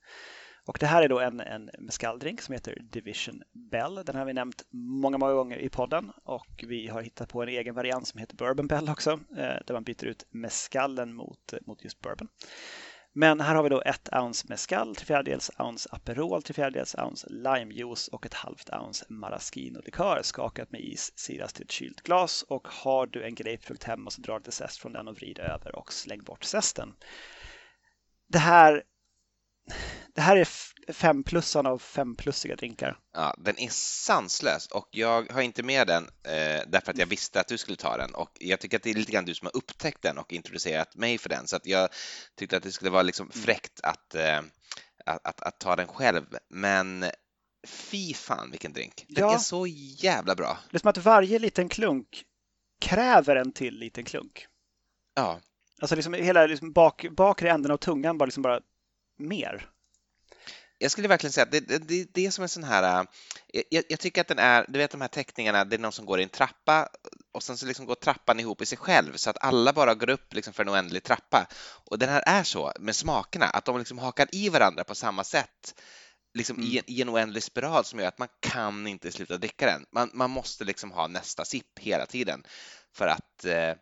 Och 0.66 0.78
det 0.80 0.86
här 0.86 1.04
är 1.04 1.10
då 1.10 1.20
en, 1.20 1.40
en 1.40 1.70
mescaldrink 1.80 2.42
som 2.42 2.54
heter 2.54 2.78
Division 2.92 3.44
Bell. 3.72 3.96
Den 4.06 4.16
har 4.16 4.26
vi 4.26 4.34
nämnt 4.34 4.64
många, 4.72 5.18
många 5.18 5.34
gånger 5.34 5.58
i 5.58 5.70
podden 5.70 6.12
och 6.24 6.64
vi 6.68 6.88
har 6.88 7.02
hittat 7.02 7.30
på 7.30 7.44
en 7.44 7.50
egen 7.50 7.76
variant 7.76 8.08
som 8.08 8.20
heter 8.20 8.36
Bourbon 8.36 8.68
Bell 8.68 8.90
också, 8.90 9.12
eh, 9.12 9.56
där 9.68 9.74
man 9.74 9.84
byter 9.84 10.06
ut 10.06 10.26
mescallen 10.30 11.14
mot, 11.14 11.54
eh, 11.54 11.60
mot 11.66 11.84
just 11.84 12.02
bourbon. 12.02 12.28
Men 13.14 13.42
här 13.42 13.56
har 13.56 13.64
vi 13.64 13.70
då 13.70 13.82
ett 13.82 14.10
ounce 14.12 14.46
mescal, 14.50 14.96
tre 14.96 15.06
fjärdedels 15.06 15.52
ounce 15.60 15.90
Aperol, 15.92 16.44
tre 16.44 16.54
fjärdedels 16.54 16.96
ounce 16.96 17.28
limejuice 17.30 18.08
och 18.08 18.26
ett 18.26 18.34
halvt 18.34 18.70
ounce 18.70 19.06
maraschino-likör 19.10 20.22
skakat 20.24 20.72
med 20.72 20.82
is, 20.82 21.14
siras 21.16 21.54
till 21.54 21.66
ett 21.66 21.72
kylt 21.72 22.02
glas 22.02 22.44
och 22.48 22.68
har 22.68 23.08
du 23.08 23.24
en 23.24 23.36
grapefrukt 23.36 23.84
hemma 23.84 24.10
så 24.10 24.22
dra 24.22 24.38
lite 24.38 24.52
zest 24.52 24.78
från 24.78 24.94
den 24.94 25.08
och 25.08 25.16
vrid 25.16 25.40
över 25.40 25.76
och 25.76 25.94
släng 25.94 26.24
bort 26.24 26.44
zesten. 26.44 26.94
Det 28.28 28.40
här, 28.40 28.84
det 30.16 30.22
här 30.22 30.36
är 30.38 30.42
f- 30.42 30.74
femplussarna 30.88 31.70
av 31.70 31.78
femplussiga 31.80 32.56
drinkar. 32.56 33.00
Ja, 33.14 33.36
den 33.38 33.60
är 33.60 33.70
sanslös 33.70 34.68
och 34.68 34.88
jag 34.92 35.32
har 35.32 35.42
inte 35.42 35.64
med 35.64 35.88
den 35.88 36.04
eh, 36.24 36.62
därför 36.68 36.92
att 36.92 36.98
jag 36.98 37.06
visste 37.06 37.40
att 37.40 37.48
du 37.48 37.58
skulle 37.58 37.78
ta 37.78 37.98
den 37.98 38.16
och 38.16 38.32
jag 38.40 38.60
tycker 38.60 38.78
att 38.78 38.84
det 38.84 38.90
är 38.90 38.94
lite 38.94 39.12
grann 39.12 39.26
du 39.26 39.34
som 39.36 39.46
har 39.46 39.58
upptäckt 39.58 40.02
den 40.02 40.18
och 40.18 40.34
introducerat 40.34 40.96
mig 40.96 41.18
för 41.18 41.30
den 41.30 41.48
så 41.48 41.56
att 41.56 41.66
jag 41.66 41.90
tyckte 42.38 42.58
att 42.58 42.64
det 42.64 42.72
skulle 42.72 42.92
vara 42.92 43.02
liksom 43.04 43.30
fräckt 43.32 43.80
att, 43.84 44.16
eh, 44.16 44.40
att, 45.06 45.28
att, 45.28 45.42
att 45.42 45.60
ta 45.60 45.76
den 45.76 45.88
själv 45.88 46.26
men 46.50 47.06
fy 47.68 48.14
fan 48.14 48.52
vilken 48.52 48.74
drink! 48.74 49.06
Den 49.08 49.24
Ja. 49.24 49.34
är 49.34 49.38
så 49.38 49.68
jävla 49.68 50.36
bra! 50.36 50.58
Det 50.72 50.78
är 50.78 50.80
som 50.80 50.90
att 50.90 50.98
varje 50.98 51.40
liten 51.40 51.70
klunk 51.70 52.24
kräver 52.82 53.36
en 53.36 53.52
till 53.52 53.80
liten 53.80 54.06
klunk. 54.06 54.48
Ja, 55.16 55.40
Alltså 55.82 55.96
liksom 55.96 56.14
hela 56.14 56.46
liksom 56.46 56.72
bak, 56.72 57.06
bakre 57.12 57.52
änden 57.52 57.72
av 57.72 57.78
tungan 57.78 58.18
bara 58.18 58.26
liksom 58.26 58.44
bara 58.44 58.60
mer. 59.20 59.70
Jag 60.82 60.92
skulle 60.92 61.08
verkligen 61.08 61.32
säga 61.32 61.44
att 61.44 61.52
det, 61.52 61.60
det, 61.60 62.14
det, 62.14 62.26
är 62.26 62.32
som 62.32 62.44
en 62.44 62.50
sån 62.50 62.64
här, 62.64 63.08
eh, 63.54 63.64
jag, 63.70 63.84
jag 63.90 64.00
tycker 64.00 64.22
att 64.22 64.28
den 64.28 64.40
är, 64.40 64.66
du 64.68 64.80
vet 64.80 64.92
de 64.92 65.02
här 65.02 65.08
teckningarna, 65.08 65.66
det 65.66 65.76
är 65.76 65.80
någon 65.80 65.92
som 65.92 66.06
går 66.06 66.20
i 66.20 66.24
en 66.24 66.30
trappa 66.30 66.90
och 67.32 67.44
sen 67.44 67.58
så 67.58 67.66
liksom 67.66 67.86
går 67.86 67.96
trappan 67.96 68.40
ihop 68.40 68.62
i 68.62 68.66
sig 68.66 68.78
själv 68.78 69.16
så 69.16 69.30
att 69.30 69.44
alla 69.44 69.74
bara 69.74 69.96
går 69.96 70.10
upp 70.10 70.34
liksom 70.34 70.54
för 70.54 70.64
en 70.64 70.70
oändlig 70.70 71.04
trappa. 71.04 71.48
Och 71.86 72.00
den 72.00 72.10
här 72.10 72.24
är 72.26 72.44
så 72.44 72.74
med 72.80 72.96
smakerna, 72.96 73.46
att 73.46 73.66
de 73.66 73.80
liksom 73.80 73.98
hakar 73.98 74.28
i 74.32 74.50
varandra 74.50 74.84
på 74.84 74.96
samma 74.96 75.24
sätt 75.24 75.82
liksom 76.34 76.60
i, 76.60 76.78
en, 76.78 76.84
i 76.88 77.02
en 77.02 77.10
oändlig 77.10 77.44
spiral 77.44 77.86
som 77.86 78.00
gör 78.00 78.08
att 78.08 78.20
man 78.20 78.28
kan 78.40 78.88
inte 78.88 79.12
sluta 79.12 79.38
dricka 79.38 79.66
den. 79.66 79.86
Man, 79.92 80.12
man 80.14 80.30
måste 80.30 80.64
liksom 80.64 80.92
ha 80.92 81.08
nästa 81.08 81.46
sipp 81.46 81.80
hela 81.80 82.06
tiden 82.06 82.44
för 82.94 83.08
att 83.08 83.46
eh, 83.46 83.74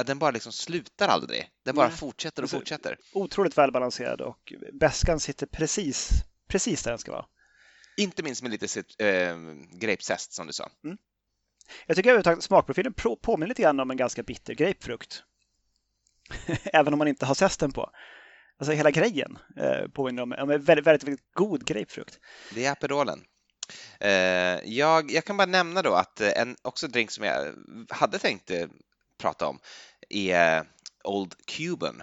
att 0.00 0.06
den 0.06 0.18
bara 0.18 0.30
liksom 0.30 0.52
slutar 0.52 1.08
aldrig. 1.08 1.48
Den 1.64 1.74
bara 1.74 1.88
Nej. 1.88 1.96
fortsätter 1.96 2.42
och 2.42 2.44
Alltså, 2.44 2.56
fortsätter. 2.56 2.98
Otroligt 3.12 3.58
välbalanserad 3.58 4.20
och 4.20 4.52
bäskan 4.72 5.20
sitter 5.20 5.46
precis, 5.46 6.10
precis 6.50 6.82
där 6.82 6.90
den 6.90 6.98
ska 6.98 7.12
vara. 7.12 7.26
Inte 7.96 8.22
minst 8.22 8.42
med 8.42 8.50
lite 8.50 8.66
cit- 8.66 8.94
eh, 8.98 9.36
grapezest 9.80 10.32
som 10.32 10.46
du 10.46 10.52
sa. 10.52 10.70
Jag 11.86 11.96
tycker 11.96 12.10
överhuvudtaget 12.10 12.44
smakprofilen 12.44 12.92
pro- 12.92 13.16
påminner 13.16 13.46
lite 13.48 13.62
grann 13.62 13.80
om 13.80 13.90
en 13.90 13.96
ganska 13.96 14.22
bitter 14.22 14.54
grapefrukt. 14.54 15.22
Även 16.64 16.92
om 16.92 16.98
man 16.98 17.08
inte 17.08 17.26
har 17.26 17.34
zesten 17.34 17.72
på. 17.72 17.90
Alltså 18.58 18.72
hela 18.72 18.90
grejen 18.90 19.38
eh, 19.56 19.88
påminner 19.88 20.22
om 20.22 20.32
om 20.32 20.50
en 20.50 20.62
väldigt, 20.62 20.86
väldigt, 20.86 21.04
väldigt 21.08 21.32
god 21.34 21.66
grapefrukt. 21.66 22.18
Det 22.54 22.66
är 22.66 22.72
Aperolen. 22.72 23.24
Eh, 24.00 24.10
jag, 24.64 25.10
jag 25.10 25.24
kan 25.24 25.36
bara 25.36 25.46
nämna 25.46 25.82
då 25.82 25.94
att 25.94 26.20
en 26.20 26.56
också 26.62 26.88
drink 26.88 27.10
som 27.10 27.24
jag 27.24 27.54
hade 27.88 28.18
tänkt 28.18 28.50
eh, 28.50 28.66
prata 29.18 29.46
om 29.46 29.58
är 30.08 30.64
Old 31.04 31.34
Cuban. 31.46 32.02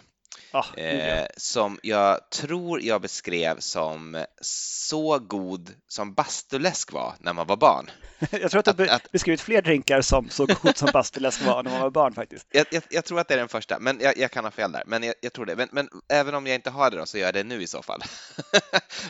Ah, 0.51 0.75
eh, 0.77 1.25
som 1.37 1.79
jag 1.83 2.29
tror 2.29 2.81
jag 2.81 3.01
beskrev 3.01 3.59
som 3.59 4.25
så 4.41 5.19
god 5.19 5.73
som 5.87 6.13
bastuläsk 6.13 6.91
var 6.91 7.15
när 7.19 7.33
man 7.33 7.47
var 7.47 7.57
barn. 7.57 7.89
jag 8.31 8.51
tror 8.51 8.69
att 8.69 8.77
du 8.77 8.87
har 8.87 9.01
beskrivit 9.11 9.41
fler 9.41 9.61
drinkar 9.61 10.01
som 10.01 10.29
så 10.29 10.45
god 10.45 10.77
som 10.77 10.89
bastuläsk 10.93 11.41
var 11.41 11.63
när 11.63 11.71
man 11.71 11.81
var 11.81 11.89
barn 11.89 12.13
faktiskt. 12.13 12.47
Jag, 12.51 12.65
jag, 12.71 12.83
jag, 12.89 13.05
tror 13.05 13.19
att 13.19 13.27
det 13.27 13.33
är 13.33 13.37
den 13.37 13.47
första, 13.47 13.79
men 13.79 13.99
jag, 14.01 14.17
jag 14.17 14.31
kan 14.31 14.43
ha 14.43 14.51
fel 14.51 14.71
där. 14.71 14.83
Men 14.85 15.03
jag, 15.03 15.15
jag 15.21 15.33
tror 15.33 15.45
det. 15.45 15.55
Men, 15.55 15.69
men, 15.71 15.89
även 16.07 16.35
om 16.35 16.47
jag 16.47 16.55
inte 16.55 16.69
har 16.69 16.91
det 16.91 16.97
då, 16.97 17.05
så 17.05 17.17
gör 17.17 17.25
jag 17.25 17.33
det 17.33 17.43
nu 17.43 17.61
i 17.61 17.67
så 17.67 17.81
fall. 17.81 18.01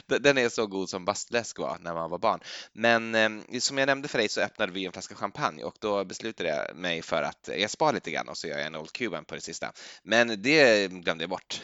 den 0.19 0.38
är 0.38 0.50
så 0.50 0.67
god 0.67 0.89
som 0.89 1.06
bastuläsk 1.06 1.60
var 1.60 1.78
när 1.82 1.93
man 1.93 2.10
var 2.10 2.17
barn. 2.17 2.39
Men 2.73 3.15
eh, 3.15 3.60
som 3.60 3.78
jag 3.78 3.86
nämnde 3.86 4.08
för 4.08 4.17
dig 4.17 4.30
så 4.30 4.41
öppnade 4.41 4.71
vi 4.71 4.86
en 4.86 4.91
flaska 4.91 5.15
champagne 5.15 5.63
och 5.63 5.76
då 5.80 6.04
beslutade 6.04 6.50
jag 6.50 6.76
mig 6.76 7.02
för 7.02 7.21
att 7.21 7.50
jag 7.58 7.69
spar 7.69 7.93
lite 7.93 8.12
grann 8.12 8.30
och 8.30 8.38
så 8.38 8.47
gör 8.47 8.58
jag 8.58 8.67
en 8.67 8.76
Old 8.76 8.91
Cuban 8.91 9.26
på 9.26 9.36
det 9.36 9.41
sista. 9.41 9.71
Men 10.04 10.41
det 10.41 10.91
glömde 10.91 11.23
jag 11.23 11.27
bort. 11.28 11.62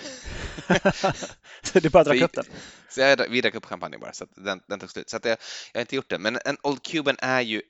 så 1.63 1.80
du 1.80 1.89
bara 1.89 2.04
drack 2.04 2.21
upp 2.21 2.34
den? 2.34 2.45
Så 2.89 3.02
jag, 3.02 3.30
vi 3.30 3.41
drack 3.41 3.56
upp 3.56 3.65
champagne 3.65 3.97
bara, 3.97 4.13
så 4.13 4.26
den, 4.36 4.62
den 4.67 4.80
tog 4.80 4.91
slut. 4.91 5.10
Så 5.10 5.19
jag, 5.23 5.32
jag 5.32 5.38
har 5.73 5.82
inte 5.82 5.95
gjort 5.95 6.10
det. 6.10 6.19
Men 6.19 6.39
en 6.45 6.58
Old 6.63 6.84
Cuban 6.84 7.15
är 7.19 7.41
ju 7.41 7.62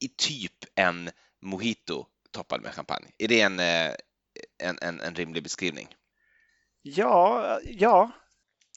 i 0.00 0.08
typ 0.08 0.64
en 0.74 1.10
mojito 1.42 2.06
toppad 2.30 2.62
med 2.62 2.74
champagne. 2.74 3.06
Är 3.18 3.28
det 3.28 3.40
en, 3.40 3.60
eh, 3.60 3.94
en, 4.58 4.78
en, 4.80 5.00
en 5.00 5.14
rimlig 5.14 5.42
beskrivning? 5.42 5.88
Ja, 6.82 7.60
ja. 7.64 8.10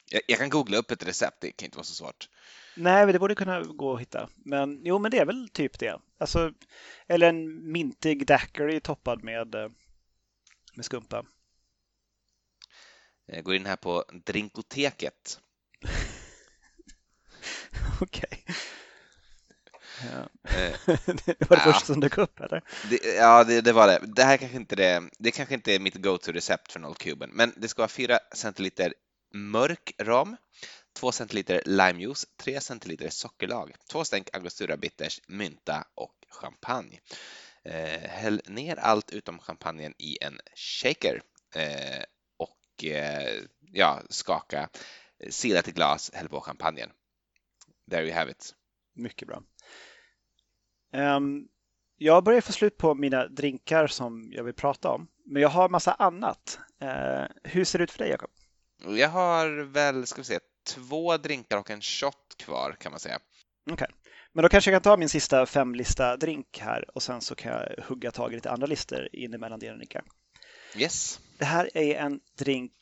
Jag, 0.09 0.21
jag, 0.27 0.39
kan 0.39 0.49
googla 0.49 0.77
upp 0.77 0.91
ett 0.91 1.07
recept, 1.07 1.41
det 1.41 1.51
kan 1.51 1.65
inte 1.65 1.77
vara 1.77 1.85
så 1.85 1.93
svårt. 1.93 2.29
Nej, 2.75 3.13
det 3.13 3.19
borde 3.19 3.35
kunna 3.35 3.61
gå 3.61 3.93
att 3.93 4.01
hitta. 4.01 4.29
Men 4.35 4.81
jo, 4.85 4.99
men 4.99 5.11
det 5.11 5.17
är 5.17 5.25
väl 5.25 5.49
typ 5.49 5.79
det. 5.79 5.99
Alltså, 6.17 6.53
eller 7.07 7.29
en 7.29 7.71
mintig 7.71 8.27
daiquiri 8.27 8.79
toppad 8.79 9.23
med, 9.23 9.55
eh, 9.55 9.69
med 10.75 10.85
skumpa. 10.85 11.25
Jag 13.27 13.43
går 13.43 13.55
in 13.55 13.65
här 13.65 13.75
på 13.75 14.03
Drinkoteket. 14.25 15.39
Okej. 18.01 18.45
Ja. 20.01 20.29
det 20.43 20.87
var 21.49 21.57
det 21.57 21.63
ja. 21.65 21.73
första 21.73 21.85
som 21.85 21.99
dök 21.99 22.17
upp, 22.17 22.39
eller? 22.39 22.63
Det, 22.89 23.15
ja, 23.15 23.43
det, 23.43 23.61
det, 23.61 23.73
var 23.73 23.87
det. 23.87 23.99
Det 24.03 24.23
här 24.23 24.37
kanske 24.37 24.57
inte 24.57 24.75
det, 24.75 25.09
det 25.19 25.31
kanske 25.31 25.55
inte 25.55 25.75
är 25.75 25.79
mitt 25.79 25.95
go-to-recept 25.95 26.71
för 26.71 26.85
Old 26.85 26.97
Cuban, 26.97 27.29
men 27.33 27.53
det 27.57 27.67
ska 27.67 27.81
vara 27.81 27.87
4 27.87 28.19
centiliter 28.35 28.93
mörk 29.33 29.93
rom, 29.97 30.37
2 30.95 31.11
centiliter 31.11 31.61
limejuice, 31.65 32.25
3 32.37 32.61
centiliter 32.61 33.09
sockerlag, 33.09 33.75
2 33.89 34.05
stänk 34.05 34.29
Angostura 34.33 34.77
Bitters, 34.77 35.21
mynta 35.27 35.87
och 35.95 36.13
champagne. 36.29 36.99
Eh, 37.63 38.09
häll 38.09 38.41
ner 38.45 38.75
allt 38.75 39.11
utom 39.11 39.39
champagnen 39.39 39.93
i 39.97 40.17
en 40.21 40.39
shaker 40.55 41.21
eh, 41.55 42.03
eh, 42.83 43.43
ja, 43.71 44.01
skaka, 44.09 44.69
sila 45.29 45.61
till 45.61 45.73
glas, 45.73 46.11
häll 46.13 46.29
på 46.29 46.41
champagnen. 46.41 46.89
There 47.91 48.05
you 48.05 48.13
have 48.13 48.31
it. 48.31 48.53
Mycket 48.95 49.27
bra. 49.27 49.43
Um, 50.93 51.47
jag 51.97 52.23
börjar 52.23 52.41
få 52.41 52.51
slut 52.51 52.77
på 52.77 52.95
mina 52.95 53.27
drinkar 53.27 53.87
som 53.87 54.29
jag 54.31 54.43
vill 54.43 54.53
prata 54.53 54.89
om, 54.89 55.07
men 55.25 55.41
jag 55.41 55.49
har 55.49 55.69
massa 55.69 55.93
annat. 55.93 56.59
Uh, 56.83 57.25
hur 57.43 57.63
ser 57.63 57.79
det 57.79 57.83
ut 57.83 57.91
för 57.91 57.99
dig, 57.99 58.09
Jakob? 58.09 58.29
Jag 58.85 59.09
har 59.09 59.63
väl, 59.63 60.07
ska 60.07 60.21
vi 60.21 60.25
se, 60.25 60.39
två 60.67 61.17
drinkar 61.17 61.57
och 61.57 61.71
en 61.71 61.81
shot 61.81 62.35
kvar 62.37 62.75
kan 62.79 62.91
man 62.91 62.99
säga. 62.99 63.19
Okej, 63.71 63.73
okay. 63.73 63.87
men 64.33 64.43
då 64.43 64.49
kanske 64.49 64.71
jag 64.71 64.83
kan 64.83 64.91
ta 64.91 64.97
min 64.97 65.09
sista 65.09 65.45
femlista 65.45 66.17
drink 66.17 66.59
här 66.59 66.95
och 66.95 67.03
sen 67.03 67.21
så 67.21 67.35
kan 67.35 67.51
jag 67.51 67.83
hugga 67.83 68.11
tag 68.11 68.31
i 68.31 68.35
lite 68.35 68.51
andra 68.51 68.67
listor 68.67 69.15
in 69.15 69.33
emellan 69.33 69.59
dina 69.59 69.75
drinkar. 69.75 70.03
Yes. 70.75 71.19
Det 71.37 71.45
här 71.45 71.77
är 71.77 71.95
en 71.95 72.19
drink 72.37 72.73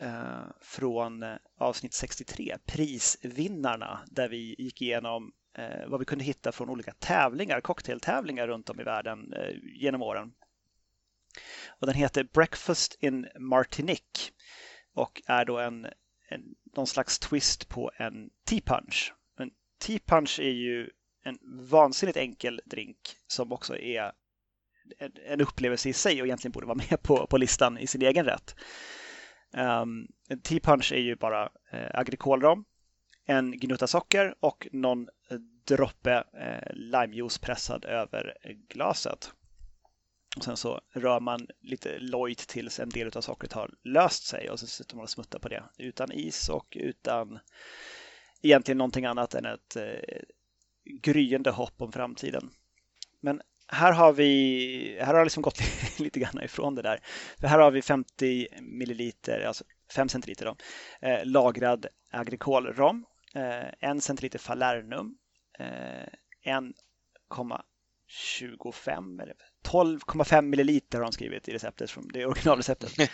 eh, 0.00 0.44
från 0.60 1.22
eh, 1.22 1.36
avsnitt 1.58 1.94
63, 1.94 2.58
Prisvinnarna, 2.66 4.00
där 4.06 4.28
vi 4.28 4.54
gick 4.58 4.82
igenom 4.82 5.32
eh, 5.54 5.88
vad 5.88 6.00
vi 6.00 6.06
kunde 6.06 6.24
hitta 6.24 6.52
från 6.52 6.70
olika 6.70 6.92
tävlingar, 6.92 7.60
cocktailtävlingar 7.60 8.48
runt 8.48 8.70
om 8.70 8.80
i 8.80 8.84
världen 8.84 9.34
genom 9.62 10.02
åren. 10.02 10.32
Och 11.68 11.86
den 11.86 11.96
heter 11.96 12.24
Breakfast 12.24 12.96
in 13.00 13.28
Martinique 13.38 14.32
och 14.94 15.22
är 15.26 15.44
då 15.44 15.58
en, 15.58 15.86
en, 16.28 16.54
någon 16.76 16.86
slags 16.86 17.18
twist 17.18 17.68
på 17.68 17.90
en 17.96 18.30
tea 18.44 18.60
punch. 18.60 19.14
En 19.38 19.50
tea 19.78 19.98
punch 20.06 20.40
är 20.40 20.50
ju 20.50 20.90
en 21.22 21.38
vansinnigt 21.70 22.18
enkel 22.18 22.60
drink 22.64 23.16
som 23.26 23.52
också 23.52 23.76
är 23.76 24.12
en, 25.26 25.40
upplevelse 25.40 25.88
i 25.88 25.92
sig 25.92 26.20
och 26.20 26.26
egentligen 26.26 26.52
borde 26.52 26.66
vara 26.66 26.80
med 26.90 27.02
på, 27.02 27.26
på 27.26 27.36
listan 27.36 27.78
i 27.78 27.86
sin 27.86 28.02
egen 28.02 28.24
rätt. 28.24 28.56
Ehm, 29.54 29.82
um, 29.82 30.08
en 30.28 30.40
tea 30.40 30.60
punch 30.60 30.92
är 30.92 31.00
ju 31.00 31.16
bara 31.16 31.42
eh, 31.72 31.90
agrikolrom 31.94 32.64
en 33.24 33.58
gnutta 33.58 33.86
socker 33.86 34.34
och 34.40 34.68
någon 34.72 35.08
eh, 35.30 35.38
droppe 35.64 36.24
eh, 36.34 36.74
limejuice 36.74 37.38
pressad 37.38 37.84
över 37.84 38.36
glaset. 38.68 39.32
Och 40.36 40.44
sen 40.44 40.56
så 40.56 40.80
rör 40.94 41.20
man 41.20 41.46
lite 41.60 41.98
lojt 41.98 42.38
tills 42.38 42.80
en 42.80 42.88
del 42.88 43.16
av 43.16 43.20
sockret 43.20 43.52
har 43.52 43.74
löst 43.84 44.26
sig 44.26 44.50
och 44.50 44.60
så 44.60 44.66
sitter 44.66 44.96
man 44.96 45.02
och 45.02 45.10
smuttar 45.10 45.38
på 45.38 45.48
det 45.48 45.64
utan 45.78 46.12
is 46.12 46.48
och 46.48 46.76
utan 46.80 47.38
egentligen 48.42 48.78
någonting 48.78 49.04
annat 49.04 49.34
än 49.34 49.44
ett 49.44 49.76
eh, 49.76 50.20
gryende 51.02 51.50
hopp 51.50 51.82
om 51.82 51.92
framtiden. 51.92 52.50
Men 53.20 53.42
här 53.72 53.92
har 53.92 54.12
vi, 54.12 54.96
här 55.00 55.06
har 55.06 55.20
jag 55.20 55.24
liksom 55.24 55.42
gått 55.42 55.58
lite 55.98 56.20
grann 56.20 56.42
ifrån 56.42 56.74
det 56.74 56.82
där. 56.82 57.00
För 57.40 57.46
här 57.46 57.58
har 57.58 57.70
vi 57.70 57.82
50 57.82 58.46
milliliter, 58.60 59.44
alltså 59.46 59.64
5 59.94 60.08
centiliter 60.08 60.44
då, 60.44 60.56
eh, 61.08 61.20
lagrad 61.24 61.86
agrikolrom 62.10 63.04
Eh, 63.34 63.68
en 63.80 64.00
centiliter 64.00 64.38
Falernum, 64.38 65.16
1,25 66.44 69.18
eh, 69.18 69.22
eller 69.22 69.34
12,5 69.68 70.42
milliliter 70.42 70.98
har 70.98 71.04
de 71.04 71.12
skrivit 71.12 71.48
i 71.48 71.52
receptet, 71.52 71.90
från 71.90 72.08
det 72.08 72.26
originalreceptet. 72.26 72.94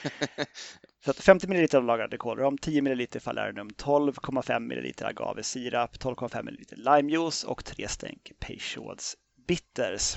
Så 1.05 1.13
50 1.13 1.49
milliliter 1.49 1.81
lagrad 1.81 2.19
kolrom, 2.19 2.59
10 2.59 2.83
milliliter 2.83 3.21
Falernum, 3.21 3.71
12,5 3.71 4.61
milliliter 4.61 5.07
agavesirap, 5.07 5.97
12,5 5.97 6.43
milliliter 6.43 6.77
limejuice 6.77 7.45
och 7.45 7.65
3 7.65 7.89
stänk 7.89 8.33
Peychauds 8.39 9.17
bitters. 9.49 10.17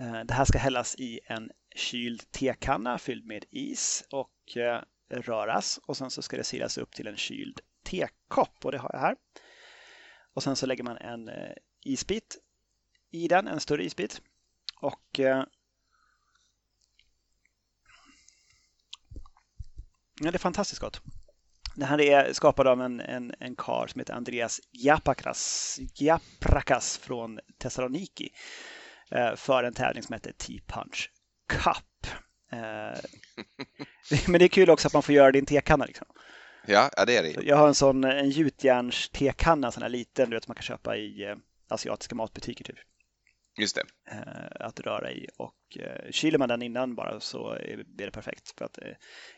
Eh, 0.00 0.20
det 0.24 0.34
här 0.34 0.44
ska 0.44 0.58
hällas 0.58 0.94
i 0.98 1.20
en 1.24 1.50
kyld 1.74 2.30
tekanna 2.30 2.98
fylld 2.98 3.26
med 3.26 3.44
is 3.50 4.04
och 4.10 4.56
eh, 4.56 4.82
röras 5.10 5.80
och 5.86 5.96
sen 5.96 6.10
så 6.10 6.22
ska 6.22 6.36
det 6.36 6.44
silas 6.44 6.78
upp 6.78 6.94
till 6.94 7.06
en 7.06 7.16
kyld 7.16 7.60
tekopp 7.82 8.64
och 8.64 8.72
det 8.72 8.78
har 8.78 8.90
jag 8.92 9.00
här. 9.00 9.16
Och 10.34 10.42
sen 10.42 10.56
så 10.56 10.66
lägger 10.66 10.84
man 10.84 10.96
en 10.96 11.28
eh, 11.28 11.52
isbit 11.84 12.38
i 13.10 13.28
den, 13.28 13.48
en 13.48 13.60
större 13.60 13.84
isbit. 13.84 14.22
Och 14.80 15.18
ja, 15.18 15.46
det 20.20 20.34
är 20.34 20.38
fantastiskt 20.38 20.80
gott. 20.80 21.00
Det 21.76 21.84
här 21.84 22.00
är 22.00 22.32
skapad 22.32 22.66
av 22.66 22.82
en, 22.82 23.00
en, 23.00 23.34
en 23.40 23.56
kar 23.56 23.86
som 23.86 23.98
heter 23.98 24.14
Andreas 24.14 24.60
Giapakras, 24.72 25.78
Giaprakas 25.94 26.98
från 26.98 27.40
Thessaloniki 27.58 28.32
för 29.36 29.64
en 29.64 29.74
tävling 29.74 30.02
som 30.02 30.12
heter 30.12 30.32
T-Punch 30.32 31.10
Cup. 31.48 32.06
Men 34.28 34.38
det 34.38 34.44
är 34.44 34.48
kul 34.48 34.70
också 34.70 34.88
att 34.88 34.94
man 34.94 35.02
får 35.02 35.14
göra 35.14 35.32
det 35.32 35.38
i 35.38 35.40
en 35.40 35.46
tekanna. 35.46 35.84
Liksom. 35.84 36.06
Ja, 36.66 36.90
ja 36.96 37.04
det 37.04 37.16
är 37.16 37.22
det. 37.22 37.42
Jag 37.42 37.56
har 37.56 37.68
en 37.68 37.74
sån 37.74 38.04
en 38.04 38.30
gjutjärns 38.30 39.08
tekanna, 39.08 39.72
sån 39.72 39.82
här 39.82 39.90
liten, 39.90 40.30
du 40.30 40.36
vet, 40.36 40.44
som 40.44 40.50
man 40.50 40.54
kan 40.54 40.62
köpa 40.62 40.96
i 40.96 41.24
eh, 41.24 41.36
asiatiska 41.68 42.14
matbutiker 42.14 42.64
typ. 42.64 42.76
Just 43.58 43.76
det. 43.76 43.84
Eh, 44.10 44.66
att 44.66 44.80
röra 44.80 45.12
i 45.12 45.28
och 45.36 45.78
eh, 45.78 46.10
kyler 46.10 46.38
man 46.38 46.48
den 46.48 46.62
innan 46.62 46.94
bara 46.94 47.20
så 47.20 47.52
är 47.52 47.84
det 47.86 48.10
perfekt. 48.10 48.58
För 48.58 48.64
att 48.64 48.78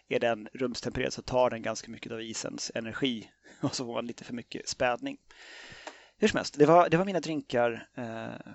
är 0.08 0.20
den 0.20 0.48
rumstempererad 0.52 1.12
så 1.12 1.22
tar 1.22 1.50
den 1.50 1.62
ganska 1.62 1.90
mycket 1.90 2.12
av 2.12 2.22
isens 2.22 2.72
energi 2.74 3.30
och 3.60 3.74
så 3.74 3.84
får 3.84 3.94
man 3.94 4.06
lite 4.06 4.24
för 4.24 4.34
mycket 4.34 4.68
spädning. 4.68 5.16
Hur 6.20 6.28
som 6.28 6.36
helst, 6.36 6.54
det 6.58 6.66
var, 6.66 6.88
det 6.88 6.96
var 6.96 7.04
mina 7.04 7.20
drinkar 7.20 7.88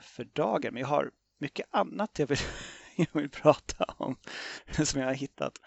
för 0.01 0.23
dagen, 0.23 0.73
men 0.73 0.81
jag 0.81 0.87
har 0.87 1.11
mycket 1.39 1.67
annat 1.71 2.19
jag 2.19 2.27
vill, 2.27 2.39
jag 2.95 3.07
vill 3.21 3.29
prata 3.29 3.85
om 3.97 4.15
som 4.83 5.01
jag 5.01 5.07
har 5.07 5.13
hittat. 5.13 5.59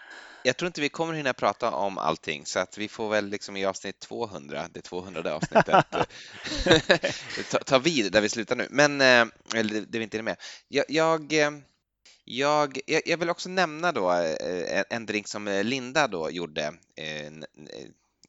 Jag 0.43 0.57
tror 0.57 0.67
inte 0.67 0.81
vi 0.81 0.89
kommer 0.89 1.15
hinna 1.15 1.33
prata 1.33 1.71
om 1.71 1.99
allting 1.99 2.47
så 2.47 2.59
att 2.59 2.79
vi 2.79 2.89
får 2.89 3.09
väl 3.09 3.29
liksom 3.29 3.57
i 3.57 3.65
avsnitt 3.65 4.01
200, 4.01 4.69
det 4.73 4.81
200 4.81 5.35
avsnittet, 5.35 5.87
ta, 7.51 7.59
ta 7.59 7.79
vid 7.79 8.13
där 8.13 8.21
vi 8.21 8.29
slutar 8.29 8.57
nu. 8.57 8.67
Men, 8.71 9.01
eh, 9.01 9.27
eller 9.55 9.81
det 9.81 9.99
vi 9.99 10.05
inte 10.05 10.19
är 10.19 10.23
med. 10.23 10.37
Jag, 10.69 10.85
jag, 10.89 11.33
eh, 11.33 11.51
jag, 12.25 12.81
jag 12.87 13.19
vill 13.19 13.31
också 13.31 13.49
nämna 13.49 13.93
då 13.93 14.13
eh, 14.13 14.85
en 14.91 15.07
drink 15.07 15.29
som 15.29 15.63
Linda 15.65 16.09
då 16.09 16.31
gjorde 16.31 16.73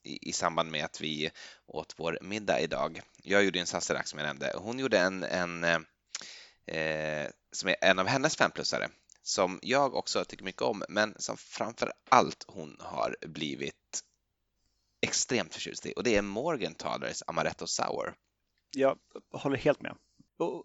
i, 0.09 0.19
i 0.21 0.33
samband 0.33 0.71
med 0.71 0.85
att 0.85 1.01
vi 1.01 1.31
åt 1.65 1.93
vår 1.97 2.17
middag 2.21 2.59
idag. 2.59 3.01
Jag 3.23 3.43
gjorde 3.43 3.59
en 3.59 3.67
Sazerac 3.67 4.09
som 4.09 4.19
jag 4.19 4.25
nämnde. 4.25 4.53
Hon 4.55 4.79
gjorde 4.79 4.99
en, 4.99 5.23
en 5.23 5.63
eh, 6.65 7.29
som 7.51 7.69
är 7.69 7.75
en 7.81 7.99
av 7.99 8.07
hennes 8.07 8.35
femplussare 8.35 8.89
som 9.23 9.59
jag 9.61 9.95
också 9.95 10.25
tycker 10.25 10.43
mycket 10.43 10.61
om, 10.61 10.83
men 10.89 11.15
som 11.17 11.37
framför 11.37 11.93
allt 12.09 12.45
hon 12.47 12.77
har 12.79 13.15
blivit 13.21 14.03
extremt 15.01 15.53
förtjust 15.53 15.85
i 15.85 15.93
och 15.95 16.03
det 16.03 16.15
är 16.15 16.21
Morgenthalers 16.21 17.23
Amaretto 17.27 17.67
Sour. 17.67 18.15
Jag 18.75 18.97
håller 19.31 19.57
helt 19.57 19.81
med. 19.81 19.95
Och 20.37 20.63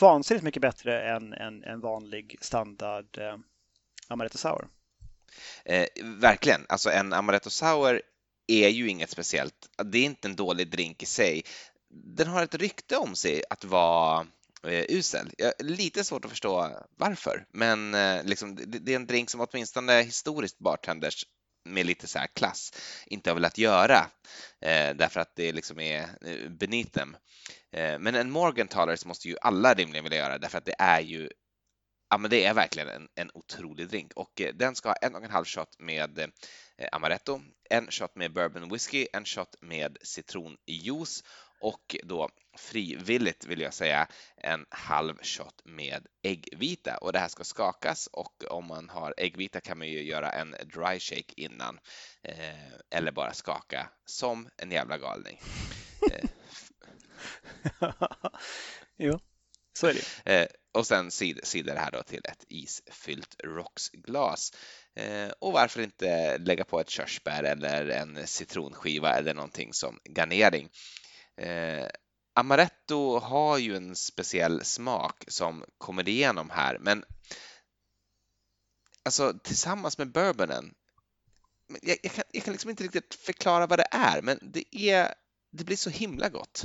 vansinnigt 0.00 0.44
mycket 0.44 0.62
bättre 0.62 1.16
än 1.16 1.32
en, 1.32 1.64
en 1.64 1.80
vanlig 1.80 2.38
standard 2.40 3.18
eh, 3.18 3.36
Amaretto 4.08 4.38
Sour. 4.38 4.68
Eh, 5.64 5.86
verkligen, 6.04 6.66
alltså 6.68 6.90
en 6.90 7.12
Amaretto 7.12 7.50
Sour 7.50 8.02
är 8.48 8.68
ju 8.68 8.88
inget 8.88 9.10
speciellt. 9.10 9.68
Det 9.84 9.98
är 9.98 10.04
inte 10.04 10.28
en 10.28 10.36
dålig 10.36 10.70
drink 10.70 11.02
i 11.02 11.06
sig. 11.06 11.42
Den 11.90 12.26
har 12.26 12.42
ett 12.42 12.54
rykte 12.54 12.96
om 12.96 13.16
sig 13.16 13.42
att 13.50 13.64
vara 13.64 14.26
eh, 14.66 14.84
usel. 14.88 15.30
Jag, 15.38 15.52
lite 15.58 16.04
svårt 16.04 16.24
att 16.24 16.30
förstå 16.30 16.70
varför, 16.96 17.46
men 17.52 17.94
eh, 17.94 18.24
liksom, 18.24 18.54
det, 18.54 18.64
det, 18.64 18.92
är 18.92 18.96
en 18.96 19.06
drink 19.06 19.30
som 19.30 19.40
åtminstone 19.40 20.02
historiskt 20.02 20.58
bartenders 20.58 21.24
med 21.64 21.86
lite 21.86 22.06
så 22.06 22.18
här 22.18 22.26
klass 22.26 22.72
inte 23.06 23.30
har 23.30 23.34
velat 23.34 23.58
göra 23.58 24.06
eh, 24.60 24.96
därför 24.96 25.20
att 25.20 25.36
det 25.36 25.52
liksom 25.52 25.80
är 25.80 26.00
eh, 26.00 26.50
beneath 26.50 26.90
them. 26.90 27.16
Eh, 27.72 27.98
men 27.98 28.14
en 28.14 28.30
Morgenthaler 28.30 29.06
måste 29.06 29.28
ju 29.28 29.36
alla 29.42 29.74
rimligen 29.74 30.04
vilja 30.04 30.18
göra 30.18 30.38
därför 30.38 30.58
att 30.58 30.64
det 30.64 30.76
är 30.78 31.00
ju 31.00 31.28
Ja, 32.10 32.18
men 32.18 32.30
det 32.30 32.44
är 32.44 32.54
verkligen 32.54 32.88
en, 32.88 33.08
en 33.14 33.30
otrolig 33.34 33.88
drink 33.88 34.12
och 34.16 34.40
eh, 34.40 34.54
den 34.54 34.74
ska 34.74 34.88
ha 34.88 34.96
en 34.96 35.14
och 35.14 35.24
en 35.24 35.30
halv 35.30 35.44
shot 35.44 35.78
med 35.78 36.18
eh, 36.18 36.26
amaretto, 36.92 37.40
en 37.70 37.90
shot 37.90 38.14
med 38.14 38.32
bourbon 38.32 38.68
whisky, 38.68 39.06
en 39.12 39.24
shot 39.24 39.56
med 39.60 39.98
citronjuice 40.02 41.24
och 41.60 41.96
då 42.02 42.30
frivilligt 42.56 43.44
vill 43.44 43.60
jag 43.60 43.74
säga 43.74 44.08
en 44.36 44.66
halv 44.70 45.18
shot 45.22 45.62
med 45.64 46.06
äggvita 46.22 46.96
och 46.96 47.12
det 47.12 47.18
här 47.18 47.28
ska 47.28 47.44
skakas 47.44 48.06
och 48.06 48.44
om 48.50 48.66
man 48.66 48.88
har 48.88 49.14
äggvita 49.16 49.60
kan 49.60 49.78
man 49.78 49.88
ju 49.88 50.02
göra 50.02 50.30
en 50.30 50.50
dry 50.50 51.00
shake 51.00 51.34
innan 51.36 51.78
eh, 52.22 52.72
eller 52.90 53.12
bara 53.12 53.32
skaka 53.32 53.90
som 54.04 54.48
en 54.56 54.70
jävla 54.70 54.98
galning. 54.98 55.40
Eh. 56.12 56.28
jo, 58.96 59.20
så 59.72 59.86
är 59.86 59.94
det. 59.94 60.32
Eh, 60.32 60.46
och 60.72 60.86
sen 60.86 61.10
cider 61.10 61.76
här 61.76 61.90
då 61.90 62.02
till 62.02 62.20
ett 62.24 62.44
isfyllt 62.48 63.36
rocksglas. 63.44 64.52
Eh, 64.98 65.30
och 65.38 65.52
varför 65.52 65.80
inte 65.80 66.38
lägga 66.38 66.64
på 66.64 66.80
ett 66.80 66.90
körsbär 66.90 67.42
eller 67.42 67.88
en 67.88 68.26
citronskiva 68.26 69.12
eller 69.18 69.34
någonting 69.34 69.72
som 69.72 70.00
garnering. 70.04 70.68
Eh, 71.36 71.86
Amaretto 72.34 73.18
har 73.18 73.58
ju 73.58 73.76
en 73.76 73.96
speciell 73.96 74.64
smak 74.64 75.24
som 75.28 75.64
kommer 75.78 76.08
igenom 76.08 76.50
här, 76.50 76.78
men 76.78 77.04
alltså 79.02 79.38
tillsammans 79.42 79.98
med 79.98 80.12
bourbonen, 80.12 80.74
jag, 81.82 81.96
jag, 82.02 82.12
kan, 82.12 82.24
jag 82.32 82.44
kan 82.44 82.52
liksom 82.52 82.70
inte 82.70 82.84
riktigt 82.84 83.14
förklara 83.14 83.66
vad 83.66 83.78
det 83.78 83.88
är, 83.90 84.22
men 84.22 84.38
det, 84.42 84.90
är, 84.90 85.14
det 85.50 85.64
blir 85.64 85.76
så 85.76 85.90
himla 85.90 86.28
gott. 86.28 86.64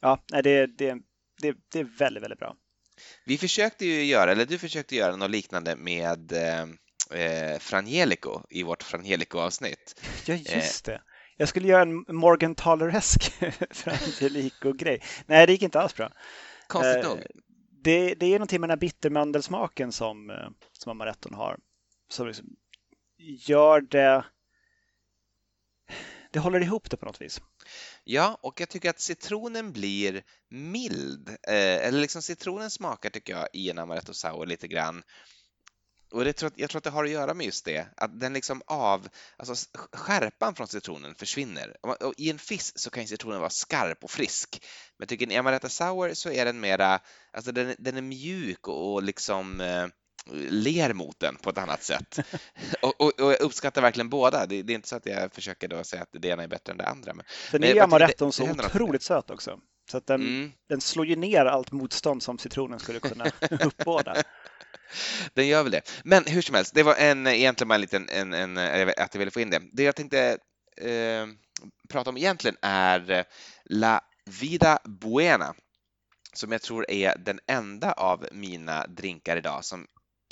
Ja, 0.00 0.24
det, 0.28 0.66
det, 0.66 0.94
det, 1.42 1.56
det 1.68 1.78
är 1.78 1.98
väldigt, 1.98 2.22
väldigt 2.22 2.38
bra. 2.38 2.56
Vi 3.24 3.38
försökte 3.38 3.86
ju 3.86 4.04
göra, 4.04 4.32
eller 4.32 4.46
du 4.46 4.58
försökte 4.58 4.96
göra 4.96 5.16
något 5.16 5.30
liknande 5.30 5.76
med 5.76 6.32
eh, 7.10 7.20
eh 7.20 7.58
Frangelico 7.58 8.42
i 8.50 8.62
vårt 8.62 8.82
Frangelico-avsnitt. 8.82 10.00
Ja, 10.26 10.34
just 10.34 10.84
det. 10.84 11.02
Jag 11.36 11.48
skulle 11.48 11.68
göra 11.68 11.82
en 11.82 12.04
Morgan 12.08 12.54
Taleresk 12.54 13.32
Frangelico-grej. 13.70 15.02
Nej, 15.26 15.46
det 15.46 15.52
gick 15.52 15.62
inte 15.62 15.80
alls 15.80 15.94
bra. 15.94 16.12
Konstigt 16.66 17.04
eh, 17.04 17.10
nog. 17.10 17.22
Det, 17.84 18.14
det 18.14 18.26
är 18.26 18.32
någonting 18.32 18.60
med 18.60 18.68
den 18.68 18.78
här 18.78 18.80
bittermandelsmaken 18.80 19.92
som, 19.92 20.30
eh, 20.30 20.48
som 20.72 20.90
amaretton 20.90 21.34
har. 21.34 21.58
Som 22.08 22.26
liksom 22.26 22.46
gör 23.18 23.80
det... 23.80 24.24
Det 26.30 26.40
håller 26.40 26.60
ihop 26.60 26.90
det 26.90 26.96
på 26.96 27.06
något 27.06 27.20
vis. 27.20 27.40
Ja, 28.04 28.38
och 28.42 28.60
jag 28.60 28.68
tycker 28.68 28.90
att 28.90 29.00
citronen 29.00 29.72
blir 29.72 30.22
mild. 30.48 31.28
Eh, 31.28 31.86
eller 31.86 32.00
liksom 32.00 32.22
citronen 32.22 32.70
smakar, 32.70 33.10
tycker 33.10 33.32
jag, 33.32 33.48
i 33.52 33.70
en 33.70 33.78
amaretto 33.78 34.14
sour 34.14 34.46
lite 34.46 34.68
grann. 34.68 35.02
Och 36.14 36.24
det 36.24 36.32
tror, 36.32 36.52
jag 36.56 36.70
tror 36.70 36.78
att 36.78 36.84
det 36.84 36.90
har 36.90 37.04
att 37.04 37.10
göra 37.10 37.34
med 37.34 37.46
just 37.46 37.64
det, 37.64 37.86
att 37.96 38.20
den 38.20 38.32
liksom 38.32 38.62
av, 38.66 39.08
alltså 39.36 39.78
skärpan 39.92 40.54
från 40.54 40.66
citronen 40.66 41.14
försvinner. 41.14 41.76
Och 41.80 42.14
I 42.16 42.30
en 42.30 42.38
fisk 42.38 42.78
så 42.78 42.90
kan 42.90 43.02
ju 43.02 43.06
citronen 43.06 43.40
vara 43.40 43.50
skarp 43.50 44.04
och 44.04 44.10
frisk, 44.10 44.62
men 44.98 45.08
tycker 45.08 45.32
i 45.32 45.36
amaretto 45.36 45.68
sour 45.68 46.14
så 46.14 46.30
är 46.30 46.44
den 46.44 46.60
mera, 46.60 47.00
alltså 47.32 47.52
den, 47.52 47.74
den 47.78 47.96
är 47.96 48.02
mjuk 48.02 48.68
och 48.68 49.02
liksom 49.02 49.60
eh, 49.60 49.86
ler 50.50 50.92
mot 50.92 51.20
den 51.20 51.36
på 51.36 51.50
ett 51.50 51.58
annat 51.58 51.82
sätt. 51.82 52.18
och, 52.82 53.00
och, 53.00 53.20
och, 53.20 53.32
jag 53.32 53.40
uppskattar 53.40 53.82
verkligen 53.82 54.08
båda. 54.08 54.46
Det, 54.46 54.62
det, 54.62 54.72
är 54.72 54.74
inte 54.74 54.88
så 54.88 54.96
att 54.96 55.06
jag 55.06 55.32
försöker 55.32 55.68
då 55.68 55.84
säga 55.84 56.02
att 56.02 56.08
det 56.12 56.28
ena 56.28 56.42
är 56.42 56.48
bättre 56.48 56.72
än 56.72 56.78
det 56.78 56.86
andra. 56.86 57.14
Men, 57.14 57.24
den 57.52 57.64
är 57.64 57.74
ju 57.74 57.80
amaretton 57.80 58.32
så 58.32 58.50
otroligt 58.50 59.02
söt 59.02 59.30
också. 59.30 59.60
Så 59.90 59.96
att 59.96 60.06
den, 60.06 60.20
mm. 60.20 60.52
den 60.68 60.80
slår 60.80 61.06
ju 61.06 61.16
ner 61.16 61.44
allt 61.44 61.72
motstånd 61.72 62.22
som 62.22 62.38
citronen 62.38 62.78
skulle 62.78 63.00
kunna 63.00 63.24
uppbåda. 63.64 64.22
Den 65.34 65.46
gör 65.48 65.62
väl 65.62 65.72
det. 65.72 66.02
Men 66.04 66.24
hur 66.24 66.42
som 66.42 66.54
helst, 66.54 66.74
det 66.74 66.82
var 66.82 66.94
en, 66.94 67.26
egentligen 67.26 67.68
bara 67.68 67.74
en 67.74 67.80
liten, 67.80 68.08
en, 68.08 68.32
en, 68.32 68.58
att 68.88 69.14
jag 69.14 69.18
ville 69.18 69.30
få 69.30 69.40
in 69.40 69.50
det. 69.50 69.60
Det 69.72 69.82
jag 69.82 69.96
tänkte 69.96 70.38
eh, 70.76 71.26
prata 71.88 72.10
om 72.10 72.16
egentligen 72.16 72.56
är 72.62 73.24
La 73.64 74.00
Vida 74.40 74.78
Buena 74.84 75.54
som 76.32 76.52
jag 76.52 76.62
tror 76.62 76.90
är 76.90 77.16
den 77.18 77.40
enda 77.46 77.92
av 77.92 78.26
mina 78.32 78.86
drinkar 78.86 79.36
idag 79.36 79.64
som 79.64 79.86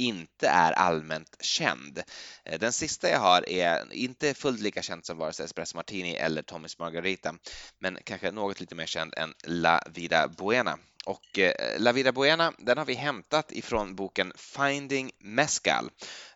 inte 0.05 0.49
är 0.49 0.73
allmänt 0.73 1.37
känd. 1.41 2.03
Eh, 2.45 2.59
den 2.59 2.73
sista 2.73 3.11
jag 3.11 3.19
har 3.19 3.49
är 3.49 3.93
inte 3.93 4.35
fullt 4.35 4.61
lika 4.61 4.83
känd 4.83 5.07
som 5.07 5.19
vare 5.19 5.33
sig 5.33 5.45
Espresso 5.45 5.77
Martini 5.77 6.15
eller 6.15 6.43
Tommys 6.43 6.79
Margarita, 6.79 7.35
men 7.79 7.99
kanske 8.05 8.31
något 8.31 8.61
lite 8.61 8.75
mer 8.75 8.87
känd 8.87 9.15
än 9.17 9.35
La 9.45 9.83
Vida 9.95 10.29
Buena. 10.29 10.79
Och 11.05 11.39
eh, 11.39 11.81
La 11.81 11.93
Vida 11.93 12.13
Buena, 12.13 12.53
den 12.59 12.79
har 12.79 12.85
vi 12.85 12.95
hämtat 12.95 13.53
ifrån 13.53 13.95
boken 13.95 14.33
Finding 14.37 15.11
Mezcal, 15.19 15.91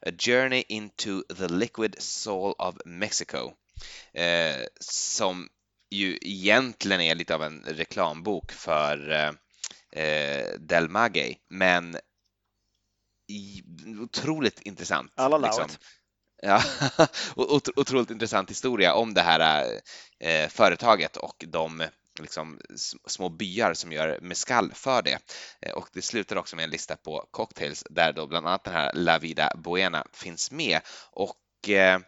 A 0.07 0.11
Journey 0.19 0.65
into 0.69 1.23
the 1.35 1.49
Liquid 1.49 1.97
Soul 1.99 2.55
of 2.59 2.75
Mexico, 2.85 3.53
eh, 4.13 4.67
som 4.81 5.49
ju 5.91 6.19
egentligen 6.21 7.01
är 7.01 7.15
lite 7.15 7.35
av 7.35 7.43
en 7.43 7.65
reklambok 7.67 8.53
för 8.53 9.11
eh, 9.11 9.33
eh 10.03 10.47
Del 10.59 10.89
Maguey, 10.89 11.37
men 11.49 11.97
otroligt 14.03 14.61
intressant. 14.61 15.13
Alla 15.17 15.39
liksom. 15.39 15.69
Ja, 16.43 16.63
otroligt 17.77 18.11
intressant 18.11 18.51
historia 18.51 18.95
om 18.95 19.15
det 19.15 19.23
här 19.23 19.65
eh, 20.19 20.49
företaget 20.49 21.17
och 21.17 21.45
de 21.49 21.83
liksom, 22.21 22.61
små 23.07 23.29
byar 23.29 23.75
som 23.75 23.93
gör 23.93 24.19
mescal 24.21 24.73
för 24.75 25.03
det. 25.03 25.19
Eh, 25.61 25.73
och 25.73 25.89
det 25.93 26.03
slutar 26.03 26.37
också 26.37 26.57
med 26.57 26.65
en 26.65 26.71
lista 26.71 26.97
på 26.97 27.29
cocktails 27.31 27.85
där 27.91 28.13
då 28.13 28.27
bland 28.27 28.47
annat 28.47 28.65
den 28.65 28.75
här 28.75 28.93
La 28.95 29.19
Vida 29.19 29.53
Buena 29.57 30.07
finns 30.13 30.51
med. 30.51 30.81
Och 31.11 31.69
eh, 31.69 32.01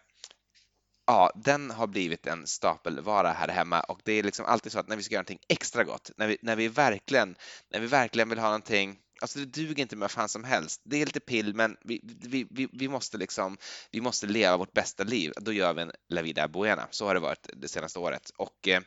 ja, 1.06 1.32
den 1.34 1.70
har 1.70 1.86
blivit 1.86 2.26
en 2.26 2.46
stapelvara 2.46 3.32
här 3.32 3.48
hemma 3.48 3.80
och 3.80 4.00
det 4.04 4.12
är 4.12 4.22
liksom 4.22 4.46
alltid 4.46 4.72
så 4.72 4.78
att 4.78 4.88
när 4.88 4.96
vi 4.96 5.02
ska 5.02 5.14
göra 5.14 5.22
någonting 5.22 5.46
extra 5.48 5.84
gott, 5.84 6.10
när 6.16 6.26
vi, 6.26 6.36
när 6.42 6.56
vi 6.56 6.68
verkligen, 6.68 7.36
när 7.70 7.80
vi 7.80 7.86
verkligen 7.86 8.28
vill 8.28 8.38
ha 8.38 8.46
någonting 8.46 8.98
Alltså 9.20 9.38
det 9.38 9.44
duger 9.44 9.82
inte 9.82 9.96
med 9.96 10.00
vad 10.00 10.10
fan 10.10 10.28
som 10.28 10.44
helst. 10.44 10.80
Det 10.84 11.02
är 11.02 11.06
lite 11.06 11.20
pill, 11.20 11.54
men 11.54 11.76
vi, 11.84 12.00
vi, 12.04 12.46
vi, 12.50 12.68
vi, 12.72 12.88
måste 12.88 13.18
liksom, 13.18 13.58
vi 13.90 14.00
måste 14.00 14.26
leva 14.26 14.56
vårt 14.56 14.72
bästa 14.72 15.04
liv. 15.04 15.32
Då 15.36 15.52
gör 15.52 15.74
vi 15.74 15.82
en 15.82 15.92
La 16.08 16.22
Vida 16.22 16.48
Buena. 16.48 16.88
Så 16.90 17.06
har 17.06 17.14
det 17.14 17.20
varit 17.20 17.48
det 17.52 17.68
senaste 17.68 17.98
året. 17.98 18.30
Och 18.36 18.68
eh, 18.68 18.82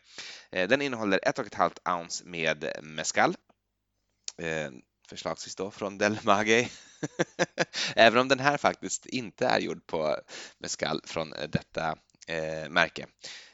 den 0.68 0.82
innehåller 0.82 1.20
ett 1.24 1.40
och 1.40 1.46
ett 1.46 1.54
halvt 1.54 1.80
ounce 1.90 2.26
med 2.26 2.66
mescal. 2.84 3.36
Eh, 4.38 4.72
förslagsvis 5.10 5.56
då 5.56 5.72
från 5.72 5.98
Del 5.98 6.20
Maguey. 6.24 6.68
Även 7.96 8.20
om 8.20 8.28
den 8.28 8.40
här 8.40 8.58
faktiskt 8.58 9.06
inte 9.06 9.46
är 9.46 9.60
gjord 9.60 9.88
på 9.88 10.18
mescal 10.58 11.02
från 11.06 11.34
detta 11.50 11.98
eh, 12.28 12.70
märke, 12.70 13.08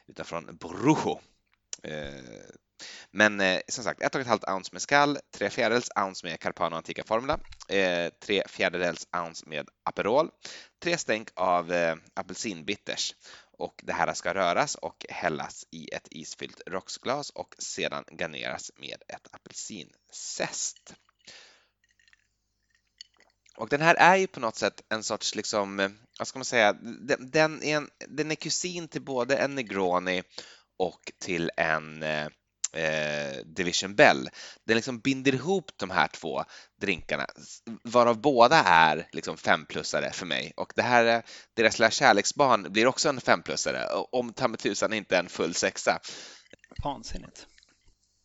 utan 0.07 0.25
från 0.25 0.57
Brujo. 0.57 1.21
Eh, 1.83 2.43
men 3.11 3.41
eh, 3.41 3.61
som 3.67 3.83
sagt, 3.83 4.01
1,5 4.01 4.53
ounce 4.53 4.69
med 4.71 4.81
skall, 4.81 5.19
3 5.31 5.49
fjärdedels 5.49 5.89
ounce 5.95 6.27
med 6.27 6.39
Carpano 6.39 6.75
Antica 6.75 7.03
Formula, 7.03 7.39
eh, 7.69 8.11
3 8.25 8.43
fjärdedels 8.47 9.07
ounce 9.17 9.43
med 9.49 9.69
Aperol, 9.83 10.29
3 10.83 10.97
stänk 10.97 11.29
av 11.35 11.73
eh, 11.73 11.95
apelsinbitters 12.13 13.15
och 13.57 13.81
det 13.83 13.93
här 13.93 14.13
ska 14.13 14.33
röras 14.33 14.75
och 14.75 15.05
hällas 15.09 15.65
i 15.71 15.89
ett 15.93 16.07
isfyllt 16.11 16.61
rocksglas 16.67 17.29
och 17.29 17.55
sedan 17.57 18.03
garneras 18.11 18.71
med 18.75 19.03
ett 19.07 19.27
apelsinzest. 19.31 20.93
Och 23.57 23.69
den 23.69 23.81
här 23.81 23.95
är 23.95 24.15
ju 24.15 24.27
på 24.27 24.39
något 24.39 24.55
sätt 24.55 24.81
en 24.89 25.03
sorts, 25.03 25.35
liksom, 25.35 25.79
eh, 25.79 25.89
vad 26.19 26.27
ska 26.27 26.39
man 26.39 26.45
säga, 26.45 26.73
den, 26.73 27.31
den, 27.31 27.63
är, 27.63 27.77
en, 27.77 27.89
den 28.07 28.31
är 28.31 28.35
kusin 28.35 28.87
till 28.87 29.01
både 29.01 29.37
en 29.37 29.55
Negroni 29.55 30.23
och 30.77 31.11
till 31.19 31.51
en 31.57 32.03
eh, 32.03 32.27
eh, 32.77 33.17
eh, 33.27 33.43
Division 33.45 33.95
Bell. 33.95 34.29
Den 34.63 34.75
liksom 34.75 34.99
binder 34.99 35.35
ihop 35.35 35.71
de 35.77 35.89
här 35.89 36.07
två 36.07 36.43
drinkarna, 36.81 37.25
varav 37.83 38.21
båda 38.21 38.63
är 38.63 39.07
liksom 39.11 39.37
femplussare 39.37 40.11
för 40.11 40.25
mig. 40.25 40.53
Och 40.55 40.73
det 40.75 40.81
här, 40.81 41.23
deras 41.53 41.79
lilla 41.79 41.91
kärleksbarn 41.91 42.71
blir 42.73 42.87
också 42.87 43.09
en 43.09 43.21
femplussare, 43.21 43.85
om 44.11 44.33
ta 44.33 44.47
med 44.47 44.59
tusan 44.59 44.93
inte 44.93 45.17
en 45.17 45.29
full 45.29 45.53
sexa. 45.53 45.99
Vansinnigt. 46.83 47.47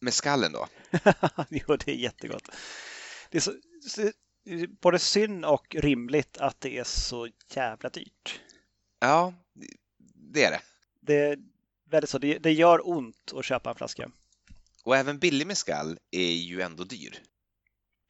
Med 0.01 0.15
skallen 0.15 0.53
då? 0.53 0.69
jo, 1.49 1.77
det 1.77 1.89
är 1.89 1.97
jättegott. 1.97 2.49
Det 3.31 3.39
är 3.39 3.41
så, 3.41 3.53
både 4.81 4.99
synd 4.99 5.45
och 5.45 5.75
rimligt 5.75 6.39
att 6.39 6.61
det 6.61 6.79
är 6.79 6.85
så 6.85 7.29
jävla 7.55 7.89
dyrt. 7.89 8.41
Ja, 9.01 9.35
det 10.15 10.45
är 10.45 10.51
det. 10.51 10.61
Det 11.01 11.15
är 11.15 11.39
väldigt 11.91 12.11
så. 12.11 12.19
Det, 12.19 12.39
det 12.39 12.53
gör 12.53 12.89
ont 12.89 13.33
att 13.37 13.45
köpa 13.45 13.71
en 13.71 13.77
flaska. 13.77 14.11
Och 14.85 14.97
även 14.97 15.19
billig 15.19 15.47
mescal 15.47 15.99
är 16.11 16.33
ju 16.33 16.61
ändå 16.61 16.85
dyr. 16.85 17.19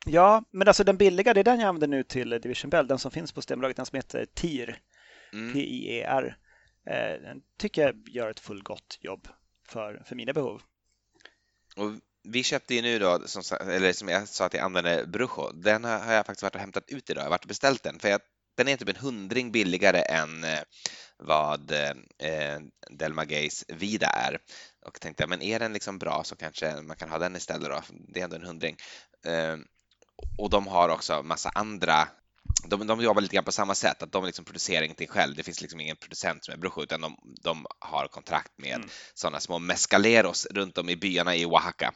Ja, 0.06 0.44
men 0.50 0.68
alltså 0.68 0.84
den 0.84 0.96
billiga, 0.96 1.34
det 1.34 1.40
är 1.40 1.44
den 1.44 1.60
jag 1.60 1.68
använder 1.68 1.88
nu 1.88 2.04
till 2.04 2.30
Division 2.30 2.70
Bell, 2.70 2.86
den 2.86 2.98
som 2.98 3.10
finns 3.10 3.32
på 3.32 3.40
Systembolaget, 3.40 3.76
den 3.76 3.86
som 3.86 3.96
heter 3.96 4.26
TIR. 4.34 4.78
Mm. 5.32 5.52
T-I-E-R. 5.52 6.36
Eh, 6.86 7.22
den 7.22 7.42
tycker 7.58 7.82
jag 7.82 8.08
gör 8.08 8.30
ett 8.30 8.40
fullgott 8.40 8.98
jobb 9.00 9.28
för, 9.68 10.02
för 10.06 10.16
mina 10.16 10.32
behov. 10.32 10.62
Och 11.76 11.92
vi 12.24 12.42
köpte 12.42 12.74
ju 12.74 12.82
nu 12.82 12.98
då, 12.98 13.22
som, 13.26 13.58
eller 13.60 13.92
som 13.92 14.08
jag 14.08 14.28
sa 14.28 14.46
att 14.46 14.54
jag 14.54 14.62
använder 14.62 15.06
Brujo, 15.06 15.52
den 15.52 15.84
har 15.84 16.12
jag 16.12 16.26
faktiskt 16.26 16.42
varit 16.42 16.54
och 16.54 16.60
hämtat 16.60 16.84
ut 16.88 17.10
idag, 17.10 17.20
jag 17.20 17.24
har 17.24 17.30
varit 17.30 17.44
och 17.44 17.48
beställt 17.48 17.82
den, 17.82 17.98
för 17.98 18.08
jag, 18.08 18.20
den 18.56 18.68
är 18.68 18.76
typ 18.76 18.88
en 18.88 18.96
hundring 18.96 19.52
billigare 19.52 20.02
än 20.02 20.44
eh, 20.44 20.60
vad 21.24 21.70
eh, 21.70 22.60
Delma 22.90 23.24
Gays 23.24 23.64
Vida 23.68 24.06
är. 24.06 24.38
Och 24.86 25.00
tänkte, 25.00 25.26
men 25.26 25.42
är 25.42 25.58
den 25.58 25.72
liksom 25.72 25.98
bra 25.98 26.24
så 26.24 26.36
kanske 26.36 26.80
man 26.82 26.96
kan 26.96 27.10
ha 27.10 27.18
den 27.18 27.36
istället 27.36 27.70
då, 27.70 27.82
det 28.08 28.20
är 28.20 28.24
ändå 28.24 28.36
en 28.36 28.46
hundring. 28.46 28.76
Eh, 29.26 29.56
och 30.38 30.50
de 30.50 30.66
har 30.66 30.88
också 30.88 31.22
massa 31.22 31.50
andra 31.54 32.08
de, 32.64 32.86
de 32.86 33.00
jobbar 33.00 33.22
lite 33.22 33.34
grann 33.34 33.44
på 33.44 33.52
samma 33.52 33.74
sätt, 33.74 34.02
att 34.02 34.12
de 34.12 34.24
liksom 34.24 34.44
producerar 34.44 34.82
ingenting 34.82 35.08
själv. 35.08 35.34
Det 35.34 35.42
finns 35.42 35.60
liksom 35.60 35.80
ingen 35.80 35.96
producent 35.96 36.44
som 36.44 36.54
är 36.54 36.58
Brujo, 36.58 36.82
utan 36.82 37.00
de, 37.00 37.16
de 37.42 37.66
har 37.78 38.06
kontrakt 38.06 38.52
med 38.58 38.74
mm. 38.74 38.88
sådana 39.14 39.40
små 39.40 39.58
mescaleros 39.58 40.46
runt 40.50 40.78
om 40.78 40.88
i 40.88 40.96
byarna 40.96 41.36
i 41.36 41.46
Oaxaca, 41.46 41.92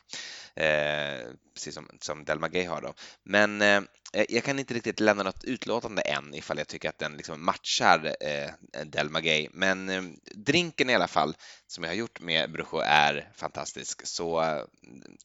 eh, 0.57 1.31
precis 1.55 1.75
som, 1.75 1.89
som 2.01 2.25
Delma 2.25 2.49
Gay 2.49 2.65
har 2.65 2.83
då. 2.83 2.95
Men 3.25 3.63
eh, 3.63 3.81
Eh, 4.13 4.25
jag 4.29 4.45
kan 4.45 4.59
inte 4.59 4.75
riktigt 4.75 5.01
lämna 5.01 5.23
något 5.23 5.45
utlåtande 5.45 6.03
än 6.03 6.35
ifall 6.35 6.59
jag 6.59 6.69
tycker 6.69 6.89
att 6.89 6.99
den 6.99 7.17
liksom 7.17 7.45
matchar 7.45 8.17
eh, 8.21 8.85
Delma 8.85 9.21
Gay, 9.21 9.49
men 9.53 9.89
eh, 9.89 10.03
drinken 10.35 10.91
i 10.91 10.95
alla 10.95 11.09
fall 11.09 11.37
som 11.67 11.85
jag 11.85 11.91
har 11.91 11.97
gjort 11.97 12.21
med 12.21 12.53
Brujo 12.53 12.81
är 12.85 13.31
fantastisk, 13.35 14.07
så 14.07 14.43
eh, 14.43 14.63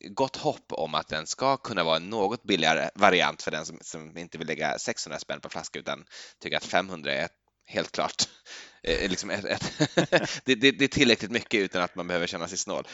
gott 0.10 0.36
hopp 0.36 0.72
om 0.72 0.96
att 0.96 1.08
den 1.08 1.28
ska 1.28 1.58
kunna 1.58 1.84
vara 1.84 1.96
en 1.96 2.10
något 2.10 2.44
billigare 2.44 2.90
variant 2.96 3.42
för 3.42 3.52
den 3.52 3.66
som, 3.66 3.78
som 3.82 4.18
inte 4.18 4.38
vill 4.38 4.48
lägga 4.48 4.80
600 4.80 5.20
spänn 5.20 5.40
på 5.40 5.50
flaska 5.50 5.80
utan 5.80 6.06
tycker 6.40 6.58
att 6.58 6.66
500 6.66 7.14
är 7.14 7.28
helt 7.66 7.92
klart 7.92 8.24
eh, 8.84 9.10
liksom 9.10 9.30
ett, 9.30 9.46
ett 9.46 9.72
det, 10.46 10.56
det, 10.56 10.72
det, 10.72 10.84
är 10.84 10.88
tillräckligt 10.88 11.32
mycket 11.32 11.60
utan 11.60 11.82
att 11.82 11.96
man 11.96 12.08
behöver 12.08 12.28
känna 12.28 12.48
sig 12.48 12.58
snål. 12.58 12.88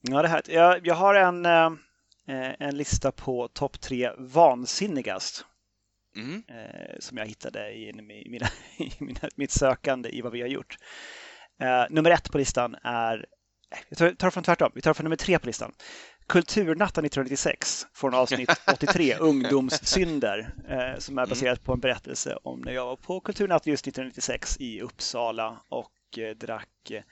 Ja, 0.00 0.22
det 0.22 0.28
här. 0.28 0.42
Jag, 0.46 0.86
jag 0.86 0.94
har 0.94 1.14
en, 1.14 1.46
eh, 1.46 1.70
en 2.28 2.76
lista 2.76 3.12
på 3.12 3.48
topp 3.48 3.80
tre 3.80 4.10
vansinnigast 4.18 5.44
mm. 6.16 6.42
eh, 6.48 6.96
som 6.98 7.18
jag 7.18 7.26
hittade 7.26 7.70
i, 7.70 7.88
i, 7.88 7.92
mina, 8.28 8.46
i 8.78 8.92
mina, 8.98 9.20
mitt 9.34 9.50
sökande 9.50 10.08
i 10.08 10.20
vad 10.20 10.32
vi 10.32 10.40
har 10.40 10.48
gjort. 10.48 10.76
Eh, 11.60 11.84
nummer 11.90 12.10
ett 12.10 12.32
på 12.32 12.38
listan 12.38 12.76
är, 12.82 13.26
jag 13.88 13.98
tar, 13.98 14.10
tar 14.10 14.30
från 14.30 14.42
tvärtom, 14.42 14.72
vi 14.74 14.82
tar 14.82 14.94
från 14.94 15.04
nummer 15.04 15.16
tre 15.16 15.38
på 15.38 15.46
listan. 15.46 15.72
Kulturnatten 16.26 17.04
1996 17.04 17.86
från 17.94 18.14
avsnitt 18.14 18.50
83, 18.72 19.14
Ungdomssynder, 19.14 20.54
eh, 20.68 20.98
som 20.98 21.18
är 21.18 21.26
baserat 21.26 21.64
på 21.64 21.72
en 21.72 21.80
berättelse 21.80 22.38
om 22.42 22.60
när 22.60 22.72
jag 22.72 22.86
var 22.86 22.96
på 22.96 23.20
Kulturnatt 23.20 23.66
just 23.66 23.86
1996 23.86 24.56
i 24.60 24.80
Uppsala 24.80 25.62
och 25.68 26.18
eh, 26.18 26.36
drack 26.36 26.90
eh, 26.90 27.02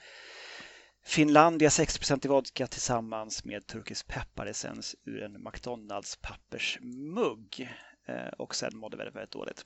Finlandia 1.07 1.71
60 1.71 2.19
i 2.25 2.29
vodka 2.29 2.67
tillsammans 2.67 3.45
med 3.45 3.67
turkisk 3.67 4.07
pepparessens 4.07 4.97
ur 5.05 5.23
en 5.23 5.43
McDonalds 5.43 6.17
pappersmugg 6.17 7.69
eh, 8.07 8.33
och 8.39 8.55
sen 8.55 8.77
mådde 8.77 8.97
väldigt, 8.97 9.17
väldigt 9.17 9.31
dåligt. 9.31 9.65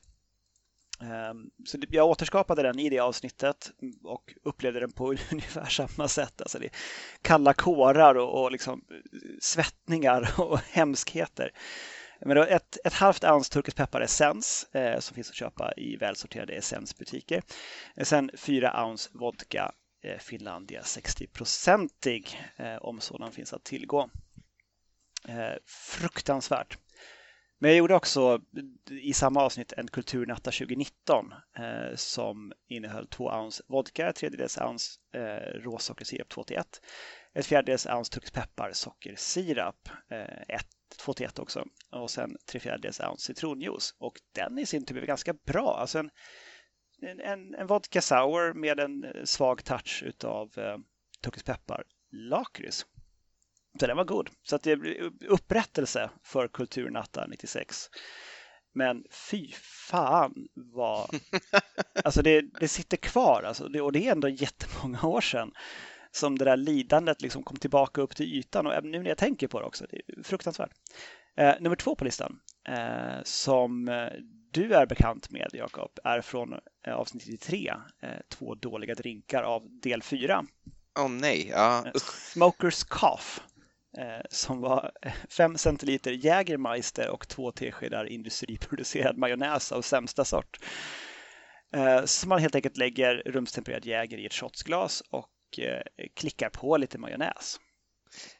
Ehm, 1.00 1.50
så 1.66 1.78
jag 1.88 2.06
återskapade 2.06 2.62
den 2.62 2.78
i 2.78 2.88
det 2.88 2.98
avsnittet 2.98 3.70
och 4.02 4.34
upplevde 4.42 4.80
den 4.80 4.92
på 4.92 5.06
ungefär 5.32 5.64
samma 5.64 6.08
sätt. 6.08 6.42
Alltså 6.42 6.58
det 6.58 6.70
kalla 7.22 7.54
kårar 7.54 8.14
och, 8.14 8.42
och 8.42 8.52
liksom 8.52 8.84
eh, 8.90 8.96
svettningar 9.40 10.34
och 10.40 10.58
hemskheter. 10.58 11.50
Men 12.20 12.36
då 12.36 12.42
ett, 12.42 12.78
ett 12.84 12.92
halvt 12.92 13.24
ounce 13.24 13.52
turkisk 13.52 13.76
pepparessens 13.76 14.66
eh, 14.72 14.98
som 14.98 15.14
finns 15.14 15.30
att 15.30 15.36
köpa 15.36 15.72
i 15.76 15.96
välsorterade 15.96 16.52
essensbutiker. 16.52 17.42
Eh, 17.96 18.04
sen 18.04 18.30
fyra 18.34 18.86
ounce 18.86 19.10
vodka 19.12 19.72
Eh, 20.02 20.18
Finlandia 20.18 20.80
60-procentig 20.80 22.40
eh, 22.56 22.76
om 22.76 23.00
sådan 23.00 23.32
finns 23.32 23.52
att 23.52 23.64
tillgå. 23.64 24.10
Eh, 25.28 25.54
fruktansvärt. 25.66 26.78
Men 27.60 27.70
jag 27.70 27.78
gjorde 27.78 27.94
också 27.94 28.40
i 28.90 29.12
samma 29.12 29.42
avsnitt 29.42 29.72
en 29.72 29.88
Kulturnatta 29.88 30.50
2019 30.50 31.32
eh, 31.58 31.96
som 31.96 32.52
innehöll 32.68 33.06
två 33.06 33.24
ounce 33.24 33.62
vodka, 33.66 34.12
tredjedels 34.12 34.58
ounce 34.58 35.00
eh, 35.14 35.60
råsockersirap 35.60 36.28
2 36.28 36.44
till 36.44 36.56
1, 36.56 36.82
ett 37.34 37.46
fjärdedels 37.46 37.86
ounce 37.86 38.12
turkisk 38.12 38.34
sockersirap, 38.72 39.88
eh, 40.10 40.60
2 40.96 41.14
till 41.14 41.26
1 41.26 41.38
också, 41.38 41.64
och 41.90 42.10
sen 42.10 42.36
tre 42.46 42.60
fjärdedels 42.60 43.00
ounce 43.00 43.26
citronjuice. 43.26 43.94
Och 43.98 44.20
den 44.34 44.58
i 44.58 44.66
sin 44.66 44.84
tur 44.84 44.94
blev 44.94 45.06
ganska 45.06 45.32
bra. 45.32 45.76
Alltså 45.80 45.98
en, 45.98 46.10
en, 47.02 47.54
en 47.54 47.66
vodka 47.66 48.00
sour 48.00 48.52
med 48.52 48.80
en 48.80 49.06
svag 49.24 49.64
touch 49.64 50.02
utav 50.06 50.58
eh, 50.58 50.78
turkisk 51.22 51.46
peppar 51.46 51.84
lakrits. 52.12 52.86
Så 53.80 53.86
den 53.86 53.96
var 53.96 54.04
god. 54.04 54.30
Så 54.42 54.56
att 54.56 54.62
det 54.62 54.76
blev 54.76 55.12
upprättelse 55.20 56.10
för 56.22 56.48
Kulturnatta 56.48 57.26
96. 57.26 57.90
Men 58.72 59.04
fy 59.10 59.52
fan 59.88 60.48
vad... 60.54 61.10
Alltså 62.04 62.22
det, 62.22 62.40
det 62.60 62.68
sitter 62.68 62.96
kvar 62.96 63.42
alltså. 63.42 63.68
Det, 63.68 63.80
och 63.80 63.92
det 63.92 64.08
är 64.08 64.12
ändå 64.12 64.28
jättemånga 64.28 65.02
år 65.02 65.20
sedan 65.20 65.52
som 66.10 66.38
det 66.38 66.44
där 66.44 66.56
lidandet 66.56 67.22
liksom 67.22 67.42
kom 67.42 67.56
tillbaka 67.56 68.00
upp 68.00 68.16
till 68.16 68.34
ytan. 68.34 68.66
Och 68.66 68.84
nu 68.84 69.02
när 69.02 69.08
jag 69.08 69.18
tänker 69.18 69.48
på 69.48 69.60
det 69.60 69.66
också, 69.66 69.86
det 69.90 69.96
är 69.96 70.22
fruktansvärt. 70.22 70.70
Eh, 71.36 71.54
nummer 71.60 71.76
två 71.76 71.94
på 71.94 72.04
listan, 72.04 72.40
eh, 72.68 73.22
som 73.22 73.88
eh, 73.88 74.08
du 74.50 74.74
är 74.74 74.86
bekant 74.86 75.30
med, 75.30 75.50
Jakob, 75.52 75.90
är 76.04 76.20
från 76.20 76.52
eh, 76.52 76.58
avsnitt 76.92 77.26
93, 77.26 77.74
eh, 78.02 78.10
Två 78.28 78.54
dåliga 78.54 78.94
drinkar 78.94 79.42
av 79.42 79.80
del 79.82 80.02
4. 80.02 80.44
Åh 80.98 81.06
oh, 81.06 81.10
nej, 81.10 81.48
ja. 81.48 81.86
Eh, 81.86 81.92
Smokers 82.32 82.84
Cough. 82.84 83.40
Eh, 83.98 84.24
som 84.30 84.60
var 84.60 84.92
5 85.30 85.58
centiliter 85.58 86.12
Jägermeister 86.12 87.08
och 87.08 87.28
två 87.28 87.52
teskedar 87.52 88.04
industriproducerad 88.04 89.18
majonnäs 89.18 89.72
av 89.72 89.82
sämsta 89.82 90.24
sort. 90.24 90.58
Eh, 91.74 92.04
som 92.04 92.28
man 92.28 92.40
helt 92.40 92.54
enkelt 92.54 92.76
lägger 92.76 93.22
rumstempererad 93.26 93.84
Jäger 93.84 94.18
i 94.18 94.26
ett 94.26 94.34
shotsglas 94.34 95.02
och 95.10 95.58
eh, 95.58 95.82
klickar 96.14 96.48
på 96.50 96.76
lite 96.76 96.98
majonnäs. 96.98 97.60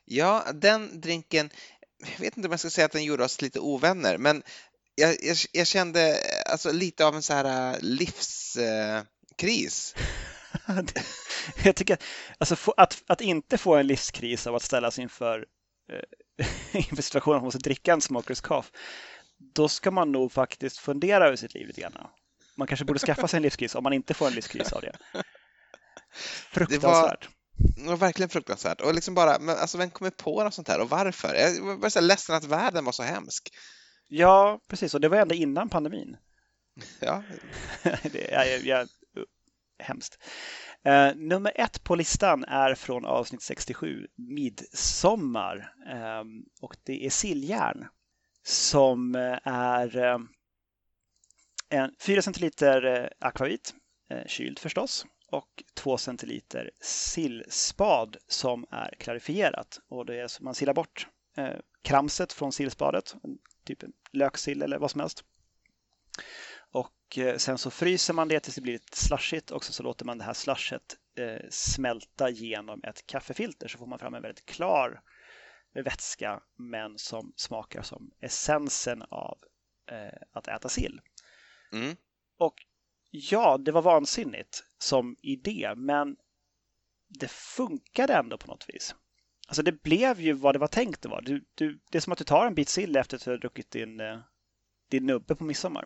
Ja, 0.04 0.44
den 0.54 1.00
drinken, 1.00 1.50
jag 1.98 2.20
vet 2.20 2.36
inte 2.36 2.48
om 2.48 2.52
jag 2.52 2.60
ska 2.60 2.70
säga 2.70 2.84
att 2.84 2.92
den 2.92 3.04
gjorde 3.04 3.24
oss 3.24 3.42
lite 3.42 3.60
ovänner, 3.60 4.18
men 4.18 4.42
jag, 4.98 5.16
jag, 5.20 5.36
jag 5.52 5.66
kände 5.66 6.20
alltså 6.46 6.72
lite 6.72 7.06
av 7.06 7.14
en 7.14 7.22
så 7.22 7.32
här 7.32 7.78
livskris. 7.80 8.74
jag 11.64 11.76
tycker 11.76 11.98
alltså, 12.38 12.56
att, 12.76 13.02
att 13.06 13.20
inte 13.20 13.58
få 13.58 13.76
en 13.76 13.86
livskris 13.86 14.46
av 14.46 14.54
att 14.54 14.62
ställas 14.62 14.98
inför, 14.98 15.46
eh, 15.92 16.00
inför 16.90 17.02
situationen 17.02 17.36
att 17.36 17.42
man 17.42 17.46
måste 17.46 17.58
dricka 17.58 17.92
en 17.92 18.00
Smokers 18.00 18.40
Cough, 18.40 18.68
då 19.54 19.68
ska 19.68 19.90
man 19.90 20.12
nog 20.12 20.32
faktiskt 20.32 20.78
fundera 20.78 21.26
över 21.26 21.36
sitt 21.36 21.54
liv 21.54 21.66
lite 21.66 21.80
grann. 21.80 21.92
Man 22.56 22.66
kanske 22.66 22.84
borde 22.84 22.98
skaffa 22.98 23.28
sig 23.28 23.36
en 23.36 23.42
livskris 23.42 23.74
om 23.74 23.82
man 23.82 23.92
inte 23.92 24.14
får 24.14 24.26
en 24.26 24.32
livskris 24.34 24.72
av 24.72 24.80
det. 24.80 24.96
Fruktansvärt. 26.50 27.28
Det 27.76 27.88
var, 27.88 27.96
verkligen 27.96 28.28
fruktansvärt. 28.28 28.80
Och 28.80 28.94
liksom 28.94 29.14
bara, 29.14 29.38
men 29.38 29.56
alltså 29.56 29.78
vem 29.78 29.90
kommer 29.90 30.10
på 30.10 30.44
något 30.44 30.54
sånt 30.54 30.68
här 30.68 30.80
och 30.80 30.90
varför? 30.90 31.34
Jag 31.34 31.80
var 31.80 31.88
så 31.88 32.00
ledsen 32.00 32.36
att 32.36 32.44
världen 32.44 32.84
var 32.84 32.92
så 32.92 33.02
hemsk. 33.02 33.52
Ja, 34.08 34.60
precis. 34.68 34.94
Och 34.94 35.00
det 35.00 35.08
var 35.08 35.16
ändå 35.16 35.34
innan 35.34 35.68
pandemin. 35.68 36.16
Ja. 37.00 37.22
det, 37.82 38.30
jag, 38.30 38.60
jag, 38.60 38.88
hemskt. 39.78 40.18
Uh, 40.86 41.16
nummer 41.16 41.52
ett 41.54 41.84
på 41.84 41.94
listan 41.94 42.44
är 42.44 42.74
från 42.74 43.04
avsnitt 43.04 43.42
67, 43.42 44.06
Midsommar. 44.16 45.74
Um, 46.20 46.44
och 46.60 46.76
det 46.82 47.06
är 47.06 47.10
silljärn. 47.10 47.88
som 48.42 49.14
är 49.44 49.96
en 51.68 51.94
4 52.00 52.22
centiliter 52.22 53.12
akvavit, 53.18 53.74
kyld 54.26 54.58
förstås, 54.58 55.06
och 55.30 55.62
2 55.74 55.98
centiliter 55.98 56.70
sillspad 56.80 58.16
som 58.28 58.66
är 58.70 58.94
klarifierat. 58.98 59.80
Och 59.88 60.06
det 60.06 60.20
är 60.20 60.28
så 60.28 60.44
man 60.44 60.54
silar 60.54 60.74
bort 60.74 61.08
kramset 61.82 62.32
från 62.32 62.52
sillspadet, 62.52 63.14
typ 63.76 63.90
löksill 64.12 64.62
eller 64.62 64.78
vad 64.78 64.90
som 64.90 65.00
helst. 65.00 65.24
Och 66.70 67.18
eh, 67.18 67.36
sen 67.36 67.58
så 67.58 67.70
fryser 67.70 68.14
man 68.14 68.28
det 68.28 68.40
tills 68.40 68.54
det 68.54 68.60
blir 68.60 68.72
lite 68.72 68.96
slashigt 68.96 69.50
och 69.50 69.64
så 69.64 69.82
låter 69.82 70.04
man 70.04 70.18
det 70.18 70.24
här 70.24 70.32
slashet 70.32 70.96
eh, 71.18 71.48
smälta 71.50 72.30
genom 72.30 72.84
ett 72.84 73.06
kaffefilter 73.06 73.68
så 73.68 73.78
får 73.78 73.86
man 73.86 73.98
fram 73.98 74.14
en 74.14 74.22
väldigt 74.22 74.46
klar 74.46 75.02
vätska 75.74 76.40
men 76.56 76.98
som 76.98 77.32
smakar 77.36 77.82
som 77.82 78.10
essensen 78.20 79.02
av 79.02 79.38
eh, 79.90 80.18
att 80.32 80.48
äta 80.48 80.68
sill. 80.68 81.00
Mm. 81.72 81.96
Och 82.38 82.54
ja, 83.10 83.58
det 83.58 83.72
var 83.72 83.82
vansinnigt 83.82 84.64
som 84.78 85.16
idé 85.22 85.72
men 85.76 86.16
det 87.08 87.30
funkade 87.30 88.14
ändå 88.14 88.38
på 88.38 88.46
något 88.46 88.68
vis. 88.68 88.94
Alltså 89.48 89.62
det 89.62 89.82
blev 89.82 90.20
ju 90.20 90.32
vad 90.32 90.54
det 90.54 90.58
var 90.58 90.68
tänkt 90.68 91.04
att 91.04 91.10
vara. 91.10 91.20
Du, 91.20 91.44
du, 91.54 91.78
det 91.90 91.98
är 91.98 92.02
som 92.02 92.12
att 92.12 92.18
du 92.18 92.24
tar 92.24 92.46
en 92.46 92.54
bit 92.54 92.68
sill 92.68 92.96
efter 92.96 93.16
att 93.16 93.24
du 93.24 93.30
har 93.30 93.38
druckit 93.38 93.70
din, 93.70 94.00
eh, 94.00 94.18
din 94.90 95.06
nubbe 95.06 95.34
på 95.34 95.44
midsommar 95.44 95.84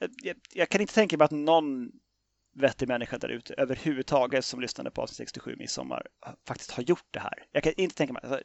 jag, 0.00 0.36
jag, 0.52 0.68
kan 0.68 0.80
inte 0.80 0.94
tänka 0.94 1.16
mig 1.16 1.24
att 1.24 1.30
någon 1.30 1.90
vettig 2.54 2.88
människa 2.88 3.18
där 3.18 3.28
ute 3.28 3.54
överhuvudtaget 3.54 4.44
som 4.44 4.60
lyssnade 4.60 4.90
på 4.90 5.02
avsnitt 5.02 5.16
67 5.16 5.56
midsommar 5.58 6.06
faktiskt 6.46 6.70
har 6.70 6.82
gjort 6.82 7.06
det 7.10 7.20
här. 7.20 7.46
Jag 7.52 7.62
kan 7.62 7.72
inte 7.76 7.94
tänka 7.94 8.12
mig. 8.12 8.22
Alltså, 8.22 8.40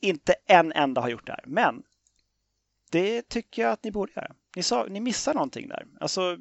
inte 0.00 0.34
en 0.46 0.72
enda 0.72 1.00
har 1.00 1.08
gjort 1.08 1.26
det 1.26 1.32
här, 1.32 1.44
men 1.46 1.82
det 2.90 3.28
tycker 3.28 3.62
jag 3.62 3.72
att 3.72 3.84
ni 3.84 3.90
borde 3.90 4.12
göra. 4.16 4.34
Ni, 4.56 4.62
sa, 4.62 4.86
ni 4.90 5.00
missar 5.00 5.34
någonting 5.34 5.68
där. 5.68 5.86
Alltså, 6.00 6.38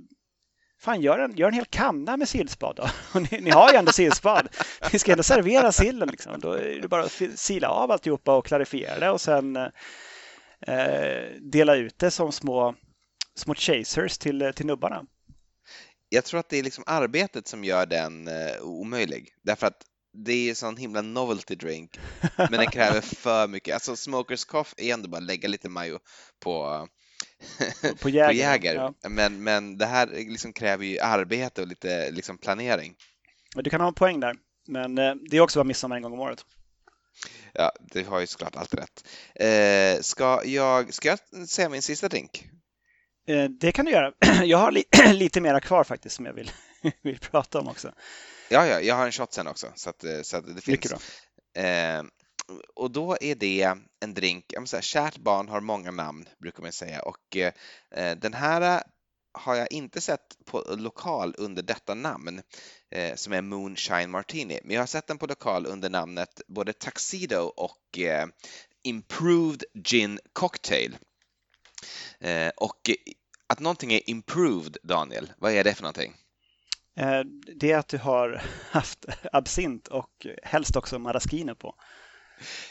fan, 0.84 1.01
gör 1.01 1.19
en, 1.19 1.36
gör 1.36 1.47
en 1.47 1.53
hel 1.53 1.65
kanna 1.65 2.17
med 2.17 2.29
sillspad 2.29 2.75
då. 2.75 2.89
Ni, 3.19 3.41
ni, 3.41 3.49
har 3.49 3.71
ju 3.71 3.77
ändå 3.77 3.91
sillspad. 3.91 4.47
Ni 4.93 4.99
ska 4.99 5.11
ändå 5.11 5.23
servera 5.23 5.71
sillen. 5.71 6.09
Liksom. 6.09 6.39
Då 6.39 6.51
är 6.51 6.79
det 6.81 6.88
bara 6.88 7.03
att 7.03 7.21
sila 7.36 7.69
av 7.69 7.91
alltihopa 7.91 8.36
och 8.36 8.45
klarifiera 8.45 8.99
det 8.99 9.09
och 9.09 9.21
sen 9.21 9.55
eh, 9.55 9.71
dela 11.41 11.75
ut 11.75 11.99
det 11.99 12.11
som 12.11 12.31
små 12.31 12.75
små 13.36 13.55
chasers 13.55 14.17
till, 14.17 14.51
till 14.55 14.65
nubbarna. 14.65 15.05
Jag 16.09 16.25
tror 16.25 16.39
att 16.39 16.49
det 16.49 16.57
är 16.57 16.63
liksom 16.63 16.84
arbetet 16.88 17.47
som 17.47 17.63
gör 17.63 17.86
den 17.86 18.27
eh, 18.27 18.61
omöjlig. 18.61 19.29
Därför 19.43 19.67
att 19.67 19.84
det 20.13 20.49
är 20.49 20.53
sån 20.53 20.77
himla 20.77 21.01
novelty 21.01 21.55
drink, 21.55 21.99
men 22.38 22.51
den 22.51 22.71
kräver 22.71 23.01
för 23.01 23.47
mycket. 23.47 23.73
Alltså 23.73 23.95
Smokers 23.95 24.45
Cough 24.45 24.69
är 24.77 24.93
ändå 24.93 25.09
bara 25.09 25.19
lägga 25.19 25.49
lite 25.49 25.69
majo 25.69 25.99
på, 26.39 26.88
på 28.02 28.10
Jäger. 28.10 28.28
på 28.28 28.34
jäger. 28.34 28.76
Ja. 28.76 28.94
Men, 29.10 29.44
men 29.44 29.78
det 29.78 29.86
här 29.86 30.08
liksom 30.08 30.54
kräver 30.54 30.86
ju 30.86 31.00
arbete 31.00 31.62
och 31.62 31.68
lite 31.68 32.12
liksom 32.12 32.38
planering. 32.38 32.96
Du 33.56 33.70
kan 33.70 33.82
ha 33.82 33.88
en 33.88 33.94
poäng 33.94 34.20
där, 34.20 34.36
men 34.68 34.98
eh, 34.98 35.14
det 35.30 35.38
är 35.38 35.41
också 35.41 35.60
bara 35.60 35.64
midsommar 35.64 35.96
en 35.96 36.02
gång 36.02 36.14
om 36.14 36.20
året. 36.20 36.46
Ja, 37.54 37.72
det 37.91 38.04
har 38.04 38.20
ju 38.20 38.28
såklart 38.28 38.56
alltid 38.56 38.80
rätt. 38.80 39.08
Eh, 39.36 40.02
ska, 40.02 40.41
jag, 40.46 40.94
ska 40.94 41.10
jag 41.10 41.48
säga 41.48 41.70
min 41.70 41.82
sista 41.82 42.08
drink? 42.08 42.46
Eh, 43.28 43.44
det 43.44 43.72
kan 43.72 43.86
du 43.86 43.91
göra. 43.91 44.14
Jag 44.44 44.58
har 44.58 44.72
li 44.72 44.84
lite 45.14 45.41
mera 45.41 45.60
kvar 45.60 45.84
faktiskt 45.84 46.16
som 46.16 46.26
jag 46.26 46.34
vill, 46.34 46.52
vill 47.02 47.20
prata 47.20 47.60
om 47.60 47.68
också. 47.68 47.94
Ja, 48.50 48.68
ja, 48.68 48.80
jag 48.82 48.96
har 48.96 49.06
en 49.06 49.12
shot 49.12 49.34
sen 49.34 49.48
också 49.48 49.68
så 49.76 49.89
att, 49.89 50.04
eh, 50.04 50.22
så 50.22 50.38
att 50.38 50.46
det 50.46 50.52
finns. 50.52 50.68
Mycket 50.68 50.91
bra. 50.91 51.64
Eh, 51.64 52.04
och 52.76 52.91
då 52.91 53.18
är 53.22 53.36
det 53.36 53.76
en 54.00 54.14
drink, 54.14 54.46
jag 54.48 54.68
säga, 54.68 54.82
kärt 54.82 55.18
barn 55.18 55.50
har 55.50 55.62
många 55.62 55.91
namn 55.91 56.30
brukar 56.39 56.64
man 56.64 56.72
säga 56.72 57.02
och 57.02 57.38
eh, 57.38 58.18
den 58.18 58.34
här 58.34 58.84
har 59.34 59.56
jag 59.56 59.72
inte 59.72 60.02
sett 60.02 60.38
på 60.46 60.64
lokal 60.78 61.36
under 61.38 61.64
detta 61.64 61.94
namn 61.94 62.41
eh, 62.91 63.16
som 63.16 63.34
är 63.34 63.41
Moonshine 63.41 64.10
Martini, 64.10 64.60
men 64.64 64.74
jag 64.74 64.82
har 64.82 64.88
sett 64.88 65.08
den 65.08 65.18
på 65.18 65.26
lokal 65.26 65.66
under 65.66 65.89
namnet 65.89 66.41
både 66.48 66.74
Tuxedo 66.74 67.54
och 67.58 68.00
eh, 68.00 68.28
Improved 68.84 69.64
Gin 69.84 70.20
Cocktail. 70.34 70.98
Eh, 72.20 72.50
och 72.58 72.89
att 73.48 73.60
någonting 73.60 73.94
är 73.94 74.10
improved, 74.10 74.78
Daniel, 74.84 75.34
vad 75.38 75.52
är 75.52 75.64
det 75.64 75.74
för 75.74 75.84
någonting? 75.84 76.14
Eh, 76.96 77.22
det 77.56 77.72
är 77.72 77.78
att 77.78 77.88
du 77.88 77.98
har 77.98 78.41
haft 78.72 79.06
absint 79.32 79.88
och 79.88 80.28
helst 80.44 80.76
också 80.76 81.00
maraschino 81.00 81.56
på. 81.56 81.76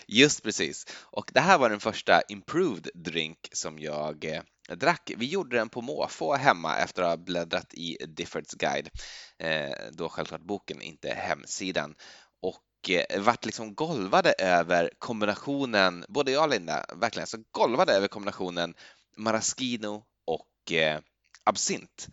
Just 0.07 0.43
precis. 0.43 0.87
Och 1.01 1.31
det 1.35 1.41
här 1.41 1.59
var 1.59 1.71
den 1.71 1.81
första 1.81 2.23
improved 2.29 2.89
drink 2.95 3.39
som 3.53 3.79
jag 3.79 4.25
eh, 4.25 4.43
drack. 4.77 5.11
Vi 5.17 5.27
gjorde 5.27 5.57
den 5.57 5.69
på 5.69 5.81
måfå 5.81 6.35
hemma 6.35 6.77
efter 6.79 7.03
att 7.03 7.09
ha 7.09 7.17
bläddrat 7.17 7.75
i 7.75 7.97
Diffords 8.07 8.55
guide, 8.55 8.91
eh, 9.39 9.73
då 9.93 10.09
självklart 10.09 10.43
boken, 10.43 10.83
inte 10.83 11.09
hemsidan. 11.15 11.95
Och 12.43 12.91
eh, 12.91 13.23
vart 13.23 13.45
liksom 13.45 13.75
golvade 13.75 14.33
över 14.33 14.91
kombinationen, 14.99 16.05
både 16.09 16.33
jag 16.33 16.43
och 16.43 16.51
Linda, 16.51 16.85
verkligen 16.95 17.27
så 17.27 17.39
golvade 17.51 17.93
över 17.93 18.09
kombinationen 18.09 18.75
maraschino 19.17 20.05
och 20.25 20.73
eh, 20.73 21.01
absint 21.45 22.09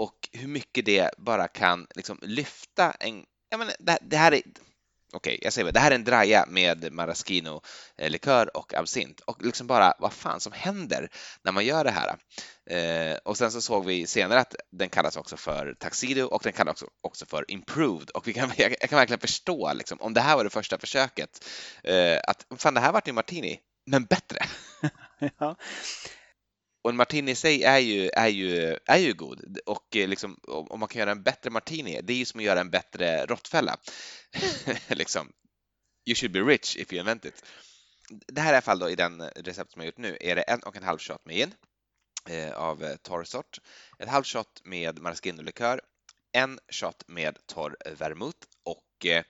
och 0.00 0.28
hur 0.32 0.48
mycket 0.48 0.84
det 0.84 1.10
bara 1.18 1.48
kan 1.48 1.86
liksom 1.94 2.18
lyfta 2.22 2.90
en... 2.90 3.24
Jag 3.48 3.58
menar, 3.58 3.74
det, 3.78 3.98
det 4.02 4.16
här 4.16 4.32
är... 4.32 4.42
Okej, 5.12 5.34
okay, 5.34 5.38
jag 5.42 5.52
säger 5.52 5.72
det 5.72 5.80
här 5.80 5.90
är 5.90 5.94
en 5.94 6.04
draja 6.04 6.44
med 6.48 6.92
maraschino 6.92 7.62
eh, 7.98 8.10
likör 8.10 8.56
och 8.56 8.74
absint 8.74 9.20
och 9.20 9.42
liksom 9.42 9.66
bara 9.66 9.94
vad 9.98 10.12
fan 10.12 10.40
som 10.40 10.52
händer 10.52 11.08
när 11.42 11.52
man 11.52 11.64
gör 11.64 11.84
det 11.84 11.90
här. 11.90 12.16
Eh, 12.70 13.16
och 13.24 13.36
sen 13.36 13.52
så 13.52 13.60
såg 13.60 13.84
vi 13.84 14.06
senare 14.06 14.40
att 14.40 14.54
den 14.72 14.88
kallas 14.88 15.16
också 15.16 15.36
för 15.36 15.74
Tuxedo 15.74 16.26
och 16.26 16.42
den 16.42 16.52
kallas 16.52 16.72
också, 16.72 16.86
också 17.00 17.26
för 17.26 17.50
Improved 17.50 18.10
och 18.10 18.28
vi 18.28 18.32
kan, 18.32 18.50
jag, 18.56 18.74
jag 18.80 18.90
kan 18.90 18.96
verkligen 18.96 19.20
förstå 19.20 19.72
liksom, 19.72 20.00
om 20.00 20.14
det 20.14 20.20
här 20.20 20.36
var 20.36 20.44
det 20.44 20.50
första 20.50 20.78
försöket 20.78 21.44
eh, 21.84 22.18
att 22.26 22.46
fan 22.56 22.74
det 22.74 22.80
här 22.80 22.92
vart 22.92 23.08
ju 23.08 23.12
martini, 23.12 23.60
men 23.86 24.04
bättre. 24.04 24.38
ja 25.38 25.56
och 26.82 26.90
en 26.90 26.96
martini 26.96 27.30
i 27.30 27.34
sig 27.34 27.64
är 27.64 27.78
ju, 27.78 28.10
är 28.12 28.28
ju, 28.28 28.78
är 28.86 28.98
ju 28.98 29.12
god 29.12 29.58
och 29.66 29.96
eh, 29.96 30.08
liksom, 30.08 30.38
om 30.48 30.80
man 30.80 30.88
kan 30.88 31.00
göra 31.00 31.10
en 31.10 31.22
bättre 31.22 31.50
martini, 31.50 32.00
det 32.02 32.12
är 32.12 32.16
ju 32.16 32.24
som 32.24 32.40
att 32.40 32.44
göra 32.44 32.60
en 32.60 32.70
bättre 32.70 33.26
råttfälla. 33.26 33.76
liksom. 34.88 35.32
You 36.06 36.14
should 36.14 36.32
be 36.32 36.40
rich 36.40 36.76
if 36.76 36.92
you 36.92 37.00
invent 37.00 37.24
it. 37.24 37.44
Det 38.10 38.40
här 38.40 38.48
är 38.48 38.52
i 38.52 38.56
alla 38.56 38.62
fall 38.62 38.78
då 38.78 38.90
i 38.90 38.94
den 38.94 39.22
recept 39.22 39.72
som 39.72 39.80
jag 39.82 39.86
gjort 39.86 39.98
nu 39.98 40.16
är 40.20 40.36
det 40.36 40.42
en 40.42 40.60
och 40.60 40.76
en 40.76 40.82
halv 40.82 40.98
shot 40.98 41.24
med 41.24 41.36
gin 41.36 41.54
eh, 42.28 42.52
av 42.52 42.84
eh, 42.84 42.96
torr 42.96 43.24
sort, 43.24 43.58
ett 43.98 44.08
halv 44.08 44.24
shot 44.24 44.60
med 44.64 44.98
maraschino-likör, 44.98 45.80
en 46.32 46.58
shot 46.68 47.04
med 47.06 47.38
torr 47.46 47.76
vermouth 47.98 48.46
och 48.62 49.06
eh, 49.06 49.24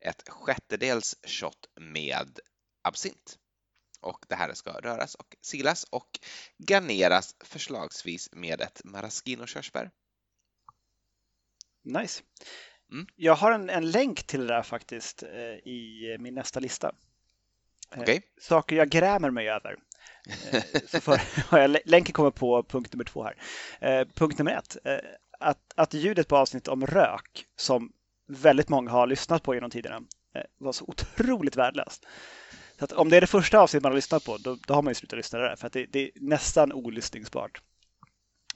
ett 0.00 0.28
sjättedels 0.28 1.16
shot 1.22 1.66
med 1.74 2.40
absint 2.82 3.38
och 4.06 4.26
det 4.28 4.34
här 4.34 4.54
ska 4.54 4.70
röras 4.70 5.14
och 5.14 5.36
silas 5.40 5.84
och 5.84 6.08
garneras 6.58 7.34
förslagsvis 7.44 8.28
med 8.32 8.60
ett 8.60 8.80
maraschino-körsbär. 8.84 9.90
Nice. 11.84 12.22
Mm. 12.92 13.06
Jag 13.16 13.34
har 13.34 13.52
en, 13.52 13.70
en, 13.70 13.90
länk 13.90 14.26
till 14.26 14.40
det 14.40 14.46
där 14.46 14.62
faktiskt 14.62 15.22
eh, 15.22 15.68
i 15.72 16.16
min 16.20 16.34
nästa 16.34 16.60
lista. 16.60 16.92
Eh, 17.94 18.00
okay. 18.02 18.20
Saker 18.40 18.76
jag 18.76 18.88
grämer 18.88 19.30
mig 19.30 19.48
över. 19.48 19.76
Eh, 20.52 20.62
så 20.86 21.00
för, 21.00 21.88
länken 21.88 22.12
kommer 22.12 22.30
på 22.30 22.62
punkt 22.62 22.92
nummer 22.92 23.04
två 23.04 23.24
här. 23.24 24.04
Punkt 24.04 24.38
nummer 24.38 24.52
ett. 24.52 24.76
Att, 25.40 25.72
att 25.74 25.94
ljudet 25.94 26.28
på 26.28 26.36
avsnittet 26.36 26.68
om 26.68 26.86
rök, 26.86 27.46
som 27.56 27.92
väldigt 28.26 28.68
många 28.68 28.90
har 28.90 29.06
lyssnat 29.06 29.42
på 29.42 29.54
genom 29.54 29.70
tiderna, 29.70 30.02
var 30.58 30.72
så 30.72 30.84
otroligt 30.84 31.56
värdelöst. 31.56 32.06
Så 32.78 32.86
om 32.96 33.08
det 33.08 33.16
är 33.16 33.20
det 33.20 33.26
första 33.26 33.58
avsnittet 33.58 33.82
man 33.82 33.92
har 33.92 33.96
lyssnat 33.96 34.24
på, 34.24 34.36
då, 34.36 34.56
då 34.66 34.74
har 34.74 34.82
man 34.82 34.90
ju 34.90 34.94
slutat 34.94 35.16
lyssna 35.16 35.38
där, 35.38 35.56
för 35.56 35.66
att 35.66 35.72
det, 35.72 35.86
det 35.86 36.00
är 36.00 36.10
nästan 36.14 36.72
olyssningsbart. 36.72 37.60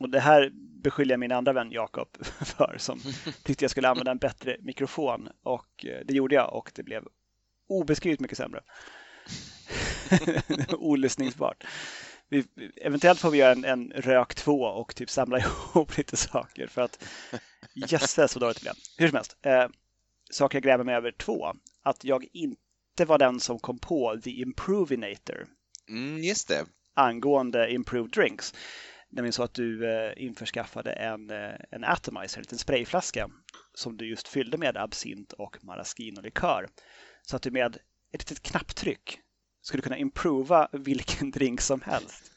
Och 0.01 0.11
det 0.11 0.21
här 0.21 0.51
beskyller 0.83 1.13
jag 1.13 1.21
min 1.21 1.33
andra 1.33 1.53
vän 1.53 1.73
Jakob 1.73 2.09
för, 2.41 2.77
som 2.79 3.01
tyckte 3.45 3.65
jag 3.65 3.71
skulle 3.71 3.89
använda 3.89 4.11
en 4.11 4.19
bättre 4.19 4.57
mikrofon. 4.61 5.29
Och 5.43 5.87
eh, 5.87 6.01
det 6.07 6.15
gjorde 6.15 6.35
jag 6.35 6.55
och 6.55 6.73
det 6.75 6.83
blev 6.83 7.05
obeskrivligt 7.69 8.21
mycket 8.21 8.39
sämre. 8.39 8.61
Olyssningsbart. 10.79 11.65
Vi, 12.29 12.45
eventuellt 12.77 13.21
får 13.21 13.31
vi 13.31 13.39
göra 13.39 13.53
en, 13.53 13.65
en 13.65 13.93
rök 13.97 14.35
två 14.35 14.61
och 14.63 14.95
typ 14.95 15.11
samla 15.11 15.39
ihop 15.39 15.97
lite 15.97 16.17
saker 16.17 16.67
för 16.67 16.83
att 16.83 17.05
jösses 17.75 18.37
vad 18.37 18.43
dåligt 18.43 18.57
det 18.57 18.63
blev. 18.63 18.75
Hur 18.99 19.09
som 19.09 19.17
helst, 19.17 19.37
eh, 19.43 19.67
saker 20.31 20.57
jag 20.57 20.63
gräver 20.63 20.85
mig 20.85 20.95
över 20.95 21.13
två. 21.13 21.53
Att 21.83 22.05
jag 22.05 22.27
inte 22.33 22.63
inte 23.01 23.09
var 23.09 23.19
den 23.19 23.41
som 23.41 23.59
kom 23.59 23.79
på 23.79 24.21
The 24.25 24.31
Improvinator. 24.31 25.47
Mm, 25.89 26.19
just 26.19 26.49
det. 26.49 26.67
Angående 26.95 27.73
Improved 27.73 28.11
Drinks. 28.11 28.55
Nämligen 29.11 29.33
så 29.33 29.43
att 29.43 29.55
du 29.55 29.91
eh, 29.91 30.13
införskaffade 30.17 30.93
en, 30.93 31.31
eh, 31.31 31.55
en 31.71 31.85
atomizer, 31.85 32.39
en 32.39 32.43
liten 32.43 32.59
sprayflaska 32.59 33.31
som 33.75 33.97
du 33.97 34.11
just 34.11 34.29
fyllde 34.29 34.59
med 34.59 34.77
absint 34.77 35.33
och 35.33 35.65
maraschino-likör. 35.65 36.69
Så 37.23 37.37
att 37.37 37.43
du 37.43 37.51
med 37.51 37.77
ett 38.13 38.21
litet 38.21 38.43
knapptryck 38.43 39.19
skulle 39.63 39.83
kunna 39.83 39.99
improva 39.99 40.69
vilken 40.73 41.31
drink 41.31 41.61
som 41.61 41.81
helst. 41.81 42.33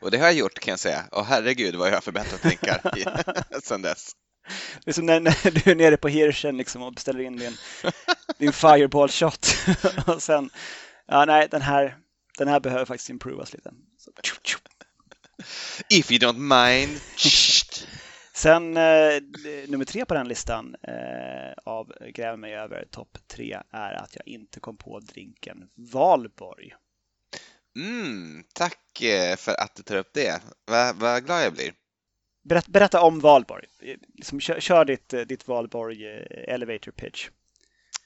Och 0.00 0.10
det 0.10 0.18
har 0.18 0.26
jag 0.26 0.34
gjort 0.34 0.58
kan 0.58 0.72
jag 0.72 0.80
säga. 0.80 1.04
Och 1.12 1.26
herregud 1.26 1.74
vad 1.74 1.88
jag 1.88 1.94
har 1.94 2.00
förbättrat 2.00 2.42
drinkar 2.42 3.60
sedan 3.60 3.82
dess. 3.82 4.12
Det 4.84 4.90
är 4.90 4.92
som 4.92 5.06
när, 5.06 5.20
när, 5.20 5.50
du 5.50 5.70
är 5.70 5.74
nere 5.74 5.96
på 5.96 6.08
Hirschen 6.08 6.56
liksom 6.56 6.82
och 6.82 6.92
beställer 6.92 7.20
in 7.20 7.36
din, 7.36 7.56
din 8.38 8.52
fireball 8.52 9.08
shot. 9.08 9.56
och 10.06 10.22
sen, 10.22 10.50
ja 11.06 11.24
nej, 11.24 11.48
den 11.50 11.62
här, 11.62 11.96
den 12.38 12.48
här 12.48 12.60
behöver 12.60 12.84
faktiskt 12.84 13.10
improvas 13.10 13.52
lite. 13.52 13.70
Så. 13.98 14.10
If 15.90 16.12
you 16.12 16.18
don't 16.18 16.38
mind. 16.38 17.00
Sen 18.34 18.76
eh, 18.76 19.22
nummer 19.68 19.84
tre 19.84 20.04
på 20.04 20.14
den 20.14 20.28
listan 20.28 20.76
eh, 20.82 21.52
av 21.64 21.92
Gräver 22.14 22.36
mig 22.36 22.54
över 22.54 22.84
topp 22.90 23.18
tre 23.26 23.58
är 23.70 23.92
att 23.94 24.16
jag 24.16 24.28
inte 24.28 24.60
kom 24.60 24.76
på 24.76 25.00
drinken 25.00 25.68
Valborg. 25.74 26.74
Mm, 27.76 28.44
tack 28.54 29.02
eh, 29.02 29.36
för 29.36 29.60
att 29.60 29.74
du 29.76 29.82
tar 29.82 29.96
upp 29.96 30.10
det. 30.14 30.42
Vad 30.64 30.96
va 30.96 31.20
glad 31.20 31.44
jag 31.44 31.52
blir. 31.52 31.72
Berätta, 32.44 32.70
berätta 32.70 33.02
om 33.02 33.20
Valborg. 33.20 33.66
Liksom, 34.14 34.40
kör, 34.40 34.60
kör 34.60 34.84
ditt, 34.84 35.08
ditt 35.08 35.48
Valborg 35.48 36.06
eh, 36.06 36.54
elevator 36.54 36.92
pitch. 36.92 37.28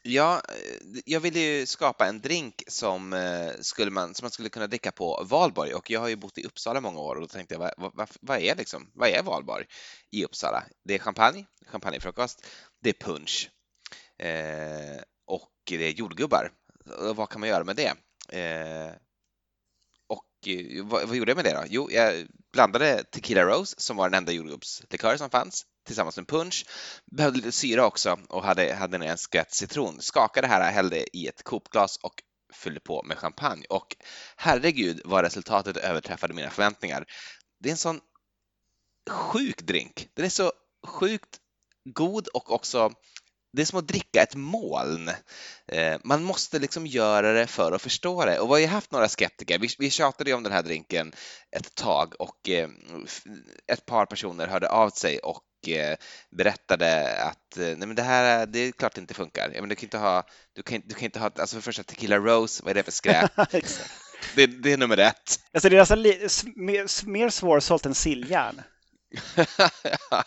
Ja, 0.03 0.43
eh, 0.49 1.01
jag 1.05 1.21
ville 1.21 1.41
ju 1.41 1.67
skapa 1.67 2.07
en 2.07 2.21
drink 2.21 2.63
som, 2.67 3.13
eh, 3.13 3.53
skulle 3.61 3.91
man, 3.91 4.15
som 4.15 4.25
man 4.25 4.31
skulle 4.31 4.49
kunna 4.49 4.67
dricka 4.67 4.93
på 4.93 5.25
valborg 5.29 5.75
och 5.75 5.91
jag 5.91 6.01
har 6.01 6.09
ju 6.09 6.17
bott 6.17 6.39
i 6.39 6.45
Uppsala 6.45 6.81
många 6.81 7.01
år 7.01 7.15
och 7.15 7.21
då 7.21 7.27
tänkte 7.27 7.55
jag 7.55 7.59
vad, 7.77 7.93
vad, 7.95 8.09
vad, 8.21 8.39
är 8.39 8.57
liksom, 8.57 8.91
vad 8.95 9.09
är 9.09 9.23
valborg 9.23 9.67
i 10.11 10.25
Uppsala? 10.25 10.65
Det 10.85 10.95
är 10.95 10.99
champagne, 10.99 11.47
champagnefrukost, 11.67 12.47
det 12.81 12.89
är 12.91 13.07
punch 13.07 13.51
eh, 14.19 15.03
och 15.27 15.53
det 15.65 15.85
är 15.85 15.91
jordgubbar. 15.91 16.53
Och 16.99 17.17
vad 17.17 17.29
kan 17.29 17.41
man 17.41 17.49
göra 17.49 17.65
med 17.65 17.77
det? 17.77 17.93
Eh, 18.39 18.95
Eh, 20.47 20.85
vad, 20.85 21.09
vad, 21.09 21.17
gjorde 21.17 21.31
jag 21.31 21.37
med 21.37 21.45
det 21.45 21.55
då? 21.55 21.65
Jo, 21.69 21.89
jag 21.91 22.27
blandade 22.53 23.05
Tequila 23.05 23.45
Rose 23.45 23.75
som 23.79 23.97
var 23.97 24.11
den 24.11 24.19
enda 24.19 24.33
jordgubbslikör 24.33 25.17
som 25.17 25.31
fanns 25.31 25.65
tillsammans 25.87 26.17
med 26.17 26.29
punch. 26.29 26.67
Behövde 27.17 27.37
lite 27.37 27.53
syra 27.53 27.87
också 27.87 28.19
och 28.29 28.45
hade, 28.45 28.75
hade 28.75 29.07
en 29.07 29.19
skvätt 29.19 29.55
citron. 29.55 30.01
Skakade 30.01 30.47
det 30.47 30.53
här, 30.53 30.73
hällde 30.73 31.17
i 31.17 31.27
ett 31.27 31.43
kopglas 31.43 31.97
och 31.97 32.15
fyllde 32.53 32.81
på 32.81 33.03
med 33.03 33.19
champagne 33.19 33.67
och 33.69 33.97
herregud 34.37 35.01
vad 35.05 35.25
resultatet 35.25 35.77
överträffade 35.77 36.35
mina 36.35 36.51
förväntningar. 36.51 37.05
Det 37.61 37.69
är 37.69 37.71
en 37.71 37.77
sån 37.77 38.01
sjuk 39.11 39.63
drink. 39.63 40.09
Den 40.15 40.25
är 40.25 40.29
så 40.29 40.53
sjukt 40.87 41.39
god 41.85 42.29
och 42.29 42.53
också 42.53 42.93
det 43.53 43.63
är 43.63 43.67
som 43.67 43.79
att 43.79 43.89
dricka 43.89 44.23
ett 44.23 44.35
moln. 44.35 45.11
Eh, 45.73 45.99
man 46.05 46.23
måste 46.23 46.59
liksom 46.59 46.87
göra 46.87 47.33
det 47.33 47.47
för 47.47 47.73
att 47.73 47.83
förstå 47.83 48.25
det. 48.25 48.39
Och 48.39 48.49
vi 48.49 48.53
har 48.53 48.59
ju 48.59 48.67
haft 48.67 48.93
några 48.93 49.09
skeptiker. 49.09 49.59
Vi, 49.59 49.69
vi 49.79 49.91
tjatade 49.91 50.31
ju 50.31 50.37
om 50.37 50.43
den 50.43 50.53
här 50.53 50.63
drinken 50.63 51.13
ett 51.57 51.75
tag 51.75 52.15
och 52.19 52.49
eh, 52.49 52.69
ett 53.73 53.87
par 53.87 54.07
personer 54.07 54.47
hörde 54.47 54.69
av 54.69 54.91
sig 54.91 55.19
och 55.19 55.43
Eh, 55.67 55.97
berättade 56.31 57.17
att 57.23 57.57
nej 57.57 57.77
men 57.77 57.95
det 57.95 58.03
här 58.03 58.47
det 58.47 58.59
är 58.59 58.73
klart 58.73 58.95
det 58.95 59.01
inte 59.01 59.15
funkar. 59.15 59.51
Men 59.61 59.69
du 59.69 59.75
kan 59.75 59.87
inte 59.87 59.99
ha, 59.99 60.27
du 60.53 60.63
kan, 60.63 60.83
du 60.85 60.95
kan 60.95 61.05
inte 61.05 61.19
ha, 61.19 61.31
alltså 61.39 61.57
för 61.57 61.63
första 61.63 61.83
Tequila 61.83 62.19
Rose, 62.19 62.63
vad 62.65 62.71
är 62.71 62.75
det 62.75 62.83
för 62.83 62.93
skräp? 62.93 63.31
det, 64.37 64.47
det, 64.47 64.73
är 64.73 64.77
nummer 64.77 64.99
ett. 64.99 65.41
Alltså 65.53 65.69
det 65.69 65.77
är 65.77 65.81
alltså 65.81 65.97
mer, 66.57 67.07
mer 67.07 67.29
svårsålt 67.31 67.87
än 67.87 67.95
silljärn. 67.95 68.63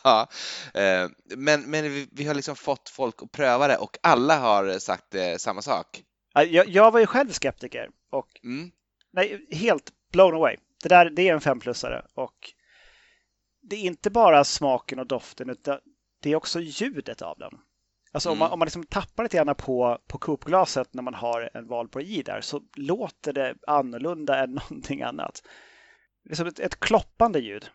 Ja, 0.03 0.27
eh, 0.73 1.09
men, 1.37 1.61
men 1.61 2.07
vi, 2.11 2.25
har 2.25 2.33
liksom 2.33 2.55
fått 2.55 2.89
folk 2.89 3.15
att 3.23 3.31
pröva 3.31 3.67
det 3.67 3.77
och 3.77 3.97
alla 4.03 4.39
har 4.39 4.79
sagt 4.79 5.15
samma 5.37 5.61
sak. 5.61 6.03
Jag, 6.33 6.69
jag 6.69 6.91
var 6.91 6.99
ju 6.99 7.05
själv 7.05 7.31
skeptiker 7.31 7.89
och 8.11 8.27
mm. 8.43 8.71
nej, 9.13 9.47
helt 9.51 9.91
blown 10.11 10.35
away. 10.35 10.57
Det 10.83 10.89
där 10.89 11.09
det 11.09 11.29
är 11.29 11.33
en 11.33 11.41
femplussare 11.41 12.05
och 12.13 12.53
det 13.61 13.75
är 13.75 13.81
inte 13.81 14.09
bara 14.09 14.43
smaken 14.43 14.99
och 14.99 15.07
doften 15.07 15.49
utan 15.49 15.79
det 16.21 16.31
är 16.31 16.35
också 16.35 16.59
ljudet 16.59 17.21
av 17.21 17.37
den. 17.39 17.51
Alltså 18.13 18.29
mm. 18.29 18.33
om 18.33 18.39
man, 18.39 18.51
om 18.51 18.59
man 18.59 18.65
liksom 18.65 18.83
tappar 18.83 19.23
lite 19.23 19.37
grann 19.37 19.55
på, 19.55 19.99
på 20.07 20.17
kupglaset 20.17 20.93
när 20.93 21.03
man 21.03 21.13
har 21.13 21.49
en 21.53 21.67
Valborg 21.67 22.19
i 22.19 22.21
där 22.21 22.41
så 22.41 22.61
låter 22.75 23.33
det 23.33 23.55
annorlunda 23.67 24.43
än 24.43 24.51
någonting 24.69 25.01
annat. 25.01 25.43
Det 26.23 26.31
är 26.31 26.35
som 26.35 26.47
ett, 26.47 26.59
ett 26.59 26.79
kloppande 26.79 27.39
ljud. 27.39 27.69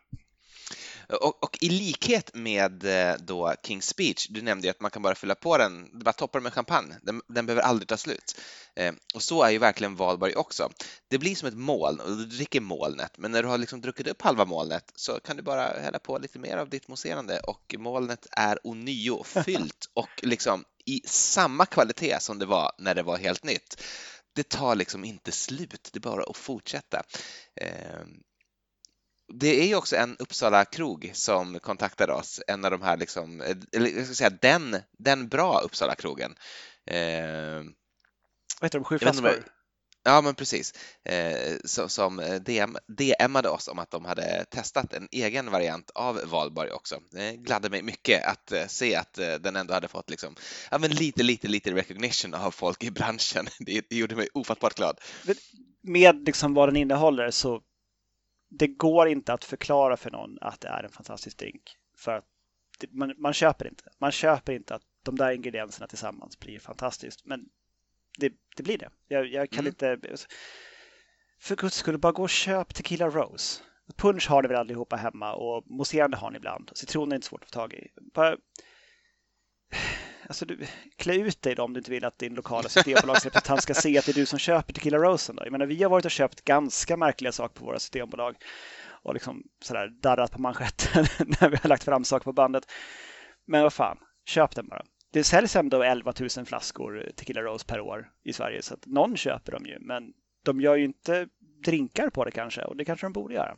Och, 1.13 1.43
och, 1.45 1.59
i 1.61 1.69
likhet 1.69 2.35
med 2.35 2.85
eh, 2.85 3.17
då 3.19 3.49
King's 3.49 3.81
Speech, 3.81 4.27
du 4.31 4.43
nämnde 4.43 4.67
ju 4.67 4.71
att 4.71 4.81
man 4.81 4.91
kan 4.91 5.03
bara 5.03 5.15
fylla 5.15 5.35
på 5.35 5.59
den, 5.59 5.89
bara 5.93 6.13
toppa 6.13 6.39
den 6.39 6.43
med 6.43 6.53
champagne, 6.53 6.95
den, 7.03 7.23
den 7.29 7.47
behöver 7.47 7.63
aldrig 7.63 7.89
ta 7.89 7.97
slut. 7.97 8.41
Eh, 8.77 8.95
och 9.15 9.23
så 9.23 9.43
är 9.43 9.51
ju 9.51 9.59
verkligen 9.59 9.97
Valborg 9.97 10.35
också. 10.35 10.71
Det 11.09 11.19
blir 11.19 11.35
som 11.35 11.49
ett 11.49 11.55
moln 11.55 12.01
och 12.01 12.17
du 12.17 12.25
dricker 12.25 12.61
molnet, 12.61 13.19
men 13.19 13.33
när 13.33 13.43
du 13.43 13.49
har 13.49 13.59
liksom 13.59 13.81
druckit 13.81 14.07
upp 14.07 14.23
halva 14.23 14.45
molnet 14.45 14.93
så 14.95 15.21
kan 15.21 15.37
du 15.37 15.43
bara 15.43 15.81
hälla 15.81 15.99
på 15.99 16.19
lite 16.19 16.39
mer 16.39 16.57
av 16.57 16.69
ditt 16.69 16.89
mousserande 16.89 17.41
och 17.41 17.75
molnet 17.79 18.27
är 18.31 18.67
ånyo 18.67 19.25
fyllt 19.25 19.91
och 19.95 20.21
liksom 20.23 20.65
i 20.85 21.01
samma 21.05 21.67
kvalitet 21.67 22.17
som 22.21 22.39
det 22.39 22.47
var 22.47 22.73
när 22.79 22.95
det 22.95 23.03
var 23.03 23.17
helt 23.17 23.45
nytt 23.45 23.83
det 24.39 24.49
tar 24.49 24.75
liksom 24.75 25.05
inte 25.05 25.33
slut, 25.33 25.91
det 25.93 25.99
är 25.99 26.01
bara 26.01 26.23
att 26.23 26.37
fortsätta. 26.37 27.03
Eh, 27.61 28.01
det 29.29 29.63
är 29.63 29.67
ju 29.67 29.75
också 29.75 29.97
en 29.97 30.17
Uppsala 30.19 30.65
krog 30.65 31.11
som 31.15 31.59
kontaktade 31.59 32.13
oss, 32.13 32.41
en 32.47 32.65
av 32.65 32.71
de 32.71 32.83
här 32.83 32.97
liksom, 32.97 33.41
eller 33.73 33.91
jag 33.91 34.05
ska 34.05 34.15
säga 34.15 34.31
den, 34.43 34.77
den 34.99 35.29
bra 35.29 35.61
Uppsala 35.61 35.95
krogen. 35.95 36.35
Eh, 36.87 37.63
Vad 38.61 38.63
heter 38.63 38.79
de, 38.79 38.85
sju 38.85 38.99
flaskor? 38.99 39.45
Ja, 40.05 40.21
men 40.21 40.35
precis. 40.35 40.75
Eh, 41.05 41.57
så, 41.65 41.89
som 41.89 42.41
DM, 42.41 42.77
DMade 42.87 43.49
oss 43.49 43.69
om 43.69 43.79
att 43.79 43.91
de 43.91 44.05
hade 44.05 44.45
testat 44.51 44.93
en 44.93 45.09
egen 45.13 45.51
variant 45.51 45.91
av 45.95 46.21
Valborg 46.25 46.71
också. 46.71 47.01
Det 47.11 47.37
gladde 47.37 47.71
mig 47.71 47.83
mycket 47.83 48.25
att 48.25 48.53
eh, 48.53 48.67
se 48.67 48.97
att 48.97 49.19
eh, 49.19 49.35
den 49.35 49.57
ändå 49.57 49.75
hade 49.75 49.89
fått 49.89 50.11
liksom, 50.11 50.37
ja, 50.71 50.79
men 50.79 50.91
lite, 50.91 51.23
lite, 51.23 51.49
lite 51.49 51.75
recognition 51.75 52.35
av 52.35 52.51
folk 52.51 52.85
i 52.85 52.91
branschen. 52.91 53.47
Det, 53.59 53.85
det 53.91 53.97
gjorde 53.97 54.17
mig 54.17 54.29
ofattbart 54.35 54.75
glad. 54.75 55.01
Med 55.83 56.27
liksom 56.27 56.55
vad 56.55 56.69
den 56.69 56.77
innehåller 56.77 57.31
så 57.31 57.61
det 58.49 58.67
går 58.67 59.09
inte 59.09 59.33
att 59.33 59.45
förklara 59.45 59.97
för 59.97 60.11
någon 60.11 60.39
att 60.41 60.61
det 60.61 60.69
är 60.69 60.83
en 60.83 60.91
fantastisk 60.91 61.39
drink. 61.39 61.77
För 61.97 62.13
att 62.13 62.25
det, 62.79 62.93
man, 62.93 63.15
man, 63.19 63.33
köper 63.33 63.69
inte. 63.69 63.85
Man 63.99 64.13
köper 64.13 64.53
inte 64.53 64.75
att 64.75 64.83
de 65.03 65.17
där 65.17 65.31
ingredienserna 65.33 65.87
tillsammans 65.87 66.41
blir 66.41 66.59
fantastiskt. 66.59 67.25
Men 67.25 67.49
det, 68.19 68.33
det 68.57 68.63
blir 68.63 68.79
det. 68.79 68.91
Jag, 69.09 69.27
jag 69.27 69.51
kan 69.51 69.61
mm. 69.61 69.69
inte... 69.69 69.99
För 71.41 71.57
guds 71.57 71.77
skull, 71.77 71.99
bara 71.99 72.13
gå 72.13 72.23
och 72.23 72.31
köp 72.31 72.75
Tequila 72.75 73.09
Rose. 73.09 73.63
Punch 73.97 74.29
har 74.29 74.43
ni 74.43 74.49
väl 74.49 74.57
allihopa 74.57 74.97
hemma 74.97 75.35
och 75.35 75.65
mousserande 75.67 76.17
har 76.17 76.31
ni 76.31 76.37
ibland. 76.37 76.71
Citron 76.75 77.13
är 77.13 77.17
inte 77.17 77.27
svårt 77.27 77.43
att 77.43 77.49
få 77.49 77.53
tag 77.53 77.75
i. 77.75 77.89
Bara 78.15 78.37
Alltså 80.29 80.47
du, 80.47 80.67
klä 80.97 81.15
ut 81.15 81.43
dig 81.43 81.55
då 81.55 81.63
om 81.63 81.73
du 81.73 81.81
inte 81.81 81.91
vill 81.91 82.05
att 82.05 82.19
din 82.19 82.35
lokala 82.35 82.69
systembolagsrepresentant 82.69 83.63
ska 83.63 83.75
se 83.75 83.99
att 83.99 84.07
det 84.07 84.13
är 84.13 84.15
du 84.15 84.27
som 84.27 84.39
köper 84.39 84.73
Tequila 84.73 84.99
Rosen. 84.99 85.37
Då. 85.37 85.45
Jag 85.45 85.53
menar, 85.53 85.67
vi 85.67 85.83
har 85.83 85.91
varit 85.91 86.05
och 86.05 86.11
köpt 86.11 86.45
ganska 86.45 86.97
märkliga 86.97 87.33
saker 87.33 87.55
på 87.55 87.65
våra 87.65 87.79
systembolag 87.79 88.37
och 89.03 89.15
liksom 89.15 89.43
sådär 89.63 89.89
darrat 89.89 90.33
på 90.33 90.41
manschetten 90.41 91.05
när 91.41 91.49
vi 91.49 91.57
har 91.57 91.69
lagt 91.69 91.85
fram 91.85 92.05
saker 92.05 92.25
på 92.25 92.33
bandet. 92.33 92.65
Men 93.47 93.63
vad 93.63 93.73
fan, 93.73 93.99
köp 94.25 94.55
den 94.55 94.69
bara. 94.69 94.83
Det 95.13 95.25
säljs 95.25 95.57
ändå 95.57 95.83
11 95.83 96.13
000 96.37 96.47
flaskor 96.47 97.11
Tequila 97.17 97.43
Rose 97.43 97.67
per 97.67 97.81
år 97.81 98.11
i 98.25 98.33
Sverige 98.33 98.63
så 98.63 98.75
att 98.75 98.87
någon 98.87 99.17
köper 99.17 99.53
dem 99.53 99.67
ju. 99.67 99.79
Men 99.81 100.13
de 100.45 100.61
gör 100.61 100.77
ju 100.77 100.85
inte 100.85 101.29
drinkar 101.65 102.11
på 102.11 102.25
det 102.25 102.31
kanske 102.31 102.63
och 102.63 102.77
det 102.77 102.85
kanske 102.85 103.07
de 103.07 103.13
borde 103.13 103.35
göra. 103.35 103.57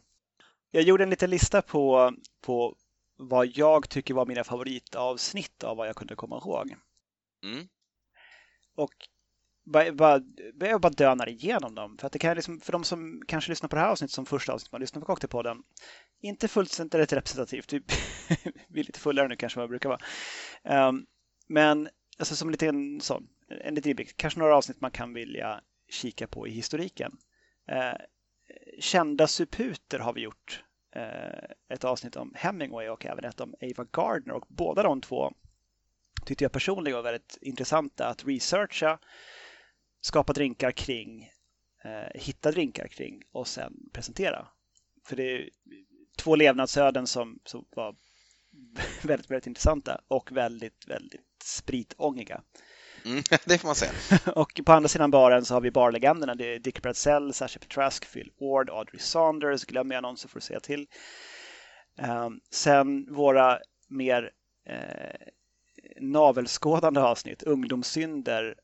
Jag 0.70 0.82
gjorde 0.82 1.02
en 1.02 1.10
liten 1.10 1.30
lista 1.30 1.62
på, 1.62 2.12
på 2.40 2.76
vad 3.20 3.46
jag 3.46 3.88
tycker 3.88 4.14
var 4.14 4.26
mina 4.26 4.44
favoritavsnitt 4.44 5.64
av 5.64 5.76
vad 5.76 5.88
jag 5.88 5.96
kunde 5.96 6.16
komma 6.16 6.36
ihåg. 6.36 6.76
Mm. 7.44 7.68
Och 8.74 8.94
bara, 9.64 9.92
bara, 9.92 10.22
jag 10.58 10.80
bara 10.80 10.92
dönar 10.92 11.28
igenom 11.28 11.74
dem. 11.74 11.98
För, 11.98 12.06
att 12.06 12.12
det 12.12 12.18
kan 12.18 12.36
liksom, 12.36 12.60
för 12.60 12.72
de 12.72 12.84
som 12.84 13.22
kanske 13.26 13.50
lyssnar 13.50 13.68
på 13.68 13.76
det 13.76 13.82
här 13.82 13.88
avsnittet 13.88 14.14
som 14.14 14.26
första 14.26 14.52
avsnitt, 14.52 14.72
man 14.72 14.80
lyssnar 14.80 15.00
på 15.00 15.06
Cocktailpodden, 15.06 15.62
inte 16.20 16.48
fullständigt 16.48 17.12
representativt. 17.12 17.72
Vi 18.68 18.80
är 18.80 18.84
lite 18.84 19.00
fullare 19.00 19.28
nu 19.28 19.36
kanske 19.36 19.58
vad 19.58 19.62
jag 19.62 19.70
brukar 19.70 19.88
vara. 19.88 20.88
Um, 20.88 21.06
men 21.46 21.88
alltså, 22.18 22.36
som 22.36 22.50
lite 22.50 22.66
en 22.66 23.00
sån, 23.00 23.28
en 23.64 23.74
liten 23.74 23.90
inblick, 23.90 24.16
kanske 24.16 24.40
några 24.40 24.56
avsnitt 24.56 24.80
man 24.80 24.90
kan 24.90 25.14
vilja 25.14 25.60
kika 25.88 26.26
på 26.26 26.48
i 26.48 26.50
historiken. 26.50 27.16
Uh, 27.72 28.00
kända 28.78 29.26
suputer 29.26 29.98
har 29.98 30.12
vi 30.12 30.20
gjort 30.20 30.64
Eh, 30.92 31.50
ett 31.68 31.84
avsnitt 31.84 32.16
om 32.16 32.32
Hemingway 32.36 32.88
och 32.88 33.06
även 33.06 33.24
ett 33.24 33.40
om 33.40 33.54
Ava 33.60 33.86
Gardner 33.92 34.34
och 34.34 34.46
båda 34.48 34.82
de 34.82 35.00
två 35.00 35.32
tyckte 36.24 36.44
jag 36.44 36.52
personligen 36.52 36.96
var 36.96 37.02
väldigt 37.02 37.38
intressanta 37.40 38.06
att 38.06 38.24
researcha, 38.26 38.98
skapa 40.00 40.32
drinkar 40.32 40.70
kring, 40.70 41.30
eh, 41.84 42.20
hitta 42.20 42.50
drinkar 42.50 42.88
kring 42.88 43.22
och 43.32 43.48
sen 43.48 43.90
presentera. 43.92 44.48
För 45.04 45.16
det 45.16 45.22
är 45.22 45.50
två 46.18 46.36
levnadsöden 46.36 47.06
som, 47.06 47.40
som 47.44 47.64
var 47.70 47.96
väldigt, 49.02 49.30
väldigt 49.30 49.46
intressanta 49.46 50.00
och 50.08 50.32
väldigt, 50.32 50.88
väldigt 50.88 51.42
spritångiga. 51.44 52.42
Mm, 53.04 53.22
det 53.44 53.58
får 53.58 53.68
man 53.68 53.74
säga. 53.74 53.92
och 54.34 54.60
på 54.66 54.72
andra 54.72 54.88
sidan 54.88 55.10
baren 55.10 55.44
så 55.44 55.54
har 55.54 55.60
vi 55.60 55.70
barlegenderna. 55.70 56.34
Det 56.34 56.54
är 56.54 56.58
Dick 56.58 56.82
Bradsell, 56.82 57.32
Sasha 57.32 57.58
Petrask, 57.58 58.12
Phil 58.12 58.30
Ward, 58.40 58.70
Audrey 58.70 59.00
Saunders. 59.00 59.64
Glömmer 59.64 59.94
jag 59.94 60.02
någon 60.02 60.16
så 60.16 60.28
får 60.28 60.40
du 60.40 60.44
säga 60.44 60.60
till. 60.60 60.86
Um, 61.98 62.40
sen 62.50 63.14
våra 63.14 63.58
mer 63.88 64.30
eh, 64.68 65.26
navelskådande 66.00 67.00
avsnitt, 67.00 67.42
ungdomssynder, 67.42 68.54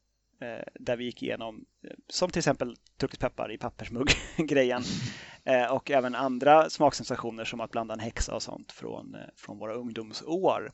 eh, 0.40 0.64
där 0.74 0.96
vi 0.96 1.04
gick 1.04 1.22
igenom, 1.22 1.64
eh, 1.84 1.96
som 2.08 2.30
till 2.30 2.40
exempel 2.40 2.76
turkisk 2.98 3.20
peppar 3.20 3.52
i 3.52 3.58
pappersmugg-grejen. 3.58 4.82
Eh, 5.48 5.72
och 5.72 5.90
även 5.90 6.14
andra 6.14 6.70
smaksensationer 6.70 7.44
som 7.44 7.60
att 7.60 7.70
blanda 7.70 7.94
en 7.94 8.00
häxa 8.00 8.34
och 8.34 8.42
sånt 8.42 8.72
från, 8.72 9.14
eh, 9.14 9.20
från 9.36 9.58
våra 9.58 9.74
ungdomsår. 9.74 10.72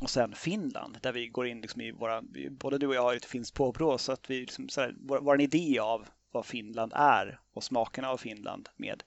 Och 0.00 0.10
sen 0.10 0.34
Finland, 0.34 0.98
där 1.02 1.12
vi 1.12 1.28
går 1.28 1.46
in 1.46 1.60
liksom 1.60 1.80
i 1.80 1.90
våra, 1.90 2.22
både 2.50 2.78
du 2.78 2.86
och 2.86 2.94
jag 2.94 3.02
har 3.02 3.14
ett 3.14 3.24
finskt 3.24 3.56
påbrå, 3.56 3.98
så 3.98 4.12
att 4.12 4.30
vi 4.30 4.40
liksom, 4.40 4.68
så 4.68 4.80
här, 4.80 4.94
vår, 5.00 5.20
vår 5.20 5.40
idé 5.40 5.78
av 5.78 6.06
vad 6.32 6.46
Finland 6.46 6.92
är 6.94 7.40
och 7.52 7.64
smakerna 7.64 8.08
av 8.08 8.16
Finland 8.16 8.68
med 8.76 9.02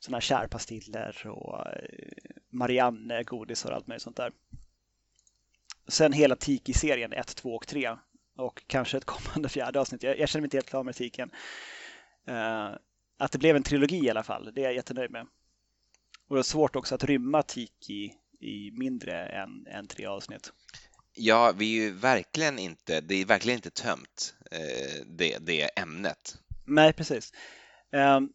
sådana 0.00 0.16
här 0.16 0.20
kärpastiller 0.20 1.26
och 1.26 1.66
eh, 1.66 1.98
Marianne, 2.50 3.22
godis 3.22 3.64
och 3.64 3.72
allt 3.72 3.86
möjligt 3.86 4.02
sånt 4.02 4.16
där. 4.16 4.32
Sen 5.88 6.12
hela 6.12 6.36
Tiki-serien 6.36 7.12
1, 7.12 7.36
2 7.36 7.54
och 7.54 7.66
3 7.66 7.96
och 8.36 8.62
kanske 8.66 8.96
ett 8.96 9.04
kommande 9.04 9.48
fjärde 9.48 9.80
avsnitt. 9.80 10.02
Jag, 10.02 10.18
jag 10.18 10.28
känner 10.28 10.40
mig 10.40 10.46
inte 10.46 10.56
helt 10.56 10.68
klar 10.68 10.84
med 10.84 10.94
Tiken. 10.94 11.30
Uh, 12.28 12.76
att 13.18 13.32
det 13.32 13.38
blev 13.38 13.56
en 13.56 13.62
trilogi 13.62 14.04
i 14.04 14.10
alla 14.10 14.22
fall, 14.22 14.52
det 14.54 14.60
är 14.60 14.64
jag 14.64 14.74
jättenöjd 14.74 15.10
med. 15.10 15.26
Och 16.28 16.36
det 16.36 16.40
är 16.40 16.42
svårt 16.42 16.76
också 16.76 16.94
att 16.94 17.04
rymma 17.04 17.42
Tiki 17.42 18.14
i 18.40 18.70
mindre 18.70 19.26
än, 19.26 19.66
än 19.66 19.86
tre 19.86 20.06
avsnitt. 20.06 20.52
Ja, 21.14 21.52
vi 21.56 21.78
är 21.78 21.82
ju 21.82 21.92
verkligen 21.92 22.58
inte, 22.58 23.00
det 23.00 23.14
är 23.14 23.24
verkligen 23.24 23.58
inte 23.58 23.70
tömt, 23.70 24.34
eh, 24.50 25.06
det, 25.06 25.38
det 25.38 25.78
ämnet. 25.78 26.38
Nej, 26.64 26.92
precis. 26.92 27.32
Um, 27.92 28.32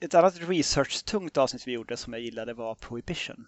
ett 0.00 0.14
annat 0.14 0.40
research-tungt 0.40 1.36
avsnitt 1.36 1.66
vi 1.66 1.72
gjorde 1.72 1.96
som 1.96 2.12
jag 2.12 2.22
gillade 2.22 2.54
var 2.54 2.74
Prohibition. 2.74 3.46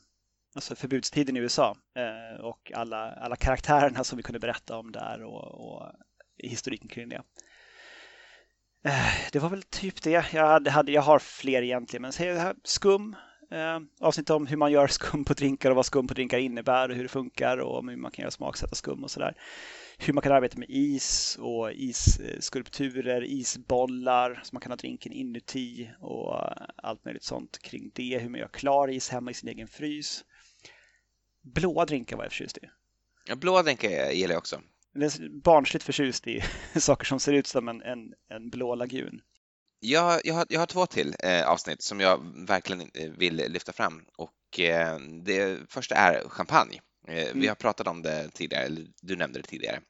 Alltså 0.55 0.75
förbudstiden 0.75 1.37
i 1.37 1.41
USA 1.41 1.77
eh, 1.97 2.41
och 2.41 2.73
alla, 2.75 3.13
alla 3.13 3.37
karaktärerna 3.37 4.05
som 4.05 4.17
vi 4.17 4.23
kunde 4.23 4.39
berätta 4.39 4.77
om 4.77 4.93
där 4.93 5.23
och, 5.23 5.45
och 5.45 5.93
historiken 6.39 6.89
kring 6.89 7.09
det. 7.09 7.23
Eh, 8.85 9.31
det 9.33 9.39
var 9.39 9.49
väl 9.49 9.63
typ 9.63 10.03
det. 10.03 10.11
Jag, 10.11 10.47
hade, 10.47 10.71
hade, 10.71 10.93
jag 10.93 11.03
har 11.03 11.19
fler 11.19 11.63
egentligen, 11.63 12.03
men 12.03 12.55
skum. 12.65 13.17
Eh, 13.55 13.81
avsnitt 14.01 14.31
om 14.31 14.47
hur 14.47 14.57
man 14.57 14.73
gör 14.73 14.87
skum 14.87 15.25
på 15.25 15.35
drinkar 15.35 15.71
och 15.71 15.77
vad 15.77 15.87
skum 15.87 16.07
på 16.07 16.15
drinkar 16.15 16.39
innebär 16.39 16.89
och 16.89 16.95
hur 16.95 17.03
det 17.03 17.09
funkar 17.09 17.59
och 17.59 17.91
hur 17.91 17.97
man 17.97 18.11
kan 18.11 18.23
göra 18.23 18.31
smaksätta 18.31 18.75
skum 18.75 19.05
och 19.05 19.11
sådär. 19.11 19.37
Hur 19.99 20.13
man 20.13 20.23
kan 20.23 20.33
arbeta 20.33 20.59
med 20.59 20.71
is 20.71 21.39
och 21.41 21.73
isskulpturer, 21.73 23.25
isbollar 23.25 24.41
så 24.45 24.51
man 24.53 24.61
kan 24.61 24.73
ha 24.73 24.77
drinken 24.77 25.13
inuti 25.13 25.91
och 26.01 26.39
allt 26.77 27.05
möjligt 27.05 27.23
sånt 27.23 27.59
kring 27.59 27.91
det. 27.95 28.19
Hur 28.19 28.29
man 28.29 28.41
gör 28.41 28.49
klar 28.49 28.89
is 28.89 29.09
hemma 29.09 29.31
i 29.31 29.35
sin 29.35 29.49
egen 29.49 29.69
frys. 29.69 30.25
Blåa 31.43 31.85
drinkar 31.85 32.17
var 32.17 32.25
jag 32.25 32.33
förtjust 32.33 32.59
i. 32.59 32.61
Ja, 33.27 33.37
blåa 33.37 33.63
drinkar 33.63 34.11
gillar 34.11 34.33
jag 34.33 34.39
också. 34.39 34.61
Jag 34.93 35.03
är 35.03 35.41
barnsligt 35.43 35.85
förtjust 35.85 36.27
i 36.27 36.43
saker 36.81 37.05
som 37.05 37.21
ser 37.21 37.33
ut 37.33 37.47
som 37.47 37.69
en, 37.69 37.83
en, 37.83 38.15
en 38.29 38.51
blå 38.51 38.75
lagun. 38.75 39.21
Jag, 39.87 40.21
jag, 40.25 40.35
har, 40.35 40.47
jag 40.49 40.61
har 40.61 40.67
två 40.67 40.87
till 40.87 41.17
eh, 41.19 41.49
avsnitt 41.49 41.83
som 41.83 42.01
jag 42.01 42.21
verkligen 42.47 42.91
eh, 42.95 43.11
vill 43.11 43.37
lyfta 43.37 43.73
fram 43.73 44.05
och 44.17 44.61
eh, 44.61 44.99
det 44.99 45.59
första 45.69 45.95
är 45.95 46.29
champagne. 46.29 46.81
Eh, 47.09 47.23
mm. 47.23 47.41
Vi 47.41 47.47
har 47.47 47.55
pratat 47.55 47.87
om 47.87 48.03
det 48.03 48.29
tidigare, 48.35 48.65
eller 48.65 48.87
du 49.03 49.17
nämnde 49.17 49.39
det 49.39 49.49
tidigare. 49.49 49.81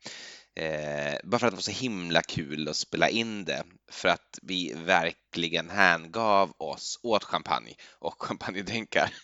Eh, 0.57 1.19
bara 1.25 1.39
för 1.39 1.47
att 1.47 1.53
det 1.53 1.57
var 1.57 1.63
så 1.63 1.71
himla 1.71 2.23
kul 2.23 2.69
att 2.69 2.77
spela 2.77 3.09
in 3.09 3.45
det 3.45 3.65
för 3.91 4.09
att 4.09 4.39
vi 4.43 4.75
verkligen 4.77 5.71
hängav 5.71 6.53
oss 6.59 7.01
åt 7.03 7.25
champagne 7.25 7.75
och 7.99 8.23
champagnedrinkar. 8.23 9.15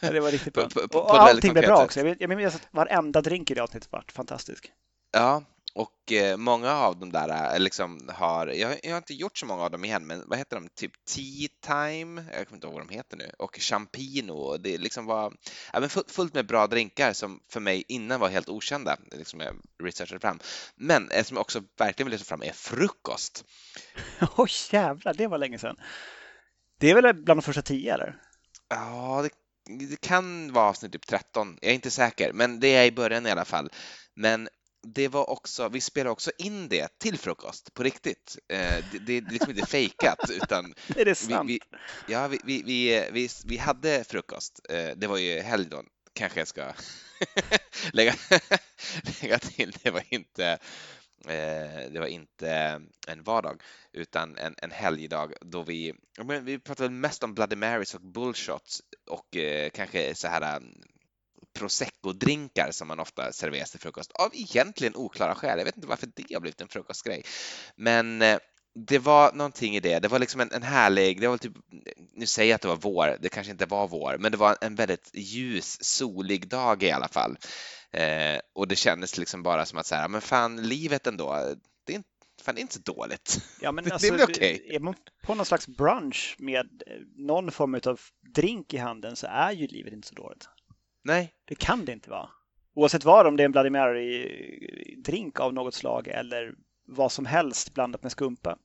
ja, 0.00 0.10
det 0.10 0.20
var 0.20 0.30
riktigt 0.30 0.54
bra. 0.54 0.68
På, 0.68 0.88
på, 0.88 0.98
och, 0.98 1.10
och 1.10 1.20
allting 1.20 1.52
blev 1.52 1.64
bra 1.64 1.84
också. 1.84 2.00
Jag 2.18 2.36
minns 2.36 2.54
att 2.54 2.68
varenda 2.70 3.20
drink 3.20 3.50
i 3.50 3.54
det 3.54 3.62
avsnittet 3.62 3.92
var 3.92 4.04
fantastisk. 4.12 4.72
Ja, 5.12 5.44
och 5.74 6.12
eh, 6.12 6.36
många 6.36 6.72
av 6.72 6.98
dem 6.98 7.12
där 7.12 7.54
eh, 7.54 7.60
liksom 7.60 8.10
har, 8.14 8.46
jag, 8.46 8.80
jag, 8.82 8.90
har 8.90 8.96
inte 8.96 9.14
gjort 9.14 9.38
så 9.38 9.46
många 9.46 9.62
av 9.62 9.70
dem 9.70 9.84
igen, 9.84 10.06
men 10.06 10.24
vad 10.26 10.38
heter 10.38 10.56
de? 10.56 10.68
Typ 10.68 10.92
Tea 11.04 11.48
Time, 11.66 12.24
jag 12.32 12.46
kommer 12.46 12.56
inte 12.56 12.66
ihåg 12.66 12.74
vad 12.74 12.86
de 12.86 12.94
heter 12.94 13.16
nu, 13.16 13.30
och 13.38 13.58
Champino. 13.58 14.56
Det 14.56 14.78
liksom 14.78 15.06
var 15.06 15.32
ja, 15.72 15.80
men 15.80 15.88
fullt 15.88 16.34
med 16.34 16.46
bra 16.46 16.66
drinkar 16.66 17.12
som 17.12 17.40
för 17.48 17.60
mig 17.60 17.84
innan 17.88 18.20
var 18.20 18.28
helt 18.28 18.48
okända, 18.48 18.96
liksom 19.12 19.40
jag 19.40 19.56
researchade 19.82 20.20
fram. 20.20 20.38
Men 20.76 21.10
ett 21.10 21.26
som 21.26 21.36
jag 21.36 21.42
också 21.42 21.62
verkligen 21.78 22.06
vill 22.06 22.12
lyfta 22.12 22.28
fram 22.28 22.42
är 22.42 22.52
frukost. 22.52 23.44
Oj 24.20 24.28
oh, 24.36 24.48
jävlar, 24.74 25.14
det 25.14 25.26
var 25.26 25.38
länge 25.38 25.58
sedan. 25.58 25.76
Det 26.78 26.90
är 26.90 26.94
väl 26.94 27.14
bland 27.14 27.40
de 27.40 27.42
första 27.42 27.62
tio 27.62 27.94
eller? 27.94 28.16
Ja, 28.68 29.22
det, 29.22 29.30
det 29.88 30.00
kan 30.00 30.52
vara 30.52 30.64
avsnitt 30.64 30.92
typ 30.92 31.06
13, 31.06 31.58
jag 31.60 31.70
är 31.70 31.74
inte 31.74 31.90
säker, 31.90 32.32
men 32.32 32.60
det 32.60 32.68
är 32.68 32.84
i 32.84 32.92
början 32.92 33.26
i 33.26 33.30
alla 33.30 33.44
fall. 33.44 33.70
Men 34.14 34.48
det 34.82 35.08
var 35.08 35.30
också, 35.30 35.68
vi 35.68 35.80
spelade 35.80 36.10
också 36.10 36.30
in 36.38 36.68
det 36.68 36.98
till 36.98 37.18
frukost 37.18 37.74
på 37.74 37.82
riktigt. 37.82 38.38
Eh, 38.48 38.84
det, 38.92 38.98
det 38.98 39.16
är 39.16 39.32
liksom 39.32 39.50
inte 39.50 39.66
fejkat 39.66 40.30
utan 40.30 40.74
är 40.96 41.04
det 41.04 41.14
sant? 41.14 41.50
Vi, 41.50 41.60
vi, 42.06 42.12
ja, 42.12 42.28
vi, 42.28 42.40
vi, 42.44 43.08
vi, 43.12 43.28
vi, 43.44 43.56
hade 43.56 44.04
frukost. 44.04 44.60
Eh, 44.68 44.90
det 44.96 45.06
var 45.06 45.16
ju 45.16 45.40
helg 45.40 45.66
då, 45.70 45.82
kanske 46.12 46.40
jag 46.40 46.48
ska 46.48 46.72
lägga, 47.92 48.14
lägga 49.22 49.38
till. 49.38 49.76
Det 49.82 49.90
var 49.90 50.02
inte 50.08 50.58
eh, 51.24 51.90
det 51.90 51.98
var 51.98 52.06
inte 52.06 52.80
en 53.08 53.22
vardag 53.22 53.62
utan 53.92 54.38
en, 54.38 54.54
en 54.58 54.70
helgdag 54.70 55.32
då 55.40 55.62
vi, 55.62 55.94
vi 56.42 56.58
pratade 56.58 56.90
mest 56.90 57.22
om 57.22 57.34
Bloody 57.34 57.56
Marys 57.56 57.94
och 57.94 58.00
bullshots 58.00 58.82
och 59.06 59.36
kanske 59.72 60.14
så 60.14 60.28
här 60.28 60.60
prosecco-drinkar 61.58 62.70
som 62.70 62.88
man 62.88 63.00
ofta 63.00 63.32
serverar 63.32 63.64
till 63.64 63.80
frukost 63.80 64.12
av 64.12 64.30
egentligen 64.34 64.96
oklara 64.96 65.34
skäl. 65.34 65.58
Jag 65.58 65.64
vet 65.64 65.76
inte 65.76 65.88
varför 65.88 66.08
det 66.14 66.34
har 66.34 66.40
blivit 66.40 66.60
en 66.60 66.68
frukostgrej. 66.68 67.22
Men 67.76 68.22
eh, 68.22 68.38
det 68.74 68.98
var 68.98 69.32
någonting 69.32 69.76
i 69.76 69.80
det. 69.80 69.98
Det 69.98 70.08
var 70.08 70.18
liksom 70.18 70.40
en, 70.40 70.52
en 70.52 70.62
härlig, 70.62 71.20
det 71.20 71.28
var 71.28 71.38
typ, 71.38 71.52
nu 72.14 72.26
säger 72.26 72.50
jag 72.50 72.54
att 72.54 72.62
det 72.62 72.68
var 72.68 72.76
vår, 72.76 73.16
det 73.20 73.28
kanske 73.28 73.50
inte 73.50 73.66
var 73.66 73.88
vår, 73.88 74.16
men 74.18 74.32
det 74.32 74.38
var 74.38 74.56
en 74.60 74.74
väldigt 74.74 75.10
ljus, 75.14 75.84
solig 75.84 76.48
dag 76.48 76.82
i 76.82 76.90
alla 76.90 77.08
fall. 77.08 77.38
Eh, 77.92 78.40
och 78.54 78.68
det 78.68 78.76
kändes 78.76 79.18
liksom 79.18 79.42
bara 79.42 79.66
som 79.66 79.78
att 79.78 79.86
så 79.86 79.94
här, 79.94 80.08
men 80.08 80.20
fan, 80.20 80.62
livet 80.62 81.06
ändå, 81.06 81.54
det 81.86 81.92
är 81.92 81.96
inte 81.96 82.08
Fan, 82.42 82.54
det 82.54 82.60
är 82.60 82.62
inte 82.62 82.74
så 82.74 82.92
dåligt. 82.92 83.38
Ja, 83.60 83.72
men 83.72 83.92
alltså, 83.92 84.12
det 84.16 84.22
är 84.22 84.24
okej. 84.24 84.54
Okay. 84.54 84.76
Är 84.76 84.80
man 84.80 84.94
på 85.22 85.34
någon 85.34 85.46
slags 85.46 85.68
brunch 85.68 86.36
med 86.38 86.82
någon 87.16 87.50
form 87.50 87.74
av 87.74 88.00
drink 88.34 88.74
i 88.74 88.76
handen 88.76 89.16
så 89.16 89.26
är 89.26 89.52
ju 89.52 89.66
livet 89.66 89.92
inte 89.92 90.08
så 90.08 90.14
dåligt. 90.14 90.48
Nej. 91.04 91.34
Det 91.44 91.54
kan 91.54 91.84
det 91.84 91.92
inte 91.92 92.10
vara. 92.10 92.28
Oavsett 92.74 93.04
vad, 93.04 93.26
om 93.26 93.36
det 93.36 93.42
är 93.42 93.44
en 93.44 93.52
Bloody 93.52 93.70
Mary-drink 93.70 95.40
av 95.40 95.54
något 95.54 95.74
slag 95.74 96.08
eller 96.08 96.54
vad 96.86 97.12
som 97.12 97.26
helst 97.26 97.74
blandat 97.74 98.02
med 98.02 98.12
skumpa. 98.12 98.58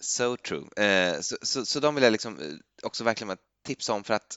So 0.00 0.36
true. 0.36 0.84
Eh, 0.86 1.20
så, 1.20 1.36
så, 1.42 1.66
så 1.66 1.80
de 1.80 1.94
vill 1.94 2.04
jag 2.04 2.10
liksom 2.10 2.38
eh, 2.38 2.46
också 2.82 3.04
verkligen 3.04 3.36
tipsa 3.64 3.92
om 3.92 4.04
för 4.04 4.14
att 4.14 4.36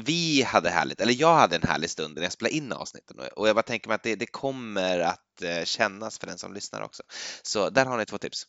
vi 0.00 0.42
hade 0.42 0.70
härligt, 0.70 1.00
eller 1.00 1.12
jag 1.12 1.34
hade 1.34 1.56
en 1.56 1.68
härlig 1.68 1.90
stund 1.90 2.14
när 2.14 2.22
jag 2.22 2.32
spelade 2.32 2.56
in 2.56 2.72
avsnitten 2.72 3.16
och 3.36 3.48
jag 3.48 3.56
bara 3.56 3.62
tänker 3.62 3.88
mig 3.88 3.94
att 3.94 4.02
det, 4.02 4.14
det 4.14 4.26
kommer 4.26 4.98
att 4.98 5.42
eh, 5.42 5.64
kännas 5.64 6.18
för 6.18 6.26
den 6.26 6.38
som 6.38 6.54
lyssnar 6.54 6.82
också. 6.82 7.02
Så 7.42 7.70
där 7.70 7.86
har 7.86 7.98
ni 7.98 8.06
två 8.06 8.18
tips. 8.18 8.46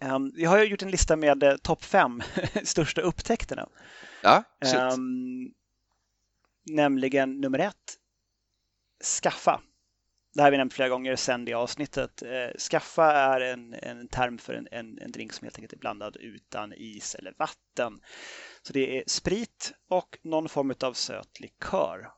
Um, 0.00 0.32
jag 0.36 0.50
har 0.50 0.64
gjort 0.64 0.82
en 0.82 0.90
lista 0.90 1.16
med 1.16 1.42
uh, 1.42 1.56
topp 1.56 1.84
fem 1.84 2.22
största 2.64 3.00
upptäckterna. 3.00 3.68
Ja, 4.22 4.44
um, 4.94 5.52
Nämligen 6.70 7.40
nummer 7.40 7.58
ett, 7.58 7.96
skaffa. 9.22 9.60
Det 10.34 10.40
här 10.40 10.46
har 10.46 10.50
vi 10.50 10.56
nämnt 10.56 10.74
flera 10.74 10.88
gånger 10.88 11.16
sedan 11.16 11.44
det 11.44 11.54
avsnittet. 11.54 12.22
Eh, 12.22 12.58
skaffa 12.70 13.12
är 13.12 13.40
en, 13.40 13.74
en 13.74 14.08
term 14.08 14.38
för 14.38 14.54
en, 14.54 14.68
en, 14.70 14.98
en, 14.98 15.12
drink 15.12 15.32
som 15.32 15.44
helt 15.44 15.58
enkelt 15.58 15.72
är 15.72 15.76
blandad 15.76 16.16
utan 16.16 16.72
is 16.76 17.14
eller 17.14 17.34
vatten. 17.38 18.00
Så 18.62 18.72
det 18.72 18.98
är 18.98 19.04
sprit 19.06 19.72
och 19.88 20.18
någon 20.22 20.48
form 20.48 20.74
av 20.80 20.92
söt 20.92 21.40
likör. 21.40 22.10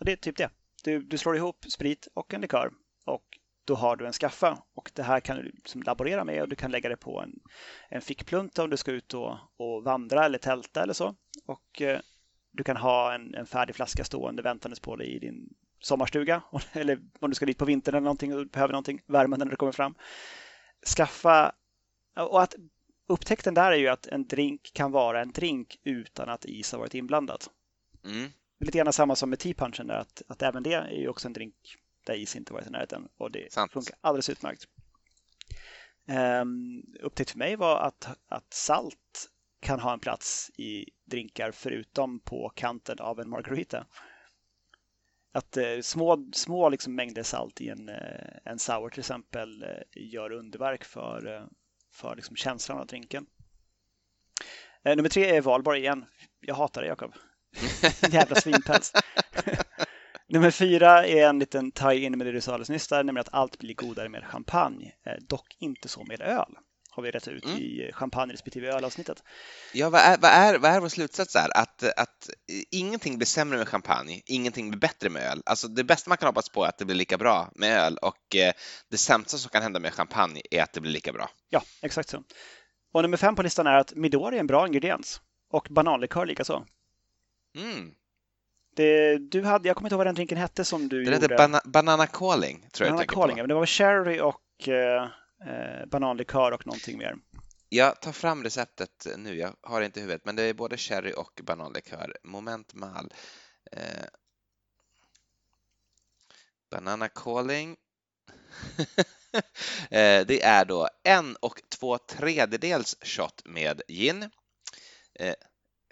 Och 0.00 0.04
det 0.04 0.12
är 0.12 0.16
typ 0.16 0.36
det. 0.36 0.50
Du, 0.84 1.02
du 1.02 1.18
slår 1.18 1.36
ihop 1.36 1.64
sprit 1.68 2.08
och 2.14 2.34
en 2.34 2.40
likör 2.40 2.70
och 3.04 3.24
då 3.64 3.74
har 3.74 3.96
du 3.96 4.06
en 4.06 4.12
skaffa. 4.12 4.62
Och 4.74 4.90
det 4.94 5.02
här 5.02 5.20
kan 5.20 5.36
du 5.36 5.42
liksom 5.42 5.82
laborera 5.82 6.24
med 6.24 6.42
och 6.42 6.48
du 6.48 6.56
kan 6.56 6.70
lägga 6.70 6.88
det 6.88 6.96
på 6.96 7.20
en, 7.20 7.32
en 7.88 8.00
fickplunta 8.00 8.64
om 8.64 8.70
du 8.70 8.76
ska 8.76 8.92
ut 8.92 9.14
och, 9.14 9.38
och 9.56 9.84
vandra 9.84 10.24
eller 10.24 10.38
tälta 10.38 10.82
eller 10.82 10.92
så. 10.92 11.14
Och 11.46 11.82
eh, 11.82 12.00
du 12.54 12.64
kan 12.64 12.76
ha 12.76 13.14
en, 13.14 13.34
en 13.34 13.46
färdig 13.46 13.76
flaska 13.76 14.04
stående 14.04 14.42
väntandes 14.42 14.80
på 14.80 14.96
dig 14.96 15.16
i 15.16 15.18
din 15.18 15.54
sommarstuga 15.80 16.42
eller 16.72 17.00
om 17.20 17.30
du 17.30 17.34
ska 17.34 17.46
dit 17.46 17.58
på 17.58 17.64
vintern 17.64 17.94
eller 17.94 18.04
någonting 18.04 18.34
och 18.34 18.46
behöver 18.46 18.72
någonting 18.72 19.00
värme 19.06 19.36
när 19.36 19.46
du 19.46 19.56
kommer 19.56 19.72
fram. 19.72 19.94
Skaffa 20.96 21.52
och 22.16 22.42
att 22.42 22.54
upptäckten 23.06 23.54
där 23.54 23.72
är 23.72 23.76
ju 23.76 23.88
att 23.88 24.06
en 24.06 24.26
drink 24.26 24.70
kan 24.74 24.92
vara 24.92 25.22
en 25.22 25.32
drink 25.32 25.80
utan 25.84 26.28
att 26.28 26.44
is 26.44 26.72
har 26.72 26.78
varit 26.78 26.94
inblandat. 26.94 27.50
Mm. 28.04 28.30
Lite 28.60 28.78
grann 28.78 28.92
samma 28.92 29.16
som 29.16 29.30
med 29.30 29.38
Tea 29.38 29.54
Punchen 29.54 29.86
där 29.86 29.94
att, 29.94 30.22
att 30.28 30.42
även 30.42 30.62
det 30.62 30.72
är 30.72 30.90
ju 30.90 31.08
också 31.08 31.28
en 31.28 31.32
drink 31.32 31.54
där 32.06 32.14
is 32.14 32.36
inte 32.36 32.52
varit 32.52 32.66
i 32.66 32.70
närheten 32.70 33.08
och 33.16 33.30
det 33.30 33.52
Sant. 33.52 33.72
funkar 33.72 33.96
alldeles 34.00 34.30
utmärkt. 34.30 34.68
Um, 36.42 36.82
upptäckt 37.00 37.30
för 37.30 37.38
mig 37.38 37.56
var 37.56 37.78
att, 37.78 38.08
att 38.28 38.52
salt 38.52 39.30
kan 39.64 39.80
ha 39.80 39.92
en 39.92 40.00
plats 40.00 40.50
i 40.56 40.84
drinkar 41.04 41.50
förutom 41.50 42.20
på 42.20 42.52
kanten 42.54 42.98
av 42.98 43.20
en 43.20 43.28
margarita. 43.28 43.86
Att 45.32 45.56
eh, 45.56 45.80
små, 45.82 46.30
små 46.32 46.68
liksom 46.68 46.94
mängder 46.94 47.22
salt 47.22 47.60
i 47.60 47.68
en, 47.68 47.88
eh, 47.88 48.36
en 48.44 48.58
sour 48.58 48.90
till 48.90 49.00
exempel 49.00 49.62
eh, 49.62 49.68
gör 49.92 50.32
underverk 50.32 50.84
för, 50.84 51.36
eh, 51.36 51.46
för 51.92 52.16
liksom 52.16 52.36
känslan 52.36 52.78
av 52.78 52.86
drinken. 52.86 53.26
Eh, 54.84 54.96
nummer 54.96 55.08
tre 55.08 55.36
är 55.36 55.40
valbar 55.40 55.74
igen. 55.74 56.04
Jag 56.40 56.54
hatar 56.54 56.82
det 56.82 56.88
Jakob. 56.88 57.14
Jävla 58.10 58.36
svinpäls. 58.36 58.92
Nummer 60.28 60.50
fyra 60.50 61.06
är 61.06 61.28
en 61.28 61.38
liten 61.38 61.72
tie-in 61.72 62.18
med 62.18 62.26
det 62.26 62.32
du 62.32 62.40
sa 62.40 62.52
alldeles 62.52 62.70
nyss, 62.70 62.88
där, 62.88 63.04
nämligen 63.04 63.20
att 63.20 63.34
allt 63.34 63.58
blir 63.58 63.74
godare 63.74 64.08
med 64.08 64.24
champagne. 64.24 64.92
Eh, 65.06 65.16
dock 65.28 65.56
inte 65.58 65.88
så 65.88 66.04
med 66.04 66.20
öl, 66.20 66.56
har 66.94 67.02
vi 67.02 67.10
rätt 67.10 67.28
ut 67.28 67.44
Mm. 67.44 67.56
i 67.58 67.90
champagne 67.92 68.32
respektive 68.32 68.72
ölavsnittet. 68.72 69.22
Ja, 69.72 69.90
vad 69.90 70.00
är, 70.00 70.18
vad 70.18 70.30
är, 70.30 70.58
vad 70.58 70.70
är 70.70 70.80
vår 70.80 70.88
slutsats 70.88 71.32
där? 71.32 71.56
Att, 71.56 71.82
att 71.82 72.30
ingenting 72.70 73.18
blir 73.18 73.26
sämre 73.26 73.58
med 73.58 73.68
champagne, 73.68 74.22
ingenting 74.26 74.70
blir 74.70 74.80
bättre 74.80 75.08
med 75.10 75.22
öl. 75.22 75.42
Alltså 75.46 75.68
det 75.68 75.84
bästa 75.84 76.08
man 76.08 76.18
kan 76.18 76.26
hoppas 76.26 76.48
på 76.48 76.64
är 76.64 76.68
att 76.68 76.78
det 76.78 76.84
blir 76.84 76.96
lika 76.96 77.18
bra 77.18 77.50
med 77.54 77.78
öl 77.78 77.98
och 78.02 78.36
eh, 78.36 78.52
det 78.90 78.96
sämsta 78.96 79.38
som 79.38 79.50
kan 79.50 79.62
hända 79.62 79.80
med 79.80 79.94
champagne 79.94 80.42
är 80.50 80.62
att 80.62 80.72
det 80.72 80.80
blir 80.80 80.92
lika 80.92 81.12
bra. 81.12 81.30
Ja, 81.50 81.62
exakt 81.82 82.08
så. 82.08 82.22
Och 82.92 83.02
nummer 83.02 83.16
fem 83.16 83.34
på 83.34 83.42
listan 83.42 83.66
är 83.66 83.74
att 83.76 83.94
Midori 83.94 84.36
är 84.36 84.40
en 84.40 84.46
bra 84.46 84.66
ingrediens. 84.66 85.20
Och 85.50 85.66
bananlikör 85.70 86.26
likaså. 86.26 86.66
Mm. 87.56 87.90
Det, 88.76 89.18
du 89.18 89.42
hade, 89.44 89.68
jag 89.68 89.76
kommer 89.76 89.86
inte 89.88 89.94
ihåg 89.94 89.98
vad 89.98 90.06
den 90.06 90.14
drinken 90.14 90.38
hette 90.38 90.64
som 90.64 90.88
du 90.88 91.04
Det 91.04 91.04
gjorde. 91.12 91.16
heter 91.26 91.36
bana, 91.36 91.60
banana 91.64 92.06
calling, 92.06 92.68
tror 92.72 92.86
jag 92.86 92.92
Banana 92.92 92.98
tänker 92.98 93.14
calling, 93.14 93.36
på. 93.36 93.42
men 93.42 93.48
det 93.48 93.54
var 93.54 93.66
sherry 93.66 94.20
och 94.20 94.68
eh, 94.68 95.08
eh, 95.46 95.86
bananlikör 95.86 96.52
och 96.52 96.66
någonting 96.66 96.98
mer. 96.98 97.16
Jag 97.68 98.00
tar 98.00 98.12
fram 98.12 98.44
receptet 98.44 99.06
nu, 99.16 99.38
jag 99.38 99.56
har 99.62 99.80
det 99.80 99.86
inte 99.86 100.00
i 100.00 100.02
huvudet, 100.02 100.24
men 100.24 100.36
det 100.36 100.42
är 100.42 100.54
både 100.54 100.76
sherry 100.76 101.12
och 101.16 101.40
bananlikör. 101.42 102.16
Moment 102.24 102.74
mal. 102.74 103.12
Eh, 103.72 104.04
banana 106.70 107.08
calling. 107.08 107.76
eh, 109.90 110.26
det 110.26 110.42
är 110.42 110.64
då 110.64 110.88
en 111.02 111.36
och 111.36 111.62
två 111.68 111.98
tredjedels 111.98 112.96
shot 113.00 113.42
med 113.44 113.82
gin. 113.88 114.30
Eh, 115.14 115.34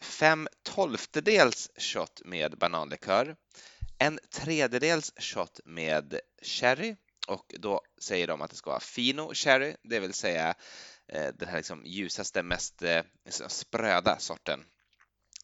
fem 0.02 0.48
tolftedels 0.62 1.70
shot 1.76 2.22
med 2.24 2.58
bananlikör. 2.58 3.36
En 3.98 4.18
tredjedels 4.30 5.12
shot 5.16 5.60
med 5.64 6.20
sherry 6.42 6.96
och 7.26 7.54
då 7.58 7.80
säger 8.00 8.26
de 8.26 8.42
att 8.42 8.50
det 8.50 8.56
ska 8.56 8.70
vara 8.70 8.80
fino 8.80 9.34
sherry, 9.34 9.76
det 9.82 10.00
vill 10.00 10.14
säga 10.14 10.54
eh, 11.08 11.28
den 11.34 11.48
här 11.48 11.56
liksom 11.56 11.82
ljusaste, 11.86 12.42
mest 12.42 12.82
eh, 12.82 13.02
liksom 13.24 13.50
spröda 13.50 14.18
sorten 14.18 14.64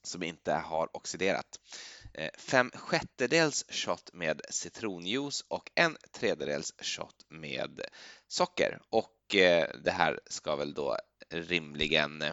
som 0.02 0.22
inte 0.22 0.52
har 0.52 0.96
oxiderat. 0.96 1.60
Eh, 2.14 2.30
fem 2.38 2.70
sjättedels 2.74 3.64
shot 3.68 4.10
med 4.12 4.40
citronjuice 4.50 5.44
och 5.48 5.70
en 5.74 5.96
tredjedels 6.12 6.74
shot 6.78 7.24
med 7.28 7.80
socker. 8.28 8.80
Och 8.90 9.14
det 9.84 9.90
här 9.90 10.20
ska 10.26 10.56
väl 10.56 10.74
då 10.74 10.96
rimligen 11.30 12.24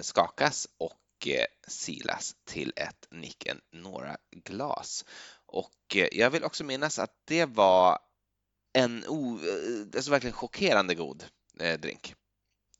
skakas 0.00 0.68
och 0.78 1.28
silas 1.68 2.34
till 2.44 2.72
ett 2.76 3.06
Nick 3.10 3.46
några 3.72 4.16
glas. 4.30 5.04
Och 5.46 5.96
jag 6.12 6.30
vill 6.30 6.44
också 6.44 6.64
minnas 6.64 6.98
att 6.98 7.14
det 7.24 7.44
var 7.44 7.98
en 8.72 9.04
o, 9.08 9.38
eh, 9.38 9.96
alltså 9.96 10.10
verkligen 10.10 10.34
chockerande 10.34 10.94
god 10.94 11.24
eh, 11.60 11.80
drink. 11.80 12.14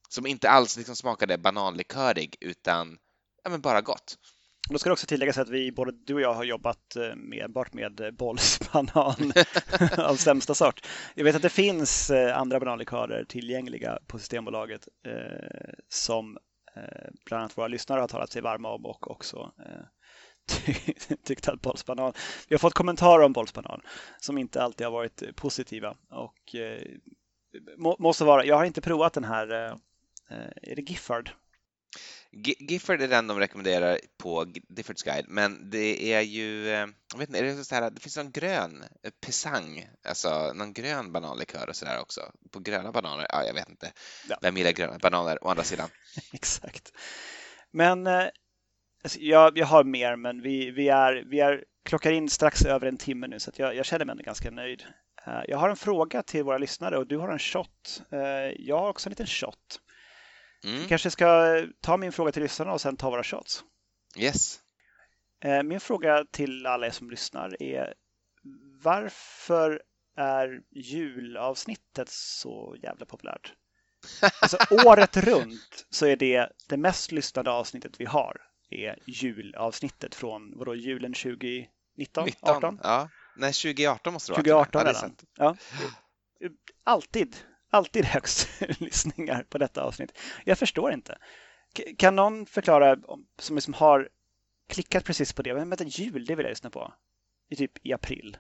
Som 0.08 0.26
inte 0.26 0.50
alls 0.50 0.76
liksom 0.76 0.96
smakade 0.96 1.38
bananlikörig 1.38 2.36
utan 2.40 2.98
ja, 3.44 3.50
men 3.50 3.60
bara 3.60 3.80
gott. 3.80 4.18
Då 4.70 4.78
ska 4.78 4.88
det 4.88 4.92
också 4.92 5.06
tilläggas 5.06 5.38
att 5.38 5.48
vi, 5.48 5.72
både 5.72 5.92
du 5.92 6.14
och 6.14 6.20
jag 6.20 6.34
har 6.34 6.44
jobbat 6.44 6.96
eh, 6.96 7.16
med, 7.16 7.56
med 7.72 8.00
eh, 8.00 8.10
bollsbanan 8.10 9.32
av 9.98 10.16
sämsta 10.16 10.54
sort. 10.54 10.86
Jag 11.14 11.24
vet 11.24 11.36
att 11.36 11.42
det 11.42 11.48
finns 11.48 12.10
andra 12.34 12.60
bananlikörer 12.60 13.24
tillgängliga 13.24 13.98
på 14.06 14.18
Systembolaget 14.18 14.88
eh, 15.06 15.74
som 15.88 16.38
eh, 16.76 17.10
bland 17.26 17.40
annat 17.40 17.58
våra 17.58 17.68
lyssnare 17.68 18.00
har 18.00 18.08
talat 18.08 18.30
sig 18.30 18.42
varma 18.42 18.74
om 18.74 18.86
och 18.86 19.10
också 19.10 19.52
eh, 19.66 19.84
tyckte 21.24 21.52
att 21.52 21.60
bollsbanan... 21.62 22.12
Vi 22.48 22.54
har 22.54 22.58
fått 22.58 22.74
kommentarer 22.74 23.24
om 23.24 23.32
bollsbanan 23.32 23.80
som 24.20 24.38
inte 24.38 24.62
alltid 24.62 24.86
har 24.86 24.92
varit 24.92 25.22
eh, 25.22 25.32
positiva 25.32 25.96
och 26.10 26.54
eh, 26.54 26.82
må, 27.78 27.96
måste 27.98 28.24
vara, 28.24 28.44
jag 28.44 28.56
har 28.56 28.64
inte 28.64 28.80
provat 28.80 29.12
den 29.12 29.24
här, 29.24 29.50
eh, 29.52 29.70
eh, 30.30 30.48
är 30.72 30.76
det 30.76 30.82
Giffard? 30.82 31.30
Gi- 32.32 32.56
Gifford 32.70 33.00
är 33.02 33.08
den 33.08 33.26
de 33.26 33.38
rekommenderar 33.38 33.98
på 34.18 34.44
G- 34.44 34.62
Diffords 34.68 35.02
guide, 35.02 35.24
men 35.28 35.70
det 35.70 36.12
är 36.12 36.20
ju, 36.20 36.68
eh, 36.68 36.86
jag 37.12 37.18
vet 37.18 37.28
inte, 37.28 37.38
är 37.38 37.42
det 37.44 37.64
så 37.64 37.74
här, 37.74 37.90
det 37.90 38.00
finns 38.00 38.16
någon 38.16 38.30
grön 38.32 38.84
pisang, 39.20 39.88
alltså 40.04 40.52
någon 40.52 40.72
grön 40.72 41.12
bananlikör 41.12 41.68
och 41.68 41.76
sådär 41.76 42.00
också, 42.00 42.32
på 42.50 42.58
gröna 42.60 42.92
bananer, 42.92 43.26
ja, 43.28 43.44
jag 43.44 43.54
vet 43.54 43.68
inte, 43.68 43.92
Ja. 44.28 44.38
vem 44.42 44.56
gillar 44.56 44.70
gröna 44.72 44.98
bananer 44.98 45.44
å 45.44 45.48
andra 45.48 45.64
sidan? 45.64 45.88
Exakt. 46.32 46.92
Men 47.70 48.06
eh, 48.06 48.26
alltså, 49.02 49.18
jag, 49.20 49.58
jag 49.58 49.66
har 49.66 49.84
mer, 49.84 50.16
men 50.16 50.42
vi, 50.42 50.70
vi, 50.70 50.88
är, 50.88 51.24
vi 51.26 51.40
är 51.40 51.64
klockar 51.82 52.12
in 52.12 52.28
strax 52.28 52.64
över 52.64 52.86
en 52.86 52.96
timme 52.96 53.26
nu 53.26 53.40
så 53.40 53.50
jag, 53.56 53.76
jag 53.76 53.86
känner 53.86 54.04
mig 54.04 54.12
ändå 54.12 54.24
ganska 54.24 54.50
nöjd. 54.50 54.84
Eh, 55.26 55.40
jag 55.48 55.58
har 55.58 55.70
en 55.70 55.76
fråga 55.76 56.22
till 56.22 56.44
våra 56.44 56.58
lyssnare 56.58 56.98
och 56.98 57.06
du 57.06 57.18
har 57.18 57.28
en 57.28 57.38
shot. 57.38 58.02
Eh, 58.10 58.18
jag 58.58 58.78
har 58.78 58.88
också 58.88 59.08
en 59.08 59.10
liten 59.10 59.26
shot. 59.26 59.80
Mm, 60.64 60.88
kanske 60.88 61.10
ska 61.10 61.60
ta 61.80 61.96
min 61.96 62.12
fråga 62.12 62.32
till 62.32 62.42
lyssnarna 62.42 62.72
och 62.72 62.80
sen 62.80 62.96
ta 62.96 63.10
våra 63.10 63.22
shots. 63.22 63.64
yes. 64.16 64.60
Eh, 65.44 65.62
min 65.62 65.80
fråga 65.80 66.24
till 66.30 66.66
alla 66.66 66.86
er 66.86 66.90
som 66.90 67.10
lyssnar 67.10 67.62
är 67.62 67.94
varför 68.82 69.82
är 70.16 70.60
julavsnittet 70.70 72.08
så 72.08 72.76
jävla 72.82 73.06
populärt? 73.06 73.54
Alltså 74.42 74.56
året 74.86 75.16
runt 75.16 75.86
så 75.90 76.06
är 76.06 76.16
det 76.16 76.48
det 76.68 76.76
mest 76.76 77.12
lyssnade 77.12 77.50
avsnittet 77.50 78.00
vi 78.00 78.04
har 78.04 78.49
är 78.70 78.98
julavsnittet 79.06 80.14
från 80.14 80.58
vadå, 80.58 80.74
julen 80.74 81.12
2019? 81.14 81.68
19, 82.24 82.26
18? 82.56 82.80
ja. 82.82 83.08
Nej, 83.36 83.52
2018 83.52 84.12
måste 84.12 84.32
det 84.32 84.52
vara. 84.52 84.64
2018 84.64 84.78
ja, 84.78 84.84
det 84.84 84.90
är 84.90 84.94
redan. 84.94 85.16
Ja. 85.36 85.56
Alltid, 86.84 87.36
alltid 87.70 88.04
högst 88.04 88.48
lyssningar 88.80 89.42
på 89.48 89.58
detta 89.58 89.82
avsnitt. 89.82 90.18
Jag 90.44 90.58
förstår 90.58 90.92
inte. 90.92 91.18
Kan 91.98 92.16
någon 92.16 92.46
förklara, 92.46 92.96
om- 93.04 93.26
som 93.38 93.56
liksom 93.56 93.74
har 93.74 94.08
klickat 94.68 95.04
precis 95.04 95.32
på 95.32 95.42
det, 95.42 95.54
men 95.54 95.68
vänta, 95.70 95.84
jul, 95.84 96.24
det 96.24 96.34
vill 96.34 96.44
jag 96.44 96.50
lyssna 96.50 96.70
på. 96.70 96.94
I 97.48 97.56
typ 97.56 97.86
i 97.86 97.92
april. 97.92 98.36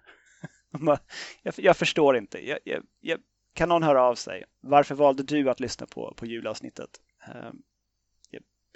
Jag, 1.42 1.54
jag 1.56 1.76
förstår 1.76 2.16
inte. 2.16 2.48
Jag, 2.48 2.58
jag, 2.64 2.82
jag, 3.00 3.20
kan 3.52 3.68
någon 3.68 3.82
höra 3.82 4.02
av 4.02 4.14
sig? 4.14 4.44
Varför 4.60 4.94
valde 4.94 5.22
du 5.22 5.50
att 5.50 5.60
lyssna 5.60 5.86
på, 5.86 6.14
på 6.16 6.26
julavsnittet? 6.26 6.90
Ehm, 7.26 7.62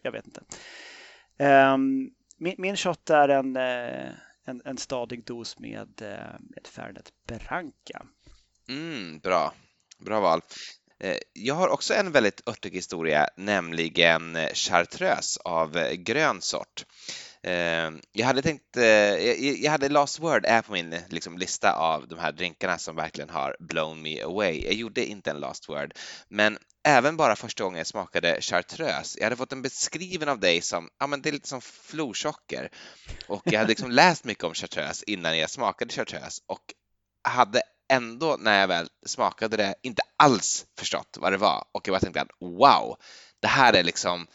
jag 0.03 0.13
vet 0.13 0.27
inte. 0.27 0.43
Ehm, 1.39 2.11
min, 2.37 2.55
min 2.59 2.77
shot 2.77 3.11
är 3.11 3.29
en, 3.29 3.57
eh, 3.57 4.13
en, 4.45 4.63
en 4.65 4.79
stadig 4.79 5.25
dos 5.25 5.59
med, 5.59 6.03
eh, 6.03 6.39
med 6.41 6.67
Fernet 6.67 7.13
Branca. 7.27 8.07
Mm, 8.69 9.19
bra. 9.19 9.53
Bra 9.99 10.21
val. 10.21 10.41
Eh, 11.01 11.19
jag 11.33 11.55
har 11.55 11.69
också 11.69 11.95
en 11.95 12.13
väldigt 12.13 12.49
örtig 12.49 12.71
historia, 12.71 13.29
nämligen 13.37 14.37
chartreuse 14.55 15.41
av 15.45 15.93
grön 15.93 16.41
sort. 16.41 16.85
Eh, 17.45 17.91
Jag 18.13 18.27
hade 18.27 18.43
tänkt, 18.43 18.77
eh, 18.77 18.85
jag 18.85 19.57
jag 19.59 19.71
hade 19.71 19.89
Last 19.89 20.21
Word 20.21 20.45
är 20.47 20.63
på 20.63 20.73
min 20.73 20.97
liksom, 21.09 21.39
lista 21.39 21.73
av 21.73 22.09
de 22.09 22.19
här 22.19 22.33
drinkarna 22.33 22.79
som 22.79 22.97
verkligen 22.97 23.31
har 23.31 23.57
blown 23.61 24.03
me 24.03 24.23
away. 24.23 24.65
Jag 24.65 24.75
gjorde 24.75 25.05
inte 25.07 25.31
en 25.31 25.41
Last 25.41 25.69
Word, 25.69 25.95
men 26.29 26.59
även 26.85 27.17
bara 27.17 27.37
första 27.37 27.65
gången 27.65 27.79
jag 27.79 27.87
smakade 27.87 28.41
chartreuse, 28.41 29.19
jag 29.19 29.25
hade 29.25 29.37
fått 29.37 29.53
en 29.53 29.63
beskriven 29.63 30.29
av 30.29 30.41
dig 30.41 30.61
som, 30.61 30.89
ja 30.99 31.07
men 31.07 31.23
det 31.23 31.31
är 31.31 31.33
lite 31.33 31.49
som 31.49 31.61
florsocker. 31.61 32.69
Och 33.27 33.43
jag 33.45 33.59
hade 33.59 33.69
liksom 33.69 33.91
läst 34.01 34.25
mycket 34.25 34.45
om 34.45 34.55
chartreuse 34.55 35.05
innan 35.07 35.39
jag 35.39 35.51
smakade 35.51 35.93
chartreuse 35.93 36.43
och 36.47 36.63
hade 37.29 37.63
ändå 37.93 38.37
när 38.41 38.61
jag 38.61 38.69
väl 38.69 38.89
smakade 39.07 39.57
det 39.57 39.75
inte 39.83 40.03
alls 40.17 40.67
förstått 40.79 41.17
vad 41.21 41.33
det 41.33 41.37
var 41.37 41.65
och 41.73 41.89
jag 41.89 41.93
bara 41.93 42.01
tänkte 42.01 42.21
att 42.21 42.29
wow, 42.41 42.97
det 43.41 43.49
här 43.49 43.73
är 43.73 43.83
liksom, 43.83 44.27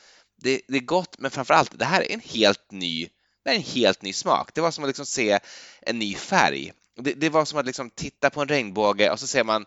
det, 0.42 0.62
det 0.68 0.78
är 0.78 0.82
gott 0.82 1.20
men 1.20 1.32
framför 1.32 1.54
allt 1.54 1.80
det 1.80 1.86
här 1.86 2.02
är 2.02 2.12
en 2.12 2.20
helt 2.20 2.72
ny, 2.72 3.10
det 3.44 3.50
är 3.50 3.56
en 3.56 3.62
helt 3.62 4.02
ny 4.02 4.14
smak. 4.14 4.54
Det 4.54 4.62
var 4.62 4.72
som 4.72 4.84
att 4.84 4.88
liksom 4.88 5.06
se 5.06 5.40
en 5.82 6.00
ny 6.00 6.16
färg. 6.16 6.74
Det, 6.96 7.14
det 7.14 7.30
var 7.30 7.46
som 7.46 7.60
att 7.60 7.66
liksom 7.66 7.90
titta 7.90 8.30
på 8.30 8.42
en 8.42 8.48
regnbåge 8.48 9.12
och 9.12 9.20
så 9.20 9.28
ser 9.28 9.44
man, 9.44 9.66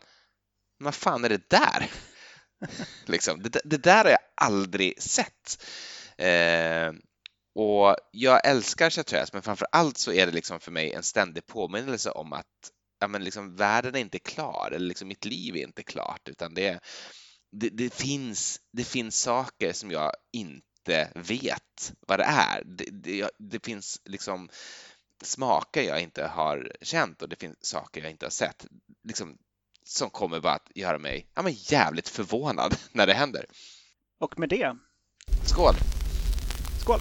vad 0.78 0.94
fan 0.94 1.24
är 1.24 1.28
det 1.28 1.50
där? 1.50 1.90
liksom, 3.06 3.42
det, 3.42 3.60
det 3.64 3.82
där 3.82 4.04
har 4.04 4.10
jag 4.10 4.18
aldrig 4.34 5.02
sett. 5.02 5.64
Eh, 6.18 6.92
och 7.54 7.96
jag 8.10 8.46
älskar 8.46 8.90
chartreuse, 8.90 9.30
men 9.32 9.42
framför 9.42 9.66
allt 9.72 9.98
så 9.98 10.12
är 10.12 10.26
det 10.26 10.32
liksom 10.32 10.60
för 10.60 10.70
mig 10.70 10.92
en 10.92 11.02
ständig 11.02 11.46
påminnelse 11.46 12.10
om 12.10 12.32
att 12.32 12.70
ja, 13.00 13.08
men 13.08 13.24
liksom, 13.24 13.56
världen 13.56 13.94
är 13.94 14.00
inte 14.00 14.18
klar, 14.18 14.70
eller 14.74 14.86
liksom, 14.86 15.08
mitt 15.08 15.24
liv 15.24 15.56
är 15.56 15.62
inte 15.62 15.82
klart, 15.82 16.28
utan 16.28 16.54
det, 16.54 16.80
det, 17.52 17.68
det, 17.68 17.94
finns, 17.94 18.60
det 18.72 18.84
finns 18.84 19.20
saker 19.20 19.72
som 19.72 19.90
jag 19.90 20.12
inte 20.32 21.12
vet 21.14 21.92
vad 22.06 22.18
det 22.18 22.24
är. 22.24 22.62
Det, 22.64 22.84
det, 22.90 23.30
det 23.38 23.64
finns 23.64 24.00
liksom 24.04 24.48
smaker 25.22 25.82
jag 25.82 26.02
inte 26.02 26.26
har 26.26 26.72
känt 26.80 27.22
och 27.22 27.28
det 27.28 27.40
finns 27.40 27.56
saker 27.60 28.02
jag 28.02 28.10
inte 28.10 28.26
har 28.26 28.30
sett. 28.30 28.66
Liksom, 29.04 29.38
som 29.84 30.10
kommer 30.10 30.40
bara 30.40 30.54
att 30.54 30.70
göra 30.74 30.98
mig 30.98 31.26
ja, 31.34 31.42
men 31.42 31.52
jävligt 31.52 32.08
förvånad 32.08 32.76
när 32.92 33.06
det 33.06 33.14
händer. 33.14 33.46
Och 34.18 34.38
med 34.38 34.48
det. 34.48 34.76
Skål! 35.46 35.74
Skål! 36.80 37.00